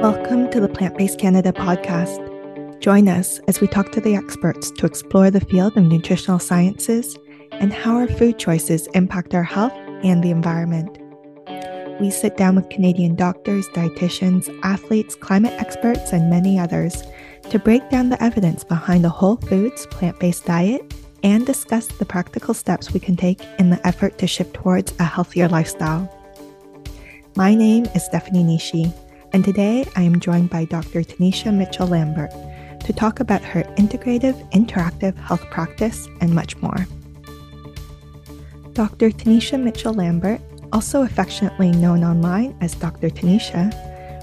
Welcome 0.00 0.48
to 0.52 0.60
the 0.60 0.68
Plant 0.68 0.96
Based 0.96 1.18
Canada 1.18 1.50
podcast. 1.50 2.78
Join 2.78 3.08
us 3.08 3.40
as 3.48 3.60
we 3.60 3.66
talk 3.66 3.90
to 3.90 4.00
the 4.00 4.14
experts 4.14 4.70
to 4.70 4.86
explore 4.86 5.28
the 5.28 5.40
field 5.40 5.76
of 5.76 5.82
nutritional 5.82 6.38
sciences 6.38 7.18
and 7.50 7.72
how 7.72 7.96
our 7.96 8.06
food 8.06 8.38
choices 8.38 8.86
impact 8.94 9.34
our 9.34 9.42
health 9.42 9.72
and 10.04 10.22
the 10.22 10.30
environment. 10.30 10.96
We 12.00 12.10
sit 12.12 12.36
down 12.36 12.54
with 12.54 12.68
Canadian 12.70 13.16
doctors, 13.16 13.66
dietitians, 13.70 14.56
athletes, 14.62 15.16
climate 15.16 15.60
experts, 15.60 16.12
and 16.12 16.30
many 16.30 16.60
others 16.60 17.02
to 17.50 17.58
break 17.58 17.90
down 17.90 18.10
the 18.10 18.22
evidence 18.22 18.62
behind 18.62 19.04
a 19.04 19.08
whole 19.08 19.38
foods, 19.38 19.84
plant 19.86 20.20
based 20.20 20.44
diet 20.44 20.94
and 21.24 21.44
discuss 21.44 21.88
the 21.88 22.06
practical 22.06 22.54
steps 22.54 22.92
we 22.92 23.00
can 23.00 23.16
take 23.16 23.40
in 23.58 23.70
the 23.70 23.84
effort 23.84 24.16
to 24.18 24.28
shift 24.28 24.54
towards 24.54 24.94
a 25.00 25.04
healthier 25.04 25.48
lifestyle. 25.48 26.08
My 27.34 27.56
name 27.56 27.86
is 27.96 28.04
Stephanie 28.04 28.44
Nishi, 28.44 28.94
and 29.32 29.44
today 29.44 29.84
I 29.96 30.02
am 30.02 30.20
joined 30.20 30.50
by 30.50 30.64
Dr. 30.64 31.02
Tanisha 31.02 31.54
Mitchell 31.54 31.86
Lambert 31.86 32.30
to 32.84 32.92
talk 32.92 33.20
about 33.20 33.42
her 33.42 33.62
integrative, 33.76 34.36
interactive 34.52 35.16
health 35.16 35.44
practice 35.50 36.08
and 36.20 36.34
much 36.34 36.56
more. 36.58 36.86
Dr. 38.72 39.10
Tanisha 39.10 39.60
Mitchell 39.60 39.92
Lambert, 39.92 40.40
also 40.72 41.02
affectionately 41.02 41.70
known 41.70 42.04
online 42.04 42.56
as 42.60 42.74
Dr. 42.74 43.10
Tanisha, 43.10 43.72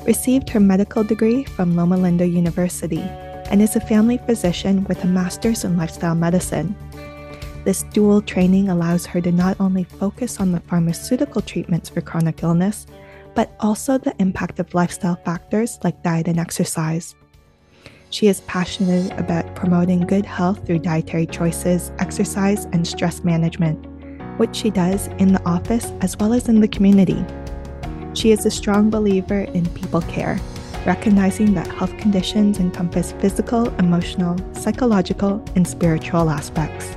received 0.06 0.50
her 0.50 0.60
medical 0.60 1.04
degree 1.04 1.44
from 1.44 1.76
Loma 1.76 1.98
Linda 1.98 2.28
University 2.28 3.02
and 3.50 3.62
is 3.62 3.76
a 3.76 3.82
family 3.82 4.18
physician 4.20 4.84
with 4.86 5.04
a 5.04 5.08
master's 5.08 5.64
in 5.64 5.78
lifestyle 5.78 6.16
medicine. 6.16 6.76
This 7.64 7.84
dual 7.94 8.22
training 8.22 8.70
allows 8.70 9.06
her 9.08 9.22
to 9.22 9.32
not 9.32 9.60
only 9.60 9.84
focus 9.84 10.40
on 10.40 10.52
the 10.52 10.60
pharmaceutical 10.62 11.42
treatments 11.42 11.90
for 11.90 12.02
chronic 12.02 12.44
illness, 12.44 12.86
but 13.36 13.56
also 13.60 13.98
the 13.98 14.16
impact 14.20 14.60
of 14.60 14.74
lifestyle 14.74 15.18
factors 15.24 15.78
like 15.84 16.02
diet 16.02 16.28
and 16.28 16.40
exercise. 16.40 17.16
She 18.10 18.28
is 18.28 18.42
passionate 18.42 19.12
about 19.20 19.56
promoting 19.56 20.08
good 20.08 20.26
health 20.26 20.66
through 20.66 20.80
dietary 20.80 21.26
choices, 21.28 21.92
exercise, 22.00 22.66
and 22.66 22.88
stress 22.88 23.24
management, 23.24 23.86
which 24.40 24.56
she 24.56 24.70
does 24.70 25.08
in 25.20 25.34
the 25.34 25.44
office 25.46 25.92
as 26.02 26.18
well 26.18 26.34
as 26.34 26.48
in 26.48 26.62
the 26.62 26.68
community. 26.68 27.24
She 28.14 28.32
is 28.32 28.46
a 28.46 28.52
strong 28.52 28.90
believer 28.90 29.42
in 29.42 29.66
people 29.72 30.02
care, 30.04 30.40
recognizing 30.86 31.54
that 31.56 31.68
health 31.68 31.98
conditions 31.98 32.60
encompass 32.60 33.12
physical, 33.14 33.68
emotional, 33.76 34.38
psychological, 34.54 35.44
and 35.56 35.68
spiritual 35.68 36.30
aspects. 36.30 36.96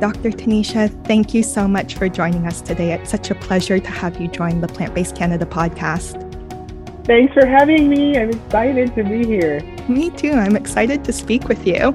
Dr. 0.00 0.30
Tanisha, 0.30 0.90
thank 1.06 1.32
you 1.32 1.42
so 1.42 1.66
much 1.66 1.94
for 1.94 2.08
joining 2.08 2.46
us 2.46 2.60
today. 2.60 2.92
It's 2.92 3.10
such 3.10 3.30
a 3.30 3.34
pleasure 3.34 3.78
to 3.78 3.90
have 3.90 4.20
you 4.20 4.28
join 4.28 4.60
the 4.60 4.68
Plant 4.68 4.94
Based 4.94 5.16
Canada 5.16 5.46
podcast. 5.46 6.22
Thanks 7.06 7.32
for 7.32 7.46
having 7.46 7.88
me. 7.88 8.18
I'm 8.18 8.30
excited 8.30 8.94
to 8.94 9.04
be 9.04 9.24
here. 9.24 9.60
Me 9.88 10.10
too. 10.10 10.32
I'm 10.32 10.54
excited 10.54 11.02
to 11.04 11.12
speak 11.12 11.48
with 11.48 11.66
you. 11.66 11.94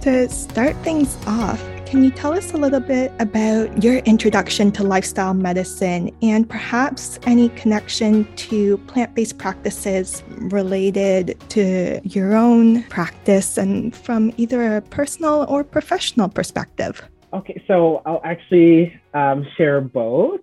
To 0.00 0.28
start 0.30 0.76
things 0.76 1.18
off, 1.26 1.60
can 1.94 2.02
you 2.02 2.10
tell 2.10 2.32
us 2.32 2.52
a 2.52 2.56
little 2.56 2.80
bit 2.80 3.12
about 3.20 3.84
your 3.84 3.98
introduction 3.98 4.72
to 4.72 4.82
lifestyle 4.82 5.32
medicine 5.32 6.10
and 6.22 6.50
perhaps 6.50 7.20
any 7.22 7.50
connection 7.50 8.26
to 8.34 8.78
plant 8.88 9.14
based 9.14 9.38
practices 9.38 10.24
related 10.26 11.38
to 11.50 12.00
your 12.02 12.34
own 12.34 12.82
practice 12.84 13.56
and 13.56 13.94
from 13.94 14.32
either 14.38 14.78
a 14.78 14.80
personal 14.82 15.46
or 15.48 15.62
professional 15.62 16.28
perspective? 16.28 17.00
Okay, 17.32 17.62
so 17.68 18.02
I'll 18.04 18.20
actually 18.24 19.00
um, 19.14 19.46
share 19.56 19.80
both. 19.80 20.40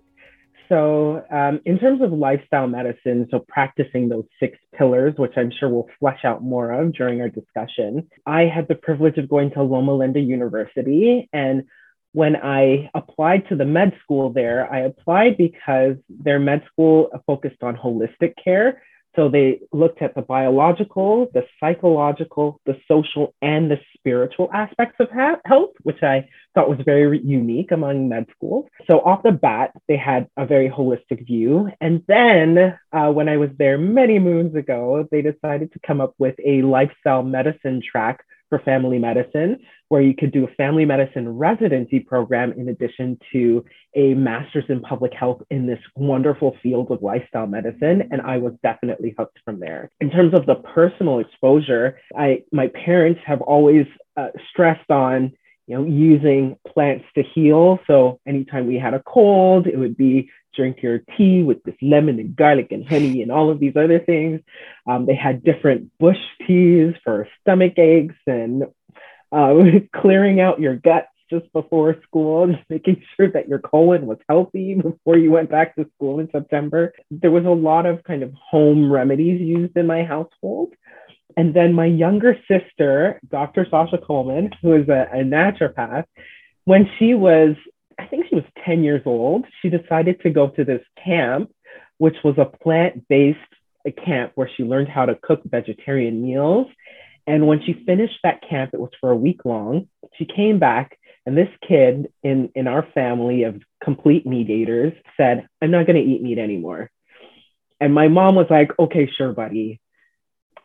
So, 0.68 1.24
um, 1.30 1.60
in 1.64 1.78
terms 1.78 2.02
of 2.02 2.12
lifestyle 2.12 2.66
medicine, 2.66 3.28
so 3.30 3.44
practicing 3.48 4.08
those 4.08 4.24
six 4.40 4.58
pillars, 4.76 5.14
which 5.16 5.32
I'm 5.36 5.50
sure 5.50 5.68
we'll 5.68 5.88
flesh 6.00 6.20
out 6.24 6.42
more 6.42 6.72
of 6.72 6.92
during 6.92 7.20
our 7.20 7.28
discussion, 7.28 8.08
I 8.26 8.42
had 8.42 8.68
the 8.68 8.74
privilege 8.74 9.18
of 9.18 9.28
going 9.28 9.50
to 9.52 9.62
Loma 9.62 9.94
Linda 9.94 10.20
University. 10.20 11.28
And 11.32 11.64
when 12.12 12.36
I 12.36 12.90
applied 12.94 13.48
to 13.48 13.56
the 13.56 13.64
med 13.64 13.92
school 14.02 14.32
there, 14.32 14.70
I 14.72 14.80
applied 14.80 15.36
because 15.36 15.96
their 16.08 16.38
med 16.38 16.62
school 16.70 17.10
focused 17.26 17.62
on 17.62 17.76
holistic 17.76 18.34
care. 18.42 18.82
So 19.14 19.28
they 19.28 19.60
looked 19.72 20.00
at 20.00 20.14
the 20.14 20.22
biological, 20.22 21.28
the 21.34 21.44
psychological, 21.60 22.60
the 22.64 22.76
social, 22.88 23.34
and 23.42 23.70
the 23.70 23.78
spiritual 23.94 24.50
aspects 24.54 24.96
of 25.00 25.08
health, 25.44 25.70
which 25.82 26.02
I 26.02 26.28
thought 26.54 26.68
was 26.68 26.80
very 26.84 27.20
unique 27.22 27.72
among 27.72 28.08
med 28.08 28.26
schools. 28.34 28.66
So 28.90 29.00
off 29.00 29.22
the 29.22 29.32
bat, 29.32 29.72
they 29.86 29.96
had 29.96 30.28
a 30.36 30.46
very 30.46 30.68
holistic 30.68 31.26
view. 31.26 31.70
And 31.80 32.02
then 32.08 32.78
uh, 32.92 33.10
when 33.10 33.28
I 33.28 33.36
was 33.36 33.50
there 33.58 33.78
many 33.78 34.18
moons 34.18 34.54
ago, 34.54 35.06
they 35.10 35.22
decided 35.22 35.72
to 35.72 35.80
come 35.86 36.00
up 36.00 36.14
with 36.18 36.34
a 36.44 36.62
lifestyle 36.62 37.22
medicine 37.22 37.82
track 37.82 38.24
for 38.52 38.58
family 38.58 38.98
medicine, 38.98 39.58
where 39.88 40.02
you 40.02 40.14
could 40.14 40.30
do 40.30 40.44
a 40.44 40.54
family 40.56 40.84
medicine 40.84 41.26
residency 41.26 42.00
program 42.00 42.52
in 42.52 42.68
addition 42.68 43.18
to 43.32 43.64
a 43.96 44.12
master's 44.12 44.64
in 44.68 44.82
public 44.82 45.14
health 45.14 45.40
in 45.50 45.66
this 45.66 45.78
wonderful 45.96 46.54
field 46.62 46.90
of 46.90 47.02
lifestyle 47.02 47.46
medicine. 47.46 48.06
And 48.10 48.20
I 48.20 48.36
was 48.36 48.52
definitely 48.62 49.14
hooked 49.16 49.38
from 49.42 49.58
there. 49.58 49.90
In 50.02 50.10
terms 50.10 50.34
of 50.34 50.44
the 50.44 50.56
personal 50.56 51.20
exposure, 51.20 51.98
I 52.14 52.42
my 52.52 52.68
parents 52.68 53.22
have 53.24 53.40
always 53.40 53.86
uh, 54.18 54.28
stressed 54.50 54.90
on 54.90 55.32
you 55.72 55.78
know 55.78 55.84
using 55.84 56.56
plants 56.68 57.06
to 57.14 57.22
heal. 57.34 57.78
So 57.86 58.20
anytime 58.26 58.66
we 58.66 58.76
had 58.76 58.92
a 58.92 59.02
cold, 59.02 59.66
it 59.66 59.78
would 59.78 59.96
be 59.96 60.30
drink 60.54 60.82
your 60.82 60.98
tea 61.16 61.42
with 61.42 61.62
this 61.62 61.74
lemon 61.80 62.18
and 62.18 62.36
garlic 62.36 62.72
and 62.72 62.86
honey 62.86 63.22
and 63.22 63.32
all 63.32 63.50
of 63.50 63.58
these 63.58 63.74
other 63.74 63.98
things. 63.98 64.42
Um, 64.86 65.06
they 65.06 65.14
had 65.14 65.42
different 65.42 65.90
bush 65.98 66.18
teas 66.46 66.94
for 67.02 67.26
stomach 67.40 67.78
aches 67.78 68.16
and 68.26 68.64
uh, 69.32 69.54
clearing 69.96 70.40
out 70.40 70.60
your 70.60 70.76
guts 70.76 71.08
just 71.30 71.50
before 71.54 71.96
school, 72.02 72.46
just 72.52 72.68
making 72.68 73.02
sure 73.16 73.30
that 73.30 73.48
your 73.48 73.58
colon 73.58 74.04
was 74.04 74.18
healthy 74.28 74.74
before 74.82 75.16
you 75.16 75.30
went 75.30 75.50
back 75.50 75.74
to 75.76 75.86
school 75.94 76.20
in 76.20 76.30
September. 76.30 76.92
There 77.10 77.30
was 77.30 77.46
a 77.46 77.50
lot 77.50 77.86
of 77.86 78.04
kind 78.04 78.22
of 78.22 78.34
home 78.34 78.92
remedies 78.92 79.40
used 79.40 79.74
in 79.78 79.86
my 79.86 80.04
household. 80.04 80.74
And 81.36 81.54
then 81.54 81.72
my 81.72 81.86
younger 81.86 82.36
sister, 82.48 83.20
Dr. 83.28 83.66
Sasha 83.70 83.98
Coleman, 83.98 84.50
who 84.62 84.74
is 84.74 84.88
a, 84.88 85.08
a 85.12 85.24
naturopath, 85.24 86.04
when 86.64 86.88
she 86.98 87.14
was 87.14 87.56
I 87.98 88.06
think 88.06 88.26
she 88.28 88.34
was 88.34 88.44
10 88.64 88.82
years 88.82 89.02
old. 89.04 89.44
She 89.60 89.68
decided 89.68 90.20
to 90.22 90.30
go 90.30 90.48
to 90.48 90.64
this 90.64 90.82
camp, 91.04 91.50
which 91.98 92.16
was 92.24 92.36
a 92.38 92.44
plant 92.44 93.06
based 93.08 93.38
camp 94.04 94.32
where 94.34 94.50
she 94.56 94.62
learned 94.62 94.88
how 94.88 95.06
to 95.06 95.18
cook 95.22 95.42
vegetarian 95.44 96.22
meals. 96.22 96.66
And 97.26 97.46
when 97.46 97.62
she 97.64 97.84
finished 97.86 98.18
that 98.22 98.40
camp, 98.48 98.70
it 98.74 98.80
was 98.80 98.90
for 99.00 99.10
a 99.10 99.16
week 99.16 99.44
long. 99.44 99.88
She 100.16 100.24
came 100.24 100.58
back, 100.58 100.98
and 101.26 101.36
this 101.36 101.48
kid 101.66 102.08
in, 102.22 102.50
in 102.54 102.66
our 102.66 102.86
family 102.94 103.44
of 103.44 103.60
complete 103.82 104.26
meat 104.26 104.50
eaters 104.50 104.92
said, 105.16 105.46
I'm 105.60 105.70
not 105.70 105.86
going 105.86 106.02
to 106.02 106.10
eat 106.10 106.22
meat 106.22 106.38
anymore. 106.38 106.90
And 107.80 107.94
my 107.94 108.08
mom 108.08 108.34
was 108.34 108.46
like, 108.50 108.70
okay, 108.78 109.10
sure, 109.16 109.32
buddy. 109.32 109.80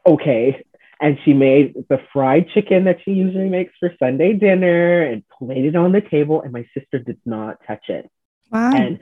Okay 0.07 0.63
and 0.99 1.17
she 1.23 1.33
made 1.33 1.75
the 1.89 1.99
fried 2.11 2.47
chicken 2.53 2.85
that 2.85 2.97
she 3.05 3.11
usually 3.11 3.49
makes 3.49 3.73
for 3.79 3.93
Sunday 3.99 4.33
dinner 4.33 5.03
and 5.03 5.23
laid 5.39 5.65
it 5.65 5.75
on 5.75 5.91
the 5.91 6.01
table, 6.01 6.41
and 6.41 6.51
my 6.51 6.65
sister 6.75 6.97
did 6.97 7.19
not 7.25 7.57
touch 7.67 7.85
it. 7.89 8.09
Wow. 8.51 8.71
And 8.73 8.99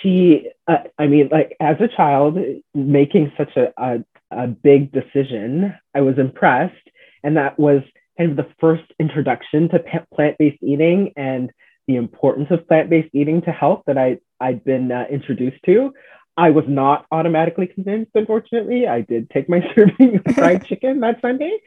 she, 0.00 0.48
uh, 0.66 0.78
I 0.98 1.06
mean, 1.06 1.28
like 1.30 1.56
as 1.60 1.76
a 1.80 1.88
child, 1.88 2.38
making 2.74 3.32
such 3.36 3.56
a, 3.56 3.72
a, 3.76 4.04
a 4.30 4.46
big 4.48 4.92
decision, 4.92 5.74
I 5.94 6.00
was 6.00 6.18
impressed. 6.18 6.74
And 7.22 7.36
that 7.36 7.58
was 7.58 7.82
kind 8.18 8.30
of 8.30 8.36
the 8.36 8.52
first 8.60 8.84
introduction 8.98 9.68
to 9.68 10.06
plant 10.14 10.38
based 10.38 10.62
eating 10.62 11.12
and 11.16 11.52
the 11.86 11.96
importance 11.96 12.48
of 12.50 12.66
plant 12.66 12.90
based 12.90 13.10
eating 13.14 13.42
to 13.42 13.52
health 13.52 13.82
that 13.86 13.98
I, 13.98 14.18
I'd 14.40 14.64
been 14.64 14.90
uh, 14.90 15.04
introduced 15.10 15.62
to. 15.66 15.92
I 16.36 16.50
was 16.50 16.64
not 16.66 17.06
automatically 17.12 17.66
convinced, 17.66 18.12
unfortunately. 18.14 18.86
I 18.86 19.02
did 19.02 19.28
take 19.30 19.48
my 19.48 19.60
serving 19.74 20.20
of 20.24 20.34
fried 20.34 20.64
chicken 20.66 21.00
that 21.00 21.20
Sunday, 21.20 21.58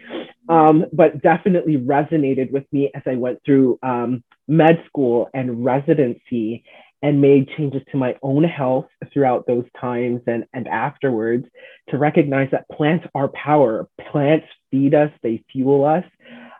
um, 0.50 0.85
but 0.91 1.21
definitely 1.21 1.77
resonated 1.77 2.51
with 2.51 2.65
me 2.71 2.91
as 2.95 3.03
I 3.06 3.15
went 3.15 3.39
through 3.45 3.77
um, 3.83 4.23
med 4.47 4.83
school 4.88 5.29
and 5.33 5.63
residency 5.63 6.63
and 7.03 7.21
made 7.21 7.47
changes 7.56 7.83
to 7.91 7.97
my 7.97 8.15
own 8.23 8.44
health 8.44 8.88
throughout 9.13 9.45
those 9.45 9.65
times 9.79 10.21
and, 10.25 10.45
and 10.53 10.67
afterwards 10.67 11.45
to 11.89 11.97
recognize 12.00 12.50
that 12.51 12.67
plants 12.69 13.06
are 13.13 13.27
power. 13.27 13.88
Plants 14.12 14.47
feed 14.71 14.95
us, 14.95 15.12
they 15.21 15.44
fuel 15.51 15.85
us, 15.85 16.03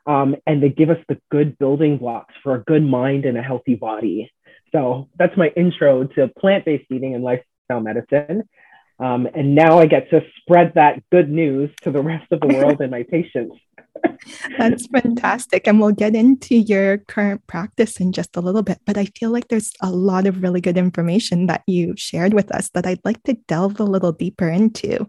um, 0.06 0.36
and 0.46 0.62
they 0.62 0.70
give 0.70 0.92
us 0.92 1.00
the 1.10 1.20
good 1.32 1.58
building 1.58 1.98
blocks 1.98 2.36
for 2.44 2.54
a 2.54 2.64
good 2.64 2.84
mind 2.84 3.26
and 3.26 3.38
a 3.38 3.42
healthy 3.42 3.74
body. 3.74 4.32
So 4.72 5.10
that's 5.18 5.36
my 5.36 5.48
intro 5.56 6.04
to 6.04 6.28
plant 6.38 6.66
based 6.66 6.86
eating 6.92 7.16
and 7.16 7.24
life 7.24 7.42
lifestyle 7.70 7.82
medicine. 7.82 8.50
Um, 8.98 9.28
and 9.34 9.56
now 9.56 9.80
I 9.80 9.88
get 9.88 10.10
to 10.12 10.22
spread 10.38 10.74
that 10.76 11.04
good 11.12 11.30
news 11.30 11.70
to 11.82 11.92
the 11.92 12.02
rest 12.02 12.32
of 12.32 12.40
the 12.40 12.48
world 12.48 12.80
and 12.80 12.92
my 12.92 13.04
patients. 13.04 13.56
That's 14.58 14.88
fantastic. 14.88 15.68
And 15.68 15.82
we'll 15.82 15.92
get 15.92 16.16
into 16.16 16.56
your 16.56 17.00
current 17.00 17.46
practice 17.48 18.00
in 18.00 18.14
just 18.14 18.38
a 18.38 18.42
little 18.42 18.64
bit. 18.64 18.80
But 18.86 18.98
I 18.98 19.06
feel 19.06 19.32
like 19.32 19.50
there's 19.50 19.72
a 19.82 19.92
lot 19.92 20.28
of 20.28 20.42
really 20.42 20.62
good 20.62 20.78
information 20.78 21.48
that 21.48 21.64
you 21.68 21.94
shared 21.98 22.34
with 22.34 22.52
us 22.54 22.70
that 22.70 22.86
I'd 22.86 23.04
like 23.04 23.22
to 23.24 23.38
delve 23.48 23.80
a 23.80 23.84
little 23.84 24.12
deeper 24.12 24.48
into. 24.48 25.08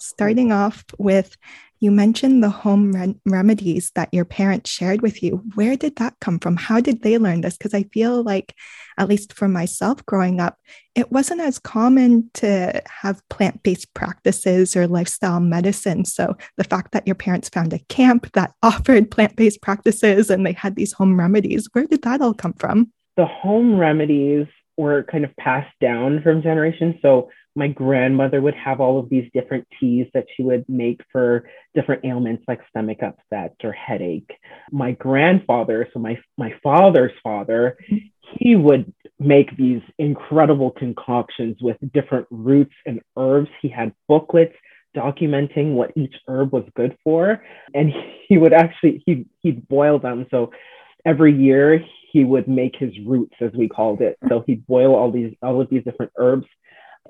Starting 0.00 0.52
off 0.52 0.84
with 0.98 1.36
you 1.80 1.90
mentioned 1.90 2.42
the 2.42 2.50
home 2.50 2.92
re- 2.92 3.14
remedies 3.24 3.90
that 3.94 4.12
your 4.12 4.24
parents 4.24 4.70
shared 4.70 5.02
with 5.02 5.22
you. 5.22 5.42
Where 5.54 5.76
did 5.76 5.96
that 5.96 6.14
come 6.20 6.38
from? 6.38 6.56
How 6.56 6.80
did 6.80 7.02
they 7.02 7.18
learn 7.18 7.42
this? 7.42 7.56
Because 7.56 7.74
I 7.74 7.84
feel 7.84 8.22
like, 8.22 8.54
at 8.96 9.08
least 9.08 9.32
for 9.32 9.48
myself 9.48 10.04
growing 10.06 10.40
up, 10.40 10.58
it 10.94 11.12
wasn't 11.12 11.40
as 11.40 11.58
common 11.58 12.30
to 12.34 12.82
have 12.88 13.26
plant 13.28 13.62
based 13.62 13.92
practices 13.94 14.76
or 14.76 14.88
lifestyle 14.88 15.40
medicine. 15.40 16.04
So 16.04 16.36
the 16.56 16.64
fact 16.64 16.92
that 16.92 17.06
your 17.06 17.14
parents 17.14 17.48
found 17.48 17.72
a 17.72 17.78
camp 17.88 18.32
that 18.32 18.52
offered 18.62 19.10
plant 19.10 19.36
based 19.36 19.62
practices 19.62 20.30
and 20.30 20.44
they 20.44 20.52
had 20.52 20.74
these 20.74 20.92
home 20.92 21.18
remedies, 21.18 21.68
where 21.72 21.86
did 21.86 22.02
that 22.02 22.20
all 22.20 22.34
come 22.34 22.54
from? 22.54 22.92
The 23.16 23.26
home 23.26 23.78
remedies 23.78 24.46
were 24.76 25.02
kind 25.02 25.24
of 25.24 25.34
passed 25.36 25.74
down 25.80 26.22
from 26.22 26.40
generations. 26.40 26.94
So 27.02 27.30
my 27.58 27.66
grandmother 27.66 28.40
would 28.40 28.54
have 28.54 28.80
all 28.80 29.00
of 29.00 29.10
these 29.10 29.28
different 29.34 29.66
teas 29.80 30.06
that 30.14 30.26
she 30.34 30.44
would 30.44 30.64
make 30.68 31.00
for 31.10 31.50
different 31.74 32.04
ailments 32.04 32.44
like 32.46 32.60
stomach 32.70 32.98
upset 33.02 33.56
or 33.64 33.72
headache. 33.72 34.30
My 34.70 34.92
grandfather, 34.92 35.88
so 35.92 35.98
my 35.98 36.16
my 36.38 36.54
father's 36.62 37.12
father, 37.20 37.76
he 38.38 38.54
would 38.54 38.92
make 39.18 39.56
these 39.56 39.82
incredible 39.98 40.70
concoctions 40.70 41.56
with 41.60 41.76
different 41.92 42.28
roots 42.30 42.74
and 42.86 43.00
herbs. 43.16 43.50
He 43.60 43.68
had 43.68 43.92
booklets 44.06 44.54
documenting 44.96 45.74
what 45.74 45.90
each 45.96 46.14
herb 46.28 46.52
was 46.52 46.64
good 46.74 46.96
for 47.04 47.42
and 47.74 47.92
he 48.26 48.38
would 48.38 48.54
actually 48.54 49.02
he 49.04 49.26
he'd 49.42 49.68
boil 49.68 49.98
them 49.98 50.26
so 50.30 50.50
every 51.04 51.32
year 51.32 51.84
he 52.10 52.24
would 52.24 52.48
make 52.48 52.74
his 52.74 52.90
roots 53.06 53.34
as 53.42 53.52
we 53.52 53.68
called 53.68 54.00
it 54.00 54.16
so 54.28 54.42
he'd 54.46 54.66
boil 54.66 54.94
all 54.94 55.12
these 55.12 55.32
all 55.42 55.60
of 55.60 55.68
these 55.68 55.84
different 55.84 56.10
herbs 56.16 56.46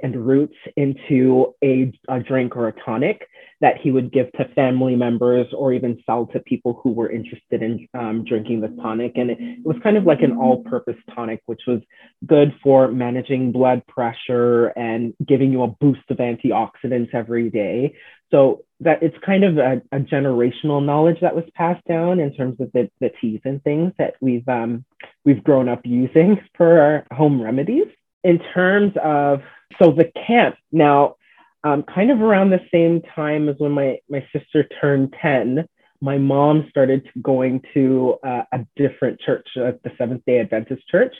and 0.03 0.27
roots 0.27 0.57
into 0.77 1.55
a, 1.63 1.93
a, 2.09 2.21
drink 2.21 2.57
or 2.57 2.69
a 2.69 2.73
tonic 2.85 3.23
that 3.61 3.75
he 3.83 3.91
would 3.91 4.13
give 4.13 4.31
to 4.33 4.49
family 4.55 4.95
members 4.95 5.47
or 5.57 5.73
even 5.73 6.01
sell 6.07 6.27
to 6.27 6.41
people 6.41 6.81
who 6.83 6.93
were 6.93 7.11
interested 7.11 7.63
in 7.63 7.89
um, 7.95 8.25
drinking 8.25 8.61
the 8.61 8.69
tonic. 8.83 9.13
And 9.17 9.31
it, 9.31 9.39
it, 9.41 9.67
was 9.67 9.77
kind 9.83 9.97
of 9.97 10.05
like 10.05 10.21
an 10.23 10.37
all 10.37 10.63
purpose 10.63 10.97
tonic, 11.15 11.43
which 11.47 11.63
was 11.67 11.81
good 12.27 12.55
for 12.63 12.89
managing 12.89 13.53
blood 13.53 13.83
pressure 13.87 14.67
and 14.69 15.15
giving 15.27 15.51
you 15.51 15.63
a 15.63 15.69
boost 15.69 16.09
of 16.11 16.19
antioxidants 16.19 17.15
every 17.15 17.51
day. 17.51 17.95
So 18.31 18.65
that 18.81 19.03
it's 19.03 19.17
kind 19.25 19.45
of 19.45 19.59
a, 19.59 19.83
a 19.91 20.01
generational 20.01 20.85
knowledge 20.85 21.19
that 21.23 21.35
was 21.35 21.45
passed 21.55 21.85
down 21.87 22.21
in 22.21 22.35
terms 22.35 22.61
of 22.61 22.71
the, 22.73 22.91
the 23.01 23.11
teas 23.21 23.41
and 23.45 23.63
things 23.65 23.93
that 23.99 24.15
we've 24.21 24.49
um, 24.49 24.85
we've 25.25 25.43
grown 25.43 25.69
up 25.69 25.81
using 25.85 26.39
for 26.57 26.81
our 26.81 27.07
home 27.17 27.41
remedies. 27.41 27.87
In 28.25 28.41
terms 28.55 28.93
of 29.03 29.41
so 29.81 29.93
the 29.93 30.11
camp 30.27 30.57
now, 30.73 31.17
um, 31.65 31.83
kind 31.83 32.11
of 32.11 32.21
around 32.21 32.51
the 32.51 32.61
same 32.73 33.03
time 33.15 33.49
as 33.49 33.57
when 33.59 33.73
my 33.73 33.99
my 34.09 34.27
sister 34.33 34.67
turned 34.81 35.15
ten, 35.21 35.69
my 36.01 36.19
mom 36.19 36.67
started 36.71 37.09
going 37.23 37.63
to 37.75 38.17
uh, 38.25 38.43
a 38.53 38.61
different 38.77 39.21
church, 39.21 39.47
uh, 39.57 39.73
the 39.85 39.91
Seventh 39.99 40.23
Day 40.27 40.41
Adventist 40.41 40.87
Church, 40.89 41.15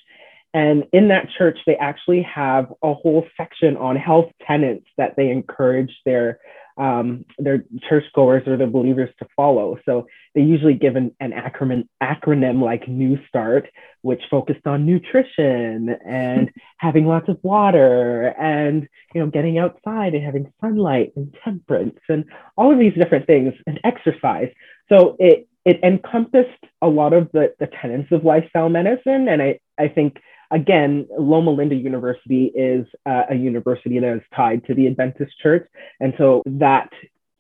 and 0.55 0.85
in 0.93 1.09
that 1.09 1.29
church 1.37 1.59
they 1.67 1.77
actually 1.77 2.23
have 2.23 2.73
a 2.83 2.95
whole 2.95 3.27
section 3.37 3.77
on 3.77 3.97
health 3.97 4.31
tenets 4.47 4.87
that 4.97 5.15
they 5.17 5.31
encourage 5.31 5.95
their 6.05 6.39
um, 6.79 7.25
their 7.39 7.65
churchgoers 7.89 8.47
or 8.47 8.57
their 8.57 8.69
believers 8.69 9.11
to 9.19 9.27
follow. 9.37 9.79
So 9.85 10.07
they 10.35 10.43
usually 10.43 10.75
give 10.75 10.97
an, 10.97 11.15
an 11.21 11.33
acronym, 11.33 11.89
acronym 12.03 12.63
like 12.63 12.89
New 12.89 13.19
Start, 13.29 13.69
which 14.03 14.23
focused 14.31 14.67
on 14.67 14.87
nutrition 14.87 15.97
and 16.07 16.51
having 16.79 17.07
lots 17.07 17.29
of 17.29 17.39
water 17.43 18.29
and 18.41 18.89
you 19.15 19.21
know 19.21 19.31
getting 19.31 19.59
outside 19.59 20.15
and 20.15 20.25
having 20.25 20.53
sunlight 20.61 21.13
and 21.17 21.37
temperance 21.45 21.99
and 22.09 22.25
all 22.57 22.73
of 22.73 22.79
these 22.79 22.95
different 22.95 23.27
things 23.27 23.53
and 23.67 23.81
exercise. 23.85 24.51
So 24.89 25.17
it 25.19 25.49
it 25.65 25.81
encompassed 25.83 26.65
a 26.81 26.89
lot 26.89 27.13
of 27.13 27.31
the, 27.33 27.55
the 27.59 27.67
tenets 27.67 28.11
of 28.11 28.25
lifestyle 28.25 28.71
medicine. 28.71 29.29
And 29.29 29.43
I, 29.43 29.61
I 29.79 29.89
think 29.89 30.17
again, 30.51 31.07
Loma 31.19 31.51
Linda 31.51 31.75
University 31.75 32.47
is 32.55 32.87
uh, 33.07 33.23
a 33.31 33.35
university 33.35 33.99
that 33.99 34.17
is 34.17 34.23
tied 34.35 34.65
to 34.67 34.75
the 34.75 34.87
Adventist 34.87 35.33
Church, 35.43 35.69
and 36.01 36.15
so 36.19 36.43
that 36.47 36.89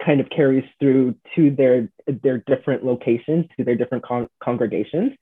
kind 0.04 0.20
of 0.20 0.28
carries 0.30 0.64
through 0.78 1.14
to 1.34 1.50
their 1.50 1.90
their 2.22 2.38
different 2.46 2.84
locations, 2.84 3.46
to 3.56 3.64
their 3.64 3.74
different 3.74 4.04
con- 4.04 4.28
congregations. 4.42 5.12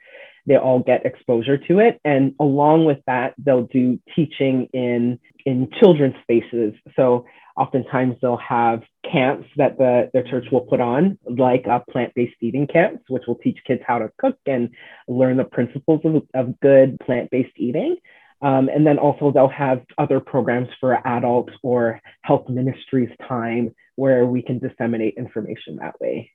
They 0.47 0.57
all 0.57 0.81
get 0.81 1.05
exposure 1.05 1.59
to 1.59 1.79
it, 1.81 2.01
and 2.05 2.35
along 2.41 2.85
with 2.85 2.99
that, 3.07 3.35
they'll 3.39 3.67
do 3.67 3.99
teaching 4.15 4.69
in 4.73 5.19
in 5.45 5.69
children's 5.81 6.15
spaces. 6.23 6.75
So 6.97 7.27
oftentimes 7.57 8.17
they'll 8.21 8.37
have 8.37 8.83
camps 9.11 9.49
that 9.57 9.79
the, 9.79 10.11
the 10.13 10.23
church 10.29 10.45
will 10.53 10.61
put 10.61 10.81
on, 10.81 11.19
like 11.27 11.67
a 11.67 11.83
plant-based 11.91 12.37
eating 12.41 12.67
camps, 12.67 13.05
which 13.09 13.23
will 13.27 13.37
teach 13.37 13.59
kids 13.67 13.81
how 13.87 13.99
to 13.99 14.11
cook 14.19 14.37
and 14.47 14.71
learn 15.09 15.37
the 15.37 15.45
principles 15.45 16.01
of, 16.05 16.23
of 16.35 16.61
good 16.61 16.99
plant-based 17.01 17.57
eating. 17.57 17.97
Um, 18.43 18.69
and 18.69 18.87
then 18.87 18.99
also 18.99 19.33
they'll 19.33 19.49
have 19.49 19.83
other 19.97 20.21
programs 20.21 20.69
for 20.79 21.01
adults 21.07 21.53
or 21.63 22.01
health 22.23 22.49
ministries 22.49 23.09
time 23.27 23.75
where 23.95 24.27
we 24.27 24.43
can 24.43 24.59
disseminate 24.59 25.15
information 25.17 25.77
that 25.77 25.99
way. 26.01 26.31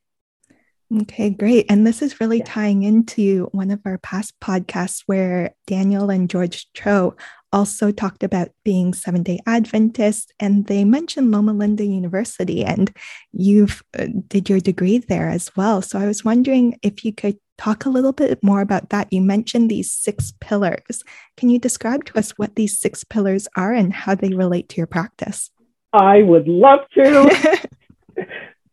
Okay, 0.94 1.30
great. 1.30 1.68
And 1.70 1.88
this 1.88 2.02
is 2.02 2.20
really 2.20 2.40
yeah. 2.40 2.46
tying 2.46 2.84
into 2.84 3.46
one 3.54 3.72
of 3.72 3.80
our 3.86 3.98
past 4.00 4.38
podcasts 4.42 5.04
where 5.06 5.54
Daniel 5.66 6.10
and 6.10 6.30
George 6.30 6.68
Cho 6.74 7.16
also 7.54 7.92
talked 7.92 8.24
about 8.24 8.50
being 8.66 8.94
Seventh 8.94 9.26
Day 9.26 9.40
Adventist, 9.46 10.34
and 10.40 10.68
they 10.68 10.84
mentioned 10.84 11.32
Loma 11.32 11.54
Linda 11.54 11.86
University, 11.86 12.66
and 12.66 12.96
you've 13.32 13.82
uh, 13.98 14.08
did 14.28 14.50
your 14.50 14.60
degree 14.60 14.98
there 14.98 15.30
as 15.30 15.50
well. 15.56 15.82
So 15.82 15.98
I 15.98 16.08
was 16.08 16.26
wondering 16.26 16.78
if 16.82 17.06
you 17.06 17.14
could 17.14 17.38
talk 17.58 17.86
a 17.86 17.90
little 17.90 18.14
bit 18.14 18.44
more 18.44 18.60
about 18.62 18.90
that. 18.90 19.12
You 19.14 19.22
mentioned 19.22 19.70
these 19.70 19.94
six 19.94 20.34
pillars. 20.42 21.04
Can 21.38 21.50
you 21.50 21.60
describe 21.60 22.04
to 22.06 22.18
us 22.18 22.32
what 22.32 22.56
these 22.56 22.80
six 22.80 23.04
pillars 23.04 23.48
are 23.56 23.74
and 23.74 23.94
how 23.94 24.16
they 24.16 24.34
relate 24.34 24.68
to 24.70 24.78
your 24.78 24.88
practice? 24.88 25.52
I 25.94 26.22
would 26.24 26.48
love 26.48 26.80
to. 26.96 27.60
this 28.16 28.26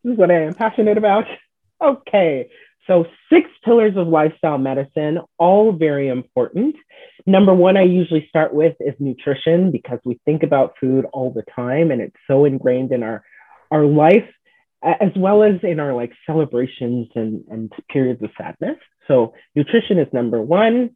is 0.05 0.17
what 0.17 0.31
I 0.31 0.43
am 0.43 0.55
passionate 0.55 0.99
about. 0.99 1.25
Okay, 1.81 2.49
so 2.87 3.07
six 3.33 3.49
pillars 3.65 3.97
of 3.97 4.09
lifestyle 4.09 4.59
medicine, 4.59 5.21
all 5.39 5.73
very 5.73 6.09
important. 6.09 6.75
Number 7.27 7.55
one, 7.55 7.77
I 7.77 7.83
usually 7.83 8.27
start 8.29 8.53
with 8.53 8.75
is 8.81 8.95
nutrition 8.99 9.71
because 9.71 10.01
we 10.05 10.19
think 10.25 10.43
about 10.43 10.75
food 10.81 11.05
all 11.13 11.33
the 11.33 11.45
time 11.55 11.91
and 11.91 12.01
it's 12.01 12.17
so 12.27 12.45
ingrained 12.45 12.91
in 12.91 13.03
our, 13.03 13.23
our 13.71 13.85
life 13.85 14.25
as 14.83 15.11
well 15.17 15.43
as 15.43 15.57
in 15.63 15.81
our 15.81 15.93
like 15.93 16.13
celebrations 16.27 17.09
and, 17.15 17.45
and 17.51 17.73
periods 17.91 18.23
of 18.23 18.31
sadness. 18.39 18.79
So 19.07 19.35
nutrition 19.55 19.99
is 19.99 20.07
number 20.13 20.41
one. 20.41 20.91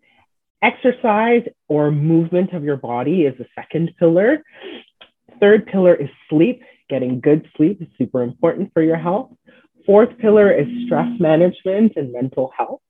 Exercise 0.62 1.42
or 1.68 1.90
movement 1.90 2.52
of 2.52 2.62
your 2.62 2.76
body 2.76 3.22
is 3.22 3.36
the 3.38 3.46
second 3.54 3.92
pillar. 3.98 4.42
Third 5.40 5.66
pillar 5.66 5.94
is 5.94 6.08
sleep. 6.30 6.62
Getting 6.88 7.20
good 7.20 7.48
sleep 7.56 7.82
is 7.82 7.88
super 7.98 8.22
important 8.22 8.70
for 8.72 8.82
your 8.82 8.96
health. 8.96 9.30
Fourth 9.86 10.16
pillar 10.18 10.52
is 10.52 10.66
stress 10.86 11.08
management 11.18 11.92
and 11.96 12.12
mental 12.12 12.52
health. 12.56 12.80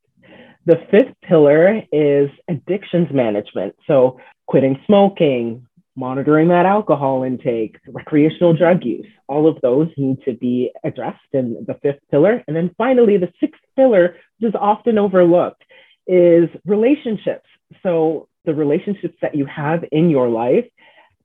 The 0.66 0.76
fifth 0.90 1.14
pillar 1.22 1.82
is 1.90 2.30
addictions 2.48 3.08
management. 3.12 3.74
So, 3.86 4.20
quitting 4.46 4.78
smoking, 4.86 5.66
monitoring 5.96 6.48
that 6.48 6.66
alcohol 6.66 7.22
intake, 7.22 7.76
recreational 7.88 8.54
drug 8.54 8.84
use, 8.84 9.06
all 9.28 9.48
of 9.48 9.60
those 9.62 9.88
need 9.96 10.18
to 10.24 10.34
be 10.34 10.70
addressed 10.84 11.18
in 11.32 11.64
the 11.66 11.74
fifth 11.82 12.00
pillar. 12.10 12.44
And 12.46 12.54
then 12.54 12.70
finally, 12.76 13.16
the 13.16 13.32
sixth 13.40 13.62
pillar, 13.74 14.16
which 14.38 14.50
is 14.50 14.54
often 14.58 14.98
overlooked, 14.98 15.62
is 16.06 16.48
relationships. 16.66 17.46
So, 17.82 18.28
the 18.44 18.54
relationships 18.54 19.16
that 19.22 19.34
you 19.34 19.46
have 19.46 19.84
in 19.92 20.10
your 20.10 20.28
life 20.28 20.66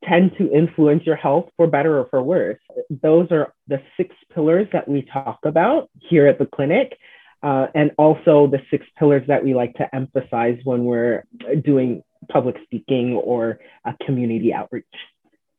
tend 0.04 0.32
to 0.38 0.52
influence 0.52 1.04
your 1.06 1.16
health 1.16 1.50
for 1.58 1.68
better 1.68 2.00
or 2.00 2.08
for 2.10 2.22
worse. 2.22 2.60
Those 2.90 3.28
are 3.32 3.54
the 3.68 3.82
six 3.98 4.16
pillars 4.34 4.68
that 4.74 4.88
we 4.88 5.08
talk 5.14 5.40
about 5.44 5.90
here 5.96 6.28
at 6.28 6.40
the 6.40 6.46
clinic. 6.46 6.98
Uh, 7.44 7.68
and 7.76 7.92
also 8.00 8.48
the 8.48 8.60
six 8.72 8.84
pillars 8.98 9.24
that 9.28 9.44
we 9.44 9.54
like 9.54 9.74
to 9.76 9.88
emphasize 9.96 10.58
when 10.64 10.86
we're 10.86 11.24
doing 11.64 12.02
public 12.30 12.56
speaking 12.64 13.14
or 13.14 13.60
a 13.86 13.94
community 14.06 14.52
outreach. 14.52 14.86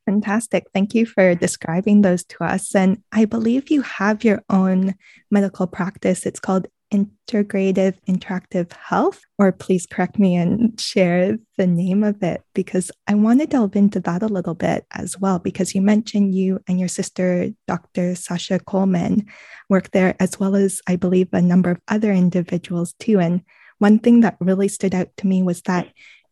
Fantastic. 0.04 0.64
Thank 0.73 0.95
you 0.95 1.07
for 1.07 1.35
describing 1.35 2.00
those 2.00 2.25
to 2.25 2.42
us. 2.42 2.75
And 2.75 3.02
I 3.12 3.26
believe 3.26 3.71
you 3.71 3.83
have 3.83 4.25
your 4.25 4.42
own 4.50 4.95
medical 5.30 5.66
practice. 5.66 6.26
It's 6.26 6.40
called 6.40 6.66
integrative 6.92 7.95
interactive 8.09 8.73
health, 8.73 9.21
or 9.38 9.52
please 9.52 9.87
correct 9.87 10.18
me 10.18 10.37
and 10.37 10.80
share 10.80 11.37
the 11.57 11.66
name 11.66 12.02
of 12.02 12.23
it 12.23 12.42
because 12.54 12.90
I 13.07 13.14
want 13.14 13.40
to 13.40 13.47
delve 13.47 13.76
into 13.76 14.00
that 14.00 14.23
a 14.23 14.28
little 14.28 14.54
bit 14.54 14.87
as 14.92 15.18
well. 15.18 15.38
Because 15.38 15.75
you 15.75 15.83
mentioned 15.83 16.35
you 16.35 16.61
and 16.66 16.78
your 16.78 16.88
sister, 16.88 17.50
Dr. 17.66 18.14
Sasha 18.14 18.59
Coleman, 18.59 19.26
work 19.68 19.90
there, 19.90 20.16
as 20.21 20.40
well 20.40 20.57
as 20.57 20.80
I 20.87 20.97
believe 20.97 21.28
a 21.33 21.42
number 21.42 21.71
of 21.71 21.80
other 21.88 22.12
individuals 22.12 22.95
too. 22.95 23.21
And 23.21 23.42
one 23.78 23.99
thing 23.99 24.21
that 24.21 24.37
really 24.40 24.68
stood 24.68 24.95
out 24.95 25.09
to 25.18 25.26
me 25.26 25.42
was 25.42 25.62
that 25.62 25.88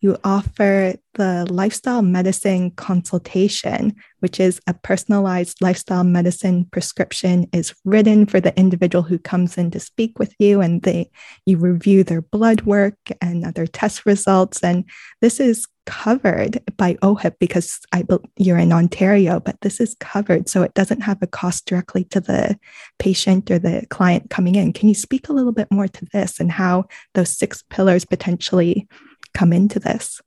you 0.06 0.16
offer 0.22 0.94
the 1.14 1.46
lifestyle 1.50 2.02
medicine 2.02 2.70
consultation, 2.72 3.96
which 4.20 4.38
is 4.38 4.60
a 4.68 4.74
personalized 4.74 5.60
lifestyle 5.60 6.04
medicine 6.04 6.64
prescription. 6.66 7.48
Is 7.52 7.74
written 7.84 8.26
for 8.26 8.40
the 8.40 8.56
individual 8.56 9.02
who 9.02 9.18
comes 9.18 9.58
in 9.58 9.70
to 9.72 9.80
speak 9.80 10.18
with 10.18 10.32
you 10.38 10.60
and 10.60 10.82
they 10.82 11.10
you 11.44 11.56
review 11.56 12.04
their 12.04 12.22
blood 12.22 12.62
work 12.62 12.98
and 13.20 13.44
other 13.44 13.66
test 13.66 14.06
results. 14.06 14.62
And 14.62 14.84
this 15.20 15.40
is 15.40 15.66
covered 15.86 16.60
by 16.76 16.94
OHIP 17.02 17.38
because 17.38 17.80
I 17.92 18.04
you're 18.36 18.58
in 18.58 18.72
Ontario 18.72 19.38
but 19.38 19.60
this 19.60 19.80
is 19.80 19.94
covered 20.00 20.48
so 20.48 20.62
it 20.62 20.74
doesn't 20.74 21.02
have 21.02 21.22
a 21.22 21.28
cost 21.28 21.64
directly 21.66 22.02
to 22.06 22.20
the 22.20 22.58
patient 22.98 23.50
or 23.52 23.58
the 23.60 23.86
client 23.88 24.28
coming 24.28 24.56
in. 24.56 24.72
Can 24.72 24.88
you 24.88 24.96
speak 24.96 25.28
a 25.28 25.32
little 25.32 25.52
bit 25.52 25.68
more 25.70 25.86
to 25.86 26.06
this 26.12 26.40
and 26.40 26.50
how 26.50 26.86
those 27.14 27.30
six 27.30 27.62
pillars 27.70 28.04
potentially 28.04 28.88
come 29.36 29.52
into 29.52 29.78
this? 29.78 30.20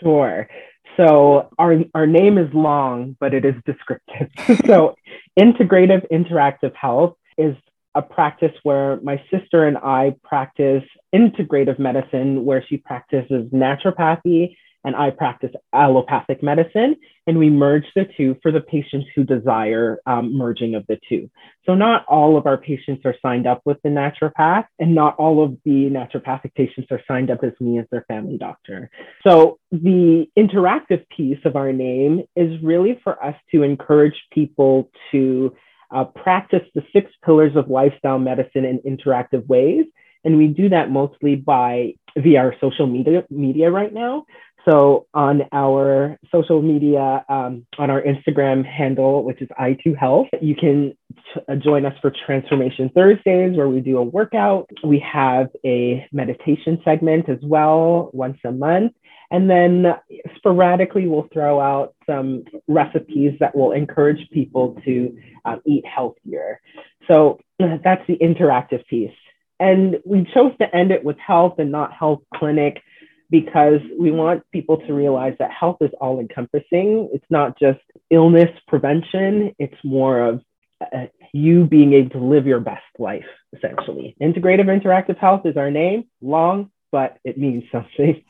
Sure. 0.00 0.48
So 0.96 1.48
our 1.58 1.76
our 1.94 2.06
name 2.06 2.38
is 2.38 2.52
long, 2.52 3.16
but 3.20 3.32
it 3.32 3.44
is 3.44 3.54
descriptive. 3.64 4.28
so 4.66 4.96
integrative 5.38 6.06
interactive 6.10 6.74
health 6.74 7.16
is 7.36 7.54
a 7.94 8.02
practice 8.02 8.52
where 8.64 9.00
my 9.00 9.22
sister 9.30 9.66
and 9.66 9.78
I 9.78 10.14
practice 10.22 10.84
integrative 11.14 11.78
medicine, 11.78 12.44
where 12.44 12.64
she 12.68 12.76
practices 12.76 13.50
naturopathy 13.52 14.56
and 14.84 14.94
I 14.94 15.10
practice 15.10 15.50
allopathic 15.72 16.42
medicine, 16.42 16.96
and 17.26 17.38
we 17.38 17.50
merge 17.50 17.84
the 17.94 18.06
two 18.16 18.36
for 18.42 18.52
the 18.52 18.60
patients 18.60 19.06
who 19.14 19.24
desire 19.24 19.98
um, 20.06 20.36
merging 20.36 20.74
of 20.74 20.86
the 20.86 20.98
two. 21.08 21.30
So, 21.66 21.74
not 21.74 22.04
all 22.06 22.36
of 22.36 22.46
our 22.46 22.56
patients 22.56 23.02
are 23.04 23.14
signed 23.20 23.46
up 23.46 23.62
with 23.64 23.78
the 23.82 23.90
naturopath, 23.90 24.66
and 24.78 24.94
not 24.94 25.16
all 25.16 25.42
of 25.42 25.56
the 25.64 25.90
naturopathic 25.90 26.54
patients 26.54 26.88
are 26.90 27.02
signed 27.08 27.30
up 27.30 27.42
as 27.42 27.52
me 27.60 27.78
as 27.78 27.86
their 27.90 28.04
family 28.08 28.38
doctor. 28.38 28.90
So, 29.26 29.58
the 29.72 30.26
interactive 30.38 31.08
piece 31.14 31.44
of 31.44 31.56
our 31.56 31.72
name 31.72 32.22
is 32.36 32.62
really 32.62 33.00
for 33.02 33.22
us 33.22 33.36
to 33.52 33.62
encourage 33.62 34.16
people 34.32 34.90
to 35.12 35.54
uh, 35.90 36.04
practice 36.04 36.62
the 36.74 36.82
six 36.92 37.10
pillars 37.24 37.56
of 37.56 37.68
lifestyle 37.68 38.18
medicine 38.18 38.64
in 38.64 38.78
interactive 38.80 39.46
ways. 39.46 39.86
And 40.24 40.36
we 40.36 40.48
do 40.48 40.68
that 40.70 40.90
mostly 40.90 41.36
by 41.36 41.94
via 42.16 42.38
our 42.40 42.54
social 42.60 42.86
media 42.86 43.24
media 43.30 43.70
right 43.70 43.92
now. 43.92 44.26
So 44.64 45.06
on 45.14 45.42
our 45.52 46.18
social 46.32 46.60
media, 46.60 47.24
um, 47.28 47.66
on 47.78 47.90
our 47.90 48.02
Instagram 48.02 48.64
handle, 48.66 49.24
which 49.24 49.40
is 49.40 49.48
I2 49.58 49.96
Health, 49.96 50.28
you 50.42 50.54
can 50.54 50.94
t- 51.34 51.40
uh, 51.48 51.56
join 51.56 51.86
us 51.86 51.94
for 52.02 52.12
Transformation 52.26 52.90
Thursdays, 52.94 53.56
where 53.56 53.68
we 53.68 53.80
do 53.80 53.98
a 53.98 54.02
workout. 54.02 54.68
We 54.84 54.98
have 55.10 55.48
a 55.64 56.06
meditation 56.12 56.80
segment 56.84 57.28
as 57.28 57.38
well, 57.42 58.10
once 58.12 58.38
a 58.44 58.52
month. 58.52 58.92
And 59.30 59.48
then 59.48 59.94
sporadically, 60.36 61.06
we'll 61.06 61.28
throw 61.32 61.60
out 61.60 61.94
some 62.06 62.44
recipes 62.66 63.34
that 63.40 63.54
will 63.54 63.72
encourage 63.72 64.28
people 64.30 64.80
to 64.84 65.16
um, 65.44 65.60
eat 65.66 65.84
healthier. 65.86 66.60
So 67.06 67.38
that's 67.58 68.06
the 68.06 68.16
interactive 68.18 68.86
piece. 68.86 69.12
And 69.60 69.96
we 70.04 70.26
chose 70.34 70.52
to 70.60 70.74
end 70.74 70.92
it 70.92 71.04
with 71.04 71.18
health 71.18 71.58
and 71.58 71.72
not 71.72 71.92
health 71.92 72.22
clinic 72.34 72.80
because 73.30 73.80
we 73.98 74.10
want 74.10 74.42
people 74.52 74.78
to 74.78 74.94
realize 74.94 75.34
that 75.38 75.50
health 75.50 75.78
is 75.80 75.90
all 76.00 76.20
encompassing. 76.20 77.10
It's 77.12 77.24
not 77.30 77.58
just 77.58 77.80
illness 78.10 78.50
prevention, 78.66 79.54
it's 79.58 79.76
more 79.84 80.20
of 80.20 80.42
uh, 80.80 81.06
you 81.32 81.66
being 81.66 81.92
able 81.92 82.10
to 82.10 82.24
live 82.24 82.46
your 82.46 82.60
best 82.60 82.84
life, 82.98 83.26
essentially. 83.54 84.16
Integrative 84.22 84.66
Interactive 84.66 85.18
Health 85.18 85.44
is 85.44 85.56
our 85.56 85.70
name, 85.70 86.04
long, 86.22 86.70
but 86.92 87.18
it 87.24 87.36
means 87.36 87.64
something. 87.72 88.22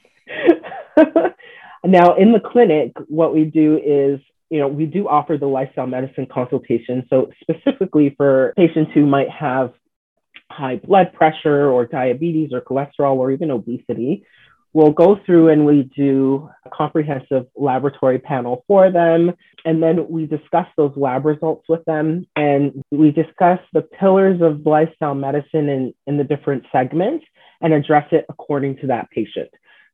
now, 1.84 2.16
in 2.16 2.32
the 2.32 2.40
clinic, 2.40 2.92
what 3.06 3.34
we 3.34 3.44
do 3.44 3.80
is 3.84 4.20
you 4.50 4.58
know, 4.58 4.68
we 4.68 4.86
do 4.86 5.06
offer 5.08 5.36
the 5.36 5.46
lifestyle 5.46 5.86
medicine 5.86 6.26
consultation. 6.26 7.06
So, 7.10 7.30
specifically 7.42 8.14
for 8.16 8.54
patients 8.56 8.92
who 8.94 9.06
might 9.06 9.28
have 9.28 9.74
high 10.50 10.76
blood 10.76 11.12
pressure 11.12 11.68
or 11.68 11.84
diabetes 11.84 12.52
or 12.52 12.62
cholesterol 12.62 13.16
or 13.16 13.30
even 13.30 13.50
obesity, 13.50 14.24
we'll 14.72 14.92
go 14.92 15.18
through 15.24 15.48
and 15.48 15.64
we 15.64 15.90
do 15.96 16.48
a 16.64 16.70
comprehensive 16.70 17.46
laboratory 17.56 18.18
panel 18.18 18.64
for 18.66 18.90
them. 18.90 19.32
And 19.64 19.82
then 19.82 20.06
we 20.08 20.26
discuss 20.26 20.66
those 20.76 20.92
lab 20.96 21.24
results 21.24 21.64
with 21.68 21.84
them. 21.84 22.26
And 22.36 22.82
we 22.90 23.10
discuss 23.10 23.60
the 23.72 23.82
pillars 23.82 24.40
of 24.42 24.66
lifestyle 24.66 25.14
medicine 25.14 25.68
in, 25.68 25.94
in 26.06 26.18
the 26.18 26.24
different 26.24 26.64
segments 26.70 27.24
and 27.60 27.72
address 27.72 28.06
it 28.12 28.26
according 28.28 28.76
to 28.78 28.88
that 28.88 29.10
patient. 29.10 29.50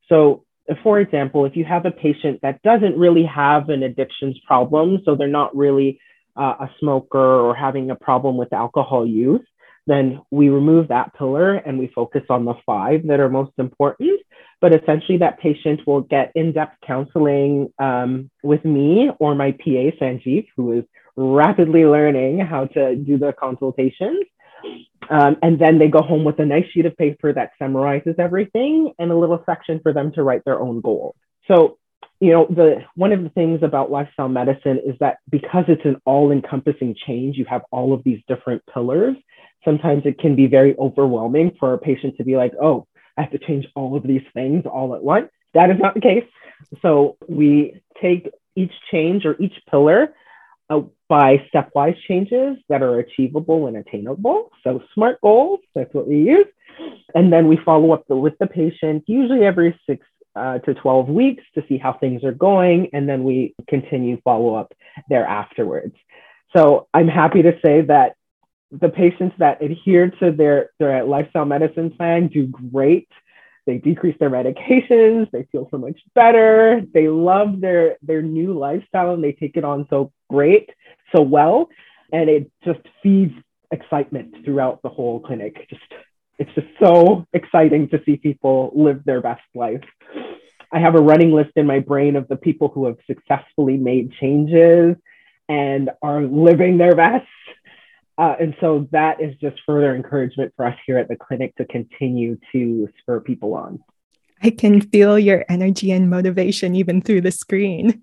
So, 0.08 0.44
for 0.82 0.98
example, 0.98 1.44
if 1.44 1.56
you 1.56 1.64
have 1.64 1.86
a 1.86 1.90
patient 1.90 2.40
that 2.42 2.62
doesn't 2.62 2.98
really 2.98 3.24
have 3.24 3.68
an 3.68 3.82
addictions 3.82 4.38
problem, 4.46 4.98
so 5.04 5.14
they're 5.14 5.28
not 5.28 5.54
really 5.56 6.00
uh, 6.36 6.54
a 6.60 6.70
smoker 6.80 7.18
or 7.18 7.54
having 7.54 7.90
a 7.90 7.94
problem 7.94 8.36
with 8.36 8.52
alcohol 8.52 9.06
use, 9.06 9.46
then 9.86 10.22
we 10.30 10.48
remove 10.48 10.88
that 10.88 11.14
pillar 11.14 11.54
and 11.54 11.78
we 11.78 11.88
focus 11.94 12.22
on 12.30 12.44
the 12.44 12.54
five 12.64 13.06
that 13.06 13.20
are 13.20 13.28
most 13.28 13.52
important. 13.58 14.20
But 14.60 14.74
essentially, 14.74 15.18
that 15.18 15.40
patient 15.40 15.80
will 15.86 16.00
get 16.00 16.32
in 16.34 16.52
depth 16.52 16.76
counseling 16.86 17.72
um, 17.78 18.30
with 18.42 18.64
me 18.64 19.10
or 19.18 19.34
my 19.34 19.52
PA, 19.52 19.90
Sanjeev, 20.00 20.46
who 20.56 20.72
is 20.72 20.84
rapidly 21.16 21.84
learning 21.84 22.40
how 22.40 22.66
to 22.66 22.96
do 22.96 23.18
the 23.18 23.34
consultations. 23.38 24.24
Um, 25.10 25.36
and 25.42 25.58
then 25.58 25.78
they 25.78 25.88
go 25.88 26.00
home 26.00 26.24
with 26.24 26.38
a 26.38 26.46
nice 26.46 26.64
sheet 26.72 26.86
of 26.86 26.96
paper 26.96 27.32
that 27.32 27.50
summarizes 27.58 28.14
everything 28.18 28.92
and 28.98 29.10
a 29.10 29.16
little 29.16 29.42
section 29.44 29.80
for 29.82 29.92
them 29.92 30.12
to 30.12 30.22
write 30.22 30.44
their 30.46 30.58
own 30.60 30.80
goals. 30.80 31.14
So, 31.46 31.76
you 32.20 32.32
know, 32.32 32.46
the 32.48 32.84
one 32.94 33.12
of 33.12 33.22
the 33.22 33.28
things 33.28 33.60
about 33.62 33.90
lifestyle 33.90 34.30
medicine 34.30 34.80
is 34.86 34.94
that 35.00 35.18
because 35.30 35.64
it's 35.68 35.84
an 35.84 35.96
all-encompassing 36.06 36.96
change, 37.06 37.36
you 37.36 37.44
have 37.50 37.62
all 37.70 37.92
of 37.92 38.02
these 38.02 38.20
different 38.28 38.62
pillars 38.72 39.16
sometimes 39.64 40.02
it 40.04 40.18
can 40.18 40.36
be 40.36 40.46
very 40.46 40.76
overwhelming 40.78 41.56
for 41.58 41.74
a 41.74 41.78
patient 41.78 42.16
to 42.18 42.24
be 42.24 42.36
like, 42.36 42.52
oh, 42.60 42.86
I 43.16 43.22
have 43.22 43.30
to 43.32 43.38
change 43.38 43.66
all 43.74 43.96
of 43.96 44.02
these 44.02 44.24
things 44.32 44.64
all 44.66 44.94
at 44.94 45.02
once. 45.02 45.30
That 45.54 45.70
is 45.70 45.76
not 45.78 45.94
the 45.94 46.00
case. 46.00 46.24
So 46.82 47.16
we 47.28 47.80
take 48.00 48.30
each 48.56 48.72
change 48.90 49.24
or 49.24 49.36
each 49.40 49.54
pillar 49.70 50.14
uh, 50.70 50.82
by 51.08 51.46
stepwise 51.52 51.96
changes 52.08 52.56
that 52.68 52.82
are 52.82 52.98
achievable 52.98 53.66
and 53.66 53.76
attainable. 53.76 54.50
So 54.62 54.82
SMART 54.94 55.20
goals, 55.20 55.60
that's 55.74 55.92
what 55.94 56.08
we 56.08 56.18
use. 56.18 56.46
And 57.14 57.32
then 57.32 57.46
we 57.46 57.58
follow 57.64 57.92
up 57.92 58.06
the, 58.08 58.16
with 58.16 58.36
the 58.38 58.46
patient, 58.46 59.04
usually 59.06 59.44
every 59.44 59.78
six 59.88 60.04
uh, 60.34 60.58
to 60.60 60.74
12 60.74 61.08
weeks 61.08 61.44
to 61.54 61.62
see 61.68 61.78
how 61.78 61.92
things 61.92 62.24
are 62.24 62.32
going. 62.32 62.90
And 62.92 63.08
then 63.08 63.22
we 63.22 63.54
continue 63.68 64.20
follow 64.22 64.54
up 64.54 64.72
there 65.08 65.24
afterwards. 65.24 65.94
So 66.56 66.88
I'm 66.92 67.08
happy 67.08 67.42
to 67.42 67.58
say 67.64 67.82
that 67.82 68.16
the 68.80 68.88
patients 68.88 69.34
that 69.38 69.62
adhere 69.62 70.10
to 70.20 70.32
their, 70.32 70.70
their 70.78 71.04
lifestyle 71.04 71.44
medicine 71.44 71.90
plan 71.90 72.28
do 72.28 72.46
great. 72.46 73.08
They 73.66 73.78
decrease 73.78 74.16
their 74.20 74.30
medications, 74.30 75.30
they 75.30 75.46
feel 75.50 75.68
so 75.70 75.78
much 75.78 75.98
better, 76.14 76.82
they 76.92 77.08
love 77.08 77.60
their, 77.60 77.96
their 78.02 78.20
new 78.20 78.58
lifestyle 78.58 79.14
and 79.14 79.24
they 79.24 79.32
take 79.32 79.56
it 79.56 79.64
on 79.64 79.86
so 79.88 80.12
great, 80.28 80.68
so 81.14 81.22
well. 81.22 81.70
And 82.12 82.28
it 82.28 82.50
just 82.62 82.80
feeds 83.02 83.32
excitement 83.70 84.44
throughout 84.44 84.82
the 84.82 84.90
whole 84.90 85.20
clinic. 85.20 85.66
Just 85.70 85.82
it's 86.38 86.50
just 86.54 86.66
so 86.82 87.26
exciting 87.32 87.88
to 87.90 88.02
see 88.04 88.16
people 88.16 88.72
live 88.74 89.04
their 89.04 89.20
best 89.20 89.42
life. 89.54 89.84
I 90.72 90.80
have 90.80 90.96
a 90.96 91.00
running 91.00 91.30
list 91.30 91.52
in 91.56 91.66
my 91.66 91.78
brain 91.78 92.16
of 92.16 92.26
the 92.28 92.36
people 92.36 92.68
who 92.68 92.86
have 92.86 92.96
successfully 93.06 93.76
made 93.76 94.12
changes 94.20 94.96
and 95.48 95.90
are 96.02 96.22
living 96.22 96.78
their 96.78 96.96
best 96.96 97.26
uh, 98.16 98.34
and 98.38 98.54
so 98.60 98.88
that 98.92 99.20
is 99.20 99.34
just 99.40 99.60
further 99.66 99.94
encouragement 99.94 100.52
for 100.56 100.66
us 100.66 100.76
here 100.86 100.98
at 100.98 101.08
the 101.08 101.16
clinic 101.16 101.54
to 101.56 101.64
continue 101.64 102.38
to 102.52 102.88
spur 103.00 103.20
people 103.20 103.54
on. 103.54 103.82
I 104.42 104.50
can 104.50 104.80
feel 104.80 105.18
your 105.18 105.44
energy 105.48 105.90
and 105.90 106.10
motivation 106.10 106.74
even 106.74 107.00
through 107.00 107.22
the 107.22 107.30
screen. 107.30 108.02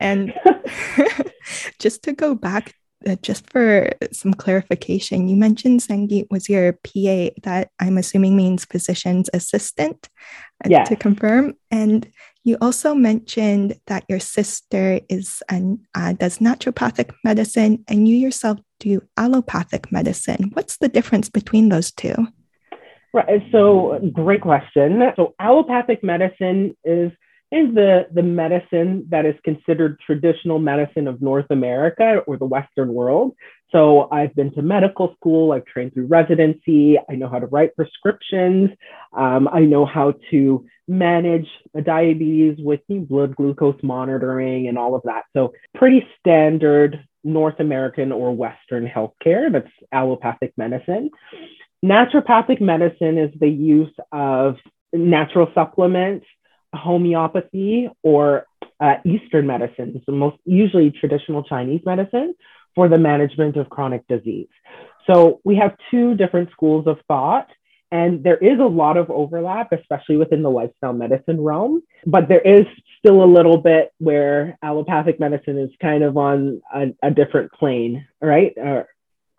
And 0.00 0.32
just 1.78 2.02
to 2.04 2.12
go 2.12 2.34
back, 2.34 2.74
uh, 3.06 3.16
just 3.22 3.50
for 3.50 3.90
some 4.12 4.34
clarification, 4.34 5.28
you 5.28 5.36
mentioned 5.36 5.80
Sangeet 5.80 6.26
was 6.30 6.48
your 6.48 6.72
PA, 6.72 7.30
that 7.42 7.70
I'm 7.80 7.98
assuming 7.98 8.36
means 8.36 8.64
physician's 8.64 9.30
assistant, 9.32 10.08
uh, 10.64 10.68
yes. 10.68 10.88
to 10.88 10.96
confirm. 10.96 11.54
And 11.70 12.08
you 12.48 12.56
also 12.62 12.94
mentioned 12.94 13.78
that 13.86 14.04
your 14.08 14.18
sister 14.18 15.00
is 15.08 15.42
an, 15.50 15.78
uh, 15.94 16.14
does 16.14 16.38
naturopathic 16.38 17.14
medicine, 17.22 17.84
and 17.88 18.08
you 18.08 18.16
yourself 18.16 18.58
do 18.80 19.02
allopathic 19.18 19.92
medicine. 19.92 20.50
What's 20.54 20.78
the 20.78 20.88
difference 20.88 21.28
between 21.28 21.68
those 21.68 21.92
two? 21.92 22.16
Right. 23.12 23.42
So, 23.52 24.00
great 24.12 24.40
question. 24.40 25.02
So, 25.16 25.34
allopathic 25.38 26.02
medicine 26.02 26.74
is 26.84 27.12
is 27.50 27.74
the, 27.74 28.06
the 28.12 28.22
medicine 28.22 29.06
that 29.08 29.24
is 29.24 29.34
considered 29.42 29.98
traditional 30.04 30.58
medicine 30.58 31.08
of 31.08 31.22
North 31.22 31.46
America 31.50 32.20
or 32.26 32.36
the 32.36 32.44
Western 32.44 32.92
world. 32.92 33.34
So 33.72 34.08
I've 34.10 34.34
been 34.34 34.52
to 34.54 34.62
medical 34.62 35.14
school, 35.14 35.52
I've 35.52 35.64
trained 35.64 35.94
through 35.94 36.06
residency, 36.06 36.98
I 37.08 37.14
know 37.14 37.28
how 37.28 37.38
to 37.38 37.46
write 37.46 37.76
prescriptions, 37.76 38.70
um, 39.16 39.48
I 39.50 39.60
know 39.60 39.86
how 39.86 40.14
to 40.30 40.66
manage 40.86 41.46
diabetes 41.84 42.56
with 42.58 42.80
the 42.88 42.98
blood 42.98 43.36
glucose 43.36 43.80
monitoring 43.82 44.68
and 44.68 44.78
all 44.78 44.94
of 44.94 45.02
that. 45.04 45.24
So 45.34 45.52
pretty 45.74 46.06
standard 46.18 47.04
North 47.24 47.60
American 47.60 48.12
or 48.12 48.34
Western 48.34 48.86
healthcare 48.86 49.52
that's 49.52 49.70
allopathic 49.92 50.52
medicine. 50.56 51.10
Naturopathic 51.84 52.60
medicine 52.60 53.18
is 53.18 53.30
the 53.38 53.48
use 53.48 53.94
of 54.12 54.56
natural 54.92 55.50
supplements 55.54 56.26
homeopathy 56.74 57.88
or 58.02 58.46
uh, 58.80 58.94
Eastern 59.04 59.46
medicine, 59.46 60.00
so 60.06 60.12
most 60.12 60.36
usually 60.44 60.90
traditional 60.90 61.42
Chinese 61.42 61.80
medicine 61.84 62.34
for 62.74 62.88
the 62.88 62.98
management 62.98 63.56
of 63.56 63.68
chronic 63.68 64.06
disease. 64.06 64.48
So 65.06 65.40
we 65.44 65.56
have 65.56 65.76
two 65.90 66.14
different 66.14 66.50
schools 66.52 66.86
of 66.86 66.98
thought, 67.08 67.48
and 67.90 68.22
there 68.22 68.36
is 68.36 68.60
a 68.60 68.66
lot 68.66 68.96
of 68.96 69.10
overlap, 69.10 69.72
especially 69.72 70.16
within 70.16 70.42
the 70.42 70.50
lifestyle 70.50 70.92
medicine 70.92 71.40
realm. 71.40 71.82
But 72.06 72.28
there 72.28 72.40
is 72.40 72.66
still 72.98 73.24
a 73.24 73.26
little 73.26 73.56
bit 73.56 73.92
where 73.98 74.58
allopathic 74.62 75.18
medicine 75.18 75.58
is 75.58 75.70
kind 75.80 76.04
of 76.04 76.16
on 76.16 76.60
a, 76.72 76.94
a 77.02 77.10
different 77.10 77.52
plane, 77.52 78.06
right? 78.20 78.52
Or 78.56 78.86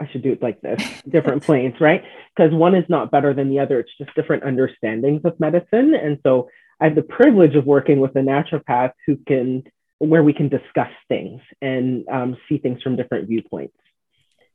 I 0.01 0.09
should 0.11 0.23
do 0.23 0.31
it 0.31 0.41
like 0.41 0.61
this 0.61 0.81
different 1.09 1.43
planes, 1.43 1.75
right? 1.79 2.03
Because 2.35 2.53
one 2.53 2.73
is 2.75 2.85
not 2.89 3.11
better 3.11 3.33
than 3.33 3.49
the 3.49 3.59
other. 3.59 3.79
It's 3.79 3.91
just 3.97 4.15
different 4.15 4.43
understandings 4.43 5.21
of 5.25 5.39
medicine. 5.39 5.93
And 5.93 6.19
so 6.23 6.49
I 6.79 6.85
have 6.85 6.95
the 6.95 7.03
privilege 7.03 7.55
of 7.55 7.65
working 7.65 7.99
with 7.99 8.15
a 8.15 8.19
naturopath 8.19 8.91
who 9.05 9.17
can, 9.27 9.63
where 9.99 10.23
we 10.23 10.33
can 10.33 10.49
discuss 10.49 10.91
things 11.07 11.41
and 11.61 12.07
um, 12.09 12.37
see 12.47 12.57
things 12.57 12.81
from 12.81 12.95
different 12.95 13.27
viewpoints. 13.27 13.75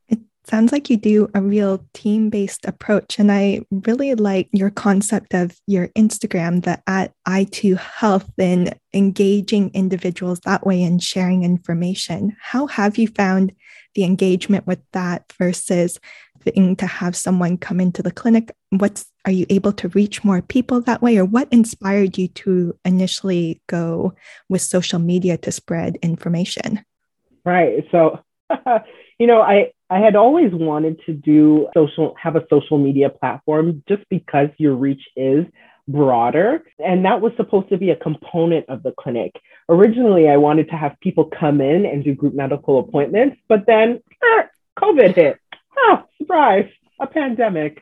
It 0.07 0.19
sounds 0.43 0.71
like 0.71 0.89
you 0.89 0.97
do 0.97 1.29
a 1.35 1.41
real 1.41 1.85
team 1.93 2.29
based 2.29 2.65
approach. 2.65 3.19
And 3.19 3.31
I 3.31 3.61
really 3.71 4.15
like 4.15 4.49
your 4.51 4.71
concept 4.71 5.33
of 5.33 5.55
your 5.67 5.89
Instagram, 5.89 6.63
the 6.63 6.81
at 6.87 7.13
I2 7.27 7.77
Health, 7.77 8.31
and 8.39 8.75
engaging 8.93 9.71
individuals 9.73 10.39
that 10.41 10.65
way 10.65 10.81
and 10.83 11.01
sharing 11.01 11.43
information. 11.43 12.35
How 12.41 12.67
have 12.67 12.97
you 12.97 13.07
found 13.07 13.53
the 13.93 14.03
engagement 14.03 14.67
with 14.67 14.79
that 14.93 15.31
versus 15.37 15.99
thing 16.45 16.75
to 16.77 16.87
have 16.87 17.15
someone 17.15 17.57
come 17.57 17.79
into 17.79 18.01
the 18.01 18.11
clinic? 18.11 18.55
What's 18.69 19.05
are 19.25 19.31
you 19.31 19.45
able 19.49 19.73
to 19.73 19.89
reach 19.89 20.23
more 20.23 20.41
people 20.41 20.81
that 20.81 21.01
way, 21.01 21.17
or 21.17 21.25
what 21.25 21.47
inspired 21.51 22.17
you 22.17 22.27
to 22.29 22.77
initially 22.85 23.61
go 23.67 24.13
with 24.49 24.61
social 24.61 24.99
media 24.99 25.37
to 25.39 25.51
spread 25.51 25.97
information? 26.01 26.85
Right. 27.43 27.85
So, 27.91 28.19
you 29.19 29.27
know, 29.27 29.41
I 29.41 29.71
I 29.89 29.99
had 29.99 30.15
always 30.15 30.51
wanted 30.53 30.99
to 31.05 31.13
do 31.13 31.67
social, 31.73 32.15
have 32.21 32.35
a 32.35 32.45
social 32.49 32.77
media 32.77 33.09
platform, 33.09 33.83
just 33.87 34.03
because 34.09 34.49
your 34.57 34.75
reach 34.75 35.03
is 35.15 35.45
broader. 35.87 36.63
And 36.79 37.05
that 37.05 37.21
was 37.21 37.31
supposed 37.37 37.69
to 37.69 37.77
be 37.77 37.91
a 37.91 37.95
component 37.95 38.67
of 38.69 38.83
the 38.83 38.93
clinic. 38.99 39.35
Originally, 39.69 40.27
I 40.27 40.37
wanted 40.37 40.69
to 40.69 40.75
have 40.75 40.99
people 41.01 41.25
come 41.25 41.61
in 41.61 41.85
and 41.85 42.03
do 42.03 42.15
group 42.15 42.33
medical 42.33 42.79
appointments, 42.79 43.37
but 43.47 43.65
then 43.67 44.01
eh, 44.23 44.43
COVID 44.79 45.15
hit 45.15 45.39
oh, 45.77 46.03
surprise, 46.17 46.69
a 46.99 47.07
pandemic. 47.07 47.81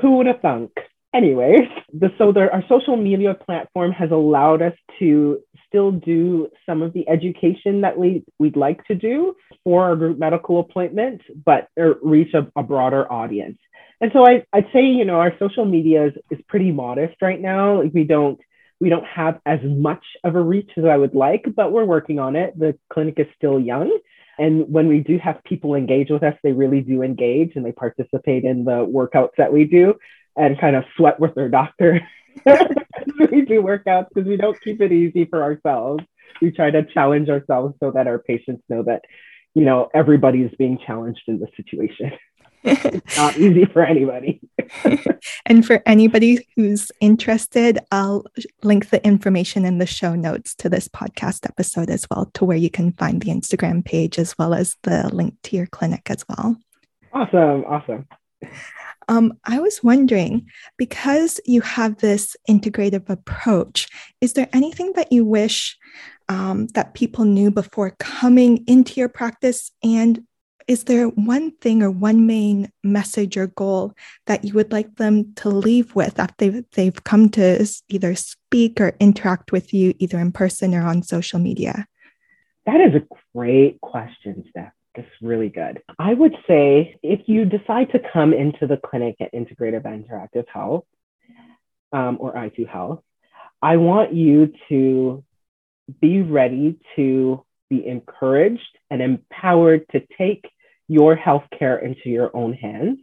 Who 0.00 0.18
would 0.18 0.26
have 0.26 0.40
thunk? 0.40 0.72
Anyways, 1.14 1.68
the, 1.94 2.10
so 2.18 2.32
the, 2.32 2.52
our 2.52 2.62
social 2.68 2.96
media 2.96 3.34
platform 3.34 3.92
has 3.92 4.10
allowed 4.10 4.60
us 4.60 4.74
to 4.98 5.38
still 5.66 5.90
do 5.90 6.48
some 6.66 6.82
of 6.82 6.92
the 6.92 7.08
education 7.08 7.80
that 7.80 7.98
we, 7.98 8.24
we'd 8.38 8.56
like 8.56 8.84
to 8.86 8.94
do 8.94 9.34
for 9.64 9.84
our 9.84 9.96
group 9.96 10.18
medical 10.18 10.60
appointment, 10.60 11.22
but 11.44 11.68
reach 12.02 12.34
a, 12.34 12.46
a 12.58 12.62
broader 12.62 13.10
audience. 13.10 13.58
And 14.00 14.10
so 14.12 14.26
I, 14.26 14.44
I'd 14.52 14.66
say, 14.72 14.84
you 14.84 15.04
know, 15.04 15.20
our 15.20 15.32
social 15.38 15.64
media 15.64 16.08
is, 16.08 16.12
is 16.30 16.38
pretty 16.48 16.70
modest 16.70 17.16
right 17.22 17.40
now. 17.40 17.82
Like 17.82 17.94
we 17.94 18.04
don't 18.04 18.38
we 18.78 18.90
don't 18.90 19.06
have 19.06 19.40
as 19.46 19.60
much 19.62 20.04
of 20.22 20.34
a 20.34 20.40
reach 20.40 20.70
as 20.76 20.84
I 20.84 20.98
would 20.98 21.14
like, 21.14 21.46
but 21.56 21.72
we're 21.72 21.86
working 21.86 22.18
on 22.18 22.36
it. 22.36 22.58
The 22.58 22.78
clinic 22.92 23.14
is 23.18 23.26
still 23.34 23.58
young. 23.58 23.98
And 24.38 24.70
when 24.70 24.88
we 24.88 25.00
do 25.00 25.18
have 25.18 25.42
people 25.44 25.74
engage 25.74 26.10
with 26.10 26.22
us, 26.22 26.34
they 26.42 26.52
really 26.52 26.80
do 26.80 27.02
engage 27.02 27.52
and 27.56 27.64
they 27.64 27.72
participate 27.72 28.44
in 28.44 28.64
the 28.64 28.86
workouts 28.86 29.36
that 29.38 29.52
we 29.52 29.64
do 29.64 29.94
and 30.36 30.60
kind 30.60 30.76
of 30.76 30.84
sweat 30.96 31.18
with 31.18 31.34
their 31.34 31.48
doctor. 31.48 32.00
we 32.46 33.42
do 33.42 33.62
workouts 33.62 34.08
because 34.12 34.28
we 34.28 34.36
don't 34.36 34.60
keep 34.62 34.80
it 34.80 34.92
easy 34.92 35.24
for 35.24 35.42
ourselves. 35.42 36.04
We 36.42 36.50
try 36.50 36.70
to 36.70 36.84
challenge 36.84 37.30
ourselves 37.30 37.74
so 37.80 37.92
that 37.92 38.06
our 38.06 38.18
patients 38.18 38.62
know 38.68 38.82
that, 38.82 39.02
you 39.54 39.64
know, 39.64 39.88
everybody 39.94 40.42
is 40.42 40.52
being 40.58 40.78
challenged 40.86 41.22
in 41.28 41.40
this 41.40 41.50
situation 41.56 42.12
it's 42.66 43.16
not 43.16 43.36
easy 43.36 43.64
for 43.64 43.82
anybody. 43.82 44.40
and 45.46 45.64
for 45.64 45.82
anybody 45.86 46.46
who's 46.56 46.90
interested, 47.00 47.78
I'll 47.92 48.24
link 48.62 48.90
the 48.90 49.04
information 49.06 49.64
in 49.64 49.78
the 49.78 49.86
show 49.86 50.14
notes 50.14 50.54
to 50.56 50.68
this 50.68 50.88
podcast 50.88 51.46
episode 51.46 51.90
as 51.90 52.06
well, 52.10 52.30
to 52.34 52.44
where 52.44 52.56
you 52.56 52.70
can 52.70 52.92
find 52.92 53.22
the 53.22 53.30
Instagram 53.30 53.84
page 53.84 54.18
as 54.18 54.36
well 54.38 54.54
as 54.54 54.76
the 54.82 55.08
link 55.14 55.34
to 55.44 55.56
your 55.56 55.66
clinic 55.66 56.10
as 56.10 56.24
well. 56.28 56.56
Awesome. 57.12 57.64
Awesome. 57.64 58.06
Um, 59.08 59.34
I 59.44 59.60
was 59.60 59.84
wondering, 59.84 60.48
because 60.76 61.40
you 61.46 61.60
have 61.60 61.98
this 61.98 62.36
integrative 62.50 63.08
approach, 63.08 63.88
is 64.20 64.32
there 64.32 64.48
anything 64.52 64.92
that 64.96 65.12
you 65.12 65.24
wish 65.24 65.76
um, 66.28 66.66
that 66.68 66.94
people 66.94 67.24
knew 67.24 67.50
before 67.52 67.94
coming 67.98 68.64
into 68.66 68.98
your 68.98 69.08
practice 69.08 69.70
and 69.82 70.24
is 70.68 70.84
there 70.84 71.08
one 71.08 71.52
thing 71.52 71.82
or 71.82 71.90
one 71.90 72.26
main 72.26 72.70
message 72.82 73.36
or 73.36 73.46
goal 73.46 73.94
that 74.26 74.44
you 74.44 74.52
would 74.54 74.72
like 74.72 74.96
them 74.96 75.32
to 75.34 75.48
leave 75.48 75.94
with 75.94 76.18
after 76.18 76.34
they've, 76.50 76.64
they've 76.72 77.04
come 77.04 77.28
to 77.30 77.66
either 77.88 78.14
speak 78.14 78.80
or 78.80 78.96
interact 78.98 79.52
with 79.52 79.72
you, 79.72 79.94
either 79.98 80.18
in 80.18 80.32
person 80.32 80.74
or 80.74 80.82
on 80.82 81.02
social 81.02 81.38
media? 81.38 81.86
That 82.66 82.80
is 82.80 82.94
a 82.94 83.06
great 83.34 83.80
question, 83.80 84.44
Steph. 84.50 84.72
That's 84.96 85.08
really 85.20 85.50
good. 85.50 85.82
I 85.98 86.14
would 86.14 86.34
say 86.48 86.98
if 87.02 87.28
you 87.28 87.44
decide 87.44 87.92
to 87.92 88.00
come 88.12 88.32
into 88.32 88.66
the 88.66 88.78
clinic 88.78 89.16
at 89.20 89.32
Integrative 89.32 89.84
Interactive 89.84 90.48
Health 90.48 90.84
um, 91.92 92.16
or 92.18 92.34
I2 92.34 92.66
Health, 92.66 93.02
I 93.62 93.76
want 93.76 94.14
you 94.14 94.52
to 94.68 95.22
be 96.00 96.22
ready 96.22 96.78
to 96.96 97.44
be 97.68 97.86
encouraged 97.86 98.62
and 98.90 99.02
empowered 99.02 99.86
to 99.92 100.02
take 100.18 100.46
your 100.88 101.16
healthcare 101.16 101.82
into 101.82 102.08
your 102.08 102.34
own 102.36 102.52
hands. 102.52 102.98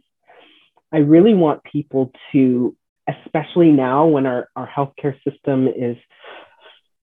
I 0.92 0.98
really 0.98 1.34
want 1.34 1.64
people 1.64 2.12
to, 2.32 2.76
especially 3.08 3.72
now 3.72 4.06
when 4.06 4.26
our, 4.26 4.48
our 4.56 4.68
healthcare 4.68 5.16
system 5.28 5.68
is 5.68 5.96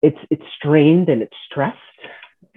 it's 0.02 0.18
it's 0.30 0.44
strained 0.56 1.08
and 1.08 1.22
it's 1.22 1.36
stressed. 1.50 1.78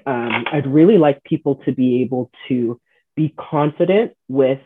Um, 0.06 0.46
I'd 0.52 0.68
really 0.68 0.98
like 0.98 1.24
people 1.24 1.56
to 1.66 1.72
be 1.72 2.02
able 2.02 2.30
to 2.50 2.80
be 3.16 3.34
confident 3.38 4.14
with 4.28 4.60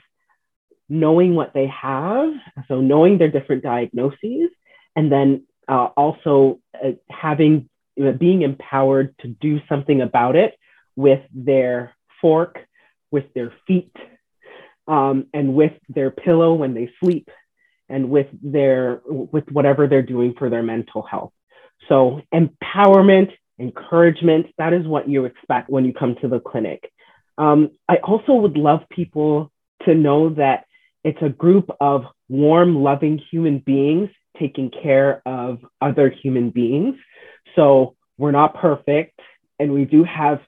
knowing 0.89 1.35
what 1.35 1.53
they 1.53 1.67
have, 1.67 2.33
so 2.67 2.81
knowing 2.81 3.17
their 3.17 3.31
different 3.31 3.63
diagnoses, 3.63 4.49
and 4.95 5.11
then 5.11 5.45
uh, 5.67 5.89
also 5.95 6.59
uh, 6.75 6.91
having 7.09 7.69
being 8.19 8.41
empowered 8.41 9.15
to 9.19 9.27
do 9.27 9.59
something 9.69 10.01
about 10.01 10.35
it 10.35 10.55
with 10.95 11.21
their 11.33 11.95
fork, 12.19 12.59
with 13.11 13.25
their 13.33 13.53
feet, 13.67 13.95
um, 14.87 15.25
and 15.33 15.53
with 15.53 15.73
their 15.89 16.11
pillow 16.11 16.53
when 16.53 16.73
they 16.73 16.89
sleep, 17.03 17.29
and 17.89 18.09
with 18.09 18.27
their 18.41 19.01
with 19.05 19.45
whatever 19.51 19.87
they're 19.87 20.01
doing 20.01 20.33
for 20.37 20.49
their 20.49 20.63
mental 20.63 21.01
health. 21.01 21.33
So 21.89 22.21
empowerment, 22.33 23.31
encouragement, 23.59 24.47
that 24.57 24.73
is 24.73 24.87
what 24.87 25.09
you 25.09 25.25
expect 25.25 25.69
when 25.69 25.85
you 25.85 25.93
come 25.93 26.15
to 26.21 26.27
the 26.27 26.39
clinic. 26.39 26.91
Um, 27.37 27.71
I 27.89 27.97
also 27.97 28.33
would 28.33 28.57
love 28.57 28.81
people 28.89 29.51
to 29.85 29.95
know 29.95 30.29
that 30.35 30.65
it's 31.03 31.21
a 31.21 31.29
group 31.29 31.69
of 31.79 32.05
warm, 32.29 32.75
loving 32.83 33.19
human 33.31 33.59
beings 33.59 34.09
taking 34.39 34.71
care 34.71 35.21
of 35.25 35.59
other 35.81 36.09
human 36.09 36.49
beings. 36.49 36.95
So 37.55 37.95
we're 38.17 38.31
not 38.31 38.55
perfect, 38.55 39.19
and 39.59 39.73
we 39.73 39.85
do 39.85 40.03
have 40.03 40.39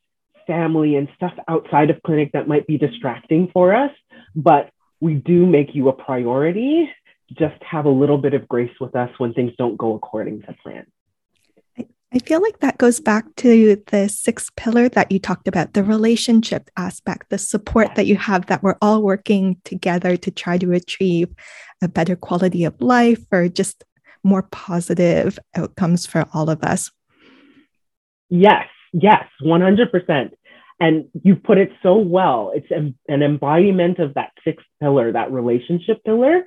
family 0.46 0.96
and 0.96 1.08
stuff 1.16 1.34
outside 1.48 1.90
of 1.90 2.02
clinic 2.04 2.32
that 2.34 2.48
might 2.48 2.68
be 2.68 2.78
distracting 2.78 3.50
for 3.54 3.74
us, 3.74 3.92
but 4.36 4.70
we 5.00 5.16
do 5.16 5.46
make 5.46 5.74
you 5.74 5.90
a 5.90 5.94
priority. 5.94 6.90
Just 7.38 7.62
have 7.64 7.86
a 7.86 7.90
little 7.90 8.18
bit 8.18 8.34
of 8.34 8.48
grace 8.48 8.74
with 8.80 8.96
us 8.96 9.10
when 9.18 9.34
things 9.34 9.52
don't 9.58 9.78
go 9.78 9.96
according 9.96 10.42
to 10.44 10.54
plan. 10.64 10.86
I 12.16 12.20
feel 12.20 12.44
like 12.44 12.60
that 12.60 12.78
goes 12.78 13.00
back 13.00 13.26
to 13.38 13.82
the 13.88 14.08
sixth 14.08 14.56
pillar 14.56 14.88
that 14.90 15.12
you 15.12 15.18
talked 15.18 15.48
about 15.48 15.74
the 15.74 15.84
relationship 15.84 16.70
aspect, 16.78 17.32
the 17.32 17.40
support 17.40 17.96
that 17.96 18.06
you 18.06 18.18
have 18.18 18.46
that 18.46 18.62
we're 18.62 18.78
all 18.84 19.02
working 19.02 19.58
together 19.64 20.16
to 20.18 20.30
try 20.30 20.60
to 20.60 20.74
achieve 20.74 21.30
a 21.82 21.88
better 21.88 22.16
quality 22.16 22.66
of 22.66 22.80
life 22.80 23.20
or 23.32 23.50
just 23.50 23.84
more 24.24 24.44
positive 24.44 25.40
outcomes 25.56 26.06
for 26.06 26.26
all 26.34 26.52
of 26.52 26.64
us. 26.64 26.92
Yes, 28.30 28.68
yes, 28.94 29.26
100%. 29.44 30.32
And 30.80 31.06
you 31.24 31.36
put 31.36 31.58
it 31.58 31.72
so 31.82 31.98
well. 31.98 32.52
It's 32.54 32.72
an 32.72 33.22
embodiment 33.22 34.00
of 34.00 34.16
that 34.16 34.32
sixth 34.44 34.66
pillar, 34.82 35.12
that 35.12 35.32
relationship 35.32 36.04
pillar, 36.04 36.44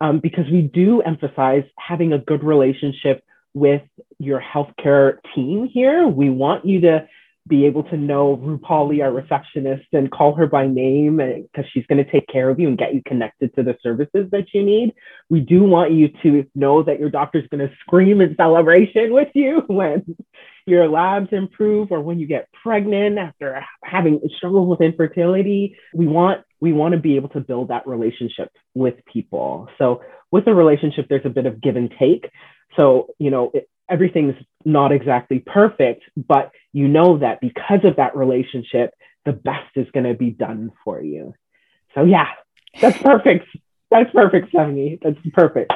um, 0.00 0.20
because 0.20 0.44
we 0.50 0.62
do 0.62 1.02
emphasize 1.02 1.64
having 1.78 2.12
a 2.12 2.18
good 2.18 2.44
relationship 2.44 3.24
with 3.52 3.82
your 4.18 4.40
healthcare 4.40 5.18
team 5.34 5.68
here. 5.72 6.06
We 6.08 6.30
want 6.30 6.64
you 6.64 6.80
to 6.82 7.08
be 7.46 7.66
able 7.66 7.82
to 7.84 7.96
know 7.96 8.36
Rupali, 8.38 9.02
our 9.02 9.12
receptionist, 9.12 9.84
and 9.92 10.10
call 10.10 10.34
her 10.34 10.46
by 10.46 10.66
name 10.66 11.18
because 11.18 11.70
she's 11.72 11.86
going 11.86 12.02
to 12.02 12.10
take 12.10 12.26
care 12.28 12.48
of 12.48 12.58
you 12.58 12.68
and 12.68 12.78
get 12.78 12.94
you 12.94 13.02
connected 13.06 13.54
to 13.54 13.62
the 13.62 13.76
services 13.82 14.30
that 14.32 14.46
you 14.54 14.62
need. 14.62 14.94
We 15.28 15.40
do 15.40 15.62
want 15.62 15.92
you 15.92 16.08
to 16.22 16.46
know 16.54 16.82
that 16.82 16.98
your 16.98 17.10
doctor's 17.10 17.46
going 17.48 17.68
to 17.68 17.74
scream 17.80 18.22
in 18.22 18.34
celebration 18.36 19.12
with 19.12 19.28
you 19.34 19.62
when 19.66 20.16
your 20.66 20.88
labs 20.88 21.28
improve 21.32 21.92
or 21.92 22.00
when 22.00 22.18
you 22.18 22.26
get 22.26 22.48
pregnant 22.62 23.18
after 23.18 23.64
having 23.82 24.20
struggles 24.36 24.68
with 24.68 24.80
infertility. 24.80 25.76
We 25.92 26.06
want 26.06 26.42
we 26.60 26.72
want 26.72 26.94
to 26.94 27.00
be 27.00 27.16
able 27.16 27.28
to 27.30 27.40
build 27.40 27.68
that 27.68 27.86
relationship 27.86 28.50
with 28.74 28.94
people. 29.12 29.68
So 29.78 30.02
with 30.30 30.46
a 30.46 30.54
relationship, 30.54 31.06
there's 31.08 31.26
a 31.26 31.30
bit 31.30 31.46
of 31.46 31.60
give 31.60 31.76
and 31.76 31.92
take. 31.98 32.30
So, 32.76 33.08
you 33.18 33.30
know, 33.30 33.50
it, 33.52 33.68
everything's 33.88 34.34
not 34.64 34.90
exactly 34.90 35.40
perfect, 35.40 36.04
but 36.16 36.50
you 36.72 36.88
know 36.88 37.18
that 37.18 37.40
because 37.40 37.80
of 37.84 37.96
that 37.96 38.16
relationship, 38.16 38.94
the 39.26 39.32
best 39.32 39.76
is 39.76 39.86
going 39.92 40.06
to 40.06 40.14
be 40.14 40.30
done 40.30 40.72
for 40.84 41.02
you. 41.02 41.34
So, 41.94 42.04
yeah, 42.04 42.28
that's 42.80 42.98
perfect. 42.98 43.46
That's 43.90 44.10
perfect, 44.10 44.48
Stephanie. 44.48 44.98
That's 45.02 45.18
perfect. 45.34 45.72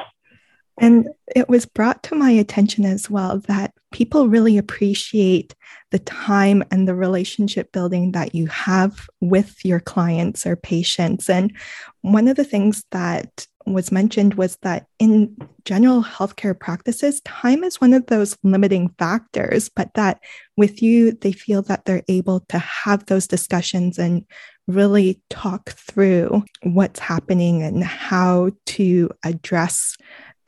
And 0.79 1.09
it 1.35 1.49
was 1.49 1.65
brought 1.65 2.03
to 2.03 2.15
my 2.15 2.31
attention 2.31 2.85
as 2.85 3.09
well 3.09 3.39
that 3.47 3.73
people 3.91 4.29
really 4.29 4.57
appreciate 4.57 5.53
the 5.91 5.99
time 5.99 6.63
and 6.71 6.87
the 6.87 6.95
relationship 6.95 7.71
building 7.71 8.13
that 8.13 8.33
you 8.33 8.47
have 8.47 9.07
with 9.19 9.63
your 9.65 9.79
clients 9.79 10.45
or 10.45 10.55
patients. 10.55 11.29
And 11.29 11.55
one 12.01 12.27
of 12.27 12.37
the 12.37 12.43
things 12.43 12.85
that 12.91 13.45
was 13.65 13.91
mentioned 13.91 14.35
was 14.35 14.57
that 14.61 14.87
in 14.99 15.35
general 15.65 16.03
healthcare 16.03 16.57
practices, 16.57 17.21
time 17.21 17.63
is 17.63 17.81
one 17.81 17.93
of 17.93 18.05
those 18.07 18.37
limiting 18.43 18.89
factors, 18.97 19.69
but 19.69 19.93
that 19.95 20.21
with 20.57 20.81
you, 20.81 21.11
they 21.11 21.31
feel 21.31 21.61
that 21.63 21.85
they're 21.85 22.03
able 22.07 22.41
to 22.49 22.57
have 22.59 23.05
those 23.05 23.27
discussions 23.27 23.99
and 23.99 24.25
really 24.67 25.21
talk 25.29 25.71
through 25.71 26.43
what's 26.63 26.99
happening 26.99 27.63
and 27.63 27.83
how 27.83 28.51
to 28.67 29.09
address 29.23 29.97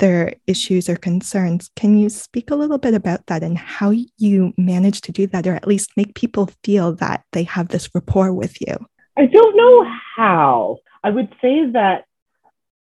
their 0.01 0.33
issues 0.47 0.89
or 0.89 0.95
concerns. 0.95 1.69
Can 1.75 1.95
you 1.97 2.09
speak 2.09 2.49
a 2.49 2.55
little 2.55 2.79
bit 2.79 2.95
about 2.95 3.27
that 3.27 3.43
and 3.43 3.57
how 3.57 3.93
you 4.17 4.51
manage 4.57 4.99
to 5.01 5.11
do 5.11 5.27
that, 5.27 5.45
or 5.47 5.53
at 5.53 5.67
least 5.67 5.95
make 5.95 6.15
people 6.15 6.49
feel 6.63 6.93
that 6.95 7.23
they 7.31 7.43
have 7.43 7.69
this 7.69 7.87
rapport 7.93 8.33
with 8.33 8.59
you? 8.59 8.75
I 9.15 9.27
don't 9.27 9.55
know 9.55 9.85
how. 10.17 10.77
I 11.03 11.11
would 11.11 11.29
say 11.39 11.69
that 11.73 12.05